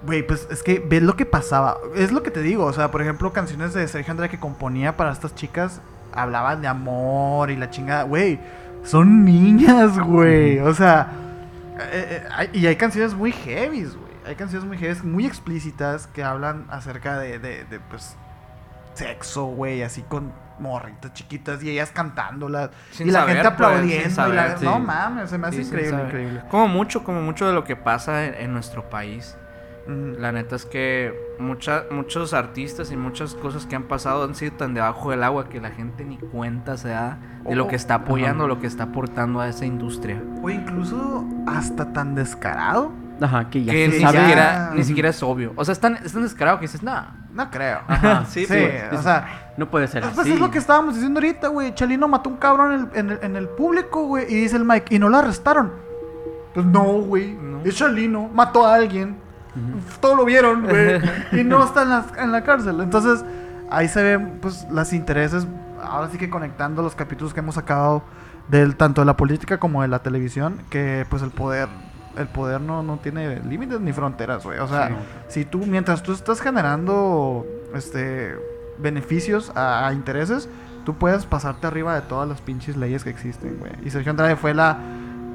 [0.03, 1.78] Güey, pues es que ves lo que pasaba.
[1.95, 2.65] Es lo que te digo.
[2.65, 5.82] O sea, por ejemplo, canciones de Sergio Andrade que componía para estas chicas
[6.14, 8.03] hablaban de amor y la chingada.
[8.03, 8.40] Güey,
[8.84, 10.60] son niñas, güey.
[10.60, 11.11] O sea,
[11.91, 14.14] eh, eh, y hay canciones muy heavies, güey.
[14.26, 18.15] Hay canciones muy heavies, muy explícitas que hablan acerca de, de, de, pues,
[18.94, 22.70] sexo, güey, así con morritas chiquitas y ellas cantándolas.
[22.92, 24.10] Sin y la saber, gente pues, aplaudiendo.
[24.10, 24.66] sin y la- saber, sí.
[24.66, 26.42] No mames, se me hace Sí, increíble.
[26.50, 29.38] Como mucho, como mucho de lo que pasa en, en nuestro país.
[29.86, 34.54] La neta es que mucha, muchos artistas y muchas cosas que han pasado han sido
[34.54, 37.96] tan debajo del agua que la gente ni cuenta se da de lo que está
[37.96, 40.22] apoyando, lo que está aportando a esa industria.
[40.42, 42.94] O incluso hasta tan descarado.
[43.22, 44.19] Ajá, que ya que se ni sabe.
[44.19, 44.88] siquiera, ni Ujú.
[44.88, 45.53] siquiera es obvio.
[45.56, 47.03] O sea, es tan, es tan descarado que dices, nah.
[47.34, 47.80] No creo.
[47.88, 50.34] Ajá, sí, sí, pues, o sea, No puede ser Pues así.
[50.34, 51.73] es lo que estábamos diciendo ahorita, güey.
[51.76, 54.26] Chalino mató un cabrón en el, en el- en el público, güey.
[54.31, 55.72] Y dice el Mike, y no lo arrestaron.
[56.53, 57.34] Pues no, güey.
[57.34, 57.61] No.
[57.64, 59.15] Es Chalino, mató a alguien.
[60.02, 60.99] Todo lo vieron, güey.
[61.40, 62.80] y no está en la, en la cárcel.
[62.81, 63.23] Entonces,
[63.69, 65.45] ahí se ven, pues, los intereses.
[65.84, 68.03] Ahora sí que conectando los capítulos que hemos sacado
[68.49, 70.57] del tanto de la política como de la televisión.
[70.72, 71.68] Que, pues, el poder.
[72.18, 74.60] El poder no, no tiene límites ni fronteras, güey.
[74.60, 74.94] O sea, Sí.
[75.30, 78.35] si tú, mientras tú estás generando este
[78.77, 80.49] beneficios a, a intereses,
[80.85, 83.72] tú puedes pasarte arriba de todas las pinches leyes que existen, güey.
[83.85, 84.77] Y Sergio Andrade fue la,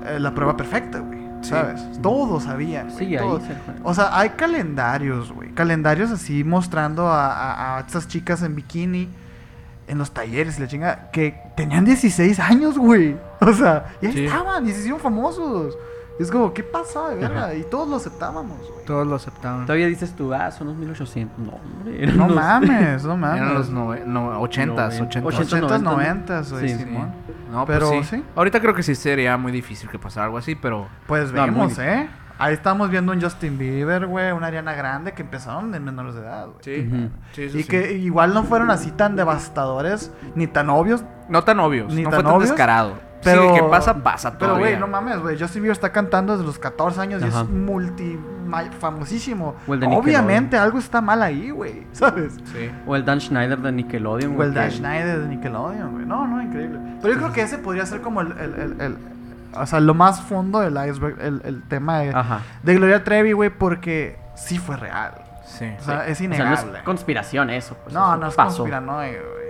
[0.07, 1.19] eh, la prueba perfecta, güey.
[1.43, 1.51] Sí.
[1.51, 1.81] ¿Sabes?
[2.03, 2.91] Todos sabían.
[2.91, 3.75] güey, Sí, ahí se fue.
[3.85, 5.51] O sea, hay calendarios, güey.
[5.55, 9.09] Calendarios así mostrando a, a, a estas chicas en bikini
[9.87, 13.17] en los talleres y la chinga que tenían 16 años, güey.
[13.41, 14.25] O sea, y ahí Sí.
[14.27, 15.77] estaban y se hicieron famosos.
[16.19, 17.53] Y es como, ¿qué pasa, de verdad?
[17.53, 18.85] Y todos lo aceptábamos, güey.
[18.85, 19.67] Todos lo aceptaban.
[19.67, 21.39] Todavía dices tú, ah, son los 1800.
[21.39, 22.07] No, hombre.
[22.09, 23.41] No los- mames, no mames.
[23.41, 25.23] Eran los nove- no, 80s, 80s.
[25.23, 26.69] 80s, 90s, güey.
[26.71, 27.13] Simón.
[27.53, 28.17] No, Pero, pero sí.
[28.17, 28.25] sí.
[28.35, 31.51] Ahorita creo que sí sería muy difícil que pasara algo así, pero Pues No, muy
[31.51, 31.79] vemos.
[31.79, 32.09] ¿eh?
[32.41, 36.21] Ahí estamos viendo un Justin Bieber, güey, una Ariana Grande que empezaron de menores de
[36.21, 36.59] edad, güey.
[36.61, 36.87] sí.
[36.89, 37.09] Ujú.
[37.33, 37.69] sí, eso Y sí.
[37.69, 41.05] que igual no fueron así tan devastadores ni tan obvios.
[41.29, 43.08] No tan obvios, Ni no tan fue tan descarado.
[43.23, 44.69] Pero- sí, que pasa, pasa Pero, todavía.
[44.69, 45.39] güey, no mames, güey.
[45.39, 48.19] Justin Bieber está cantando desde los 14 años y es multi
[48.79, 49.57] famosísimo.
[49.67, 51.87] O el Obviamente algo está mal ahí, güey.
[51.93, 52.35] ¿Sabes?
[52.53, 52.71] Sí.
[52.87, 54.33] O el Dan Schneider de Nickelodeon.
[54.33, 56.07] O güey, el que- Dash Schneider de Nickelodeon, güey.
[56.07, 56.79] No, no, increíble.
[57.03, 58.99] Pero yo creo que ese podría ser como el, el, el- el-
[59.55, 62.41] o sea, lo más fondo del iceberg, el, el tema de, Ajá.
[62.63, 65.15] de Gloria Trevi, güey, porque sí fue real.
[65.47, 65.65] Sí.
[65.81, 66.79] O sea, es O sea, no innegable.
[66.79, 67.77] es conspiración eso.
[67.83, 68.59] Pues, no, eso no es pasó.
[68.59, 69.48] conspiranoia, güey.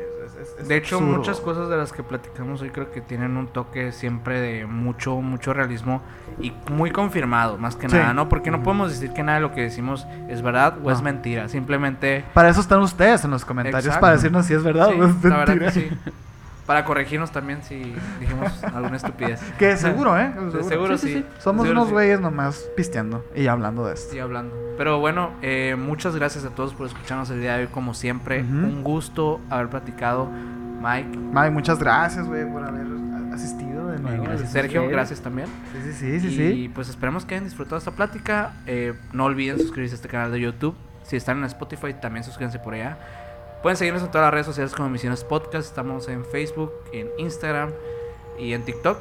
[0.66, 1.16] De hecho, absurdo.
[1.18, 5.16] muchas cosas de las que platicamos hoy creo que tienen un toque siempre de mucho,
[5.20, 6.02] mucho realismo
[6.40, 7.96] y muy confirmado, más que Sí.
[7.96, 8.28] nada, ¿no?
[8.28, 11.48] Porque no podemos decir que nada de lo que decimos es verdad o es mentira.
[11.48, 12.24] Simplemente.
[12.34, 14.00] Para eso están ustedes en los comentarios, Exacto.
[14.00, 15.72] para decirnos si es verdad Sí, o es la verdad mentira.
[15.72, 15.88] que sí.
[16.68, 19.40] Para corregirnos también si dijimos alguna estupidez.
[19.58, 20.30] Que seguro, ¿eh?
[20.52, 21.14] De seguro Sí, sí.
[21.14, 21.26] sí, sí.
[21.38, 21.92] Somos Seguro unos sí.
[21.94, 24.04] güeyes nomás pisteando y hablando de esto.
[24.04, 24.54] Estoy hablando.
[24.76, 28.42] Pero bueno, eh, muchas gracias a todos por escucharnos el día de hoy, como siempre.
[28.42, 28.52] Ujú.
[28.52, 30.28] Un gusto haber platicado.
[30.30, 32.86] Mike, Mike, muchas gracias, güey, por haber
[33.32, 34.24] asistido de nuevo.
[34.24, 34.52] Gracias.
[34.52, 34.92] Sergio, ustedes.
[34.94, 35.48] gracias también.
[35.72, 36.70] Sí, sí, sí, sí, y sí.
[36.74, 38.52] pues esperemos que hayan disfrutado esta plática.
[38.66, 40.74] Eh, no olviden suscribirse a este canal de YouTube.
[41.02, 42.98] Si están en Spotify, también suscríbanse por allá.
[43.62, 45.66] Pueden seguirnos en todas las redes sociales como Misiones Podcast.
[45.68, 47.70] Estamos en Facebook, en Instagram
[48.38, 48.98] y en TikTok.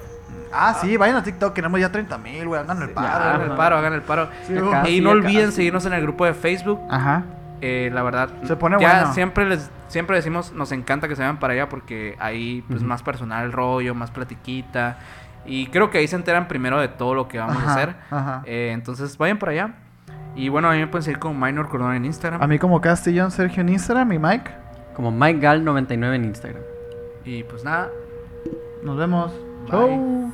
[0.52, 3.08] Ah, sí, vayan a TikTok, queremos ya 30 mil, güey, hagan el paro.
[3.08, 4.30] hagan el paro, hagan el paro.
[4.48, 5.58] Sí, casi, y no olviden casi.
[5.58, 6.80] seguirnos en el grupo de Facebook.
[6.90, 7.24] Ajá.
[7.62, 9.14] Eh, la verdad, Se pone ya bueno.
[9.14, 13.02] siempre les siempre decimos, nos encanta que se vayan para allá porque ahí pues más
[13.04, 15.00] personal el rollo, más platiquita
[15.46, 17.96] Y creo que ahí se enteran primero de todo lo que vamos Ajá, a hacer.
[18.12, 18.42] ajá.
[18.46, 19.74] Eh, entonces vayan para allá.
[20.38, 22.42] Y bueno, a mí me pueden seguir como Minor Cordón en Instagram.
[22.42, 24.52] A mí como Castellón Sergio en Instagram y Mike.
[24.96, 26.62] Como Mike Gal 99 en Instagram.
[27.26, 27.90] Y pues nada,
[28.84, 29.32] Nos vemos.
[29.64, 29.72] Bye.
[29.72, 30.32] Chau.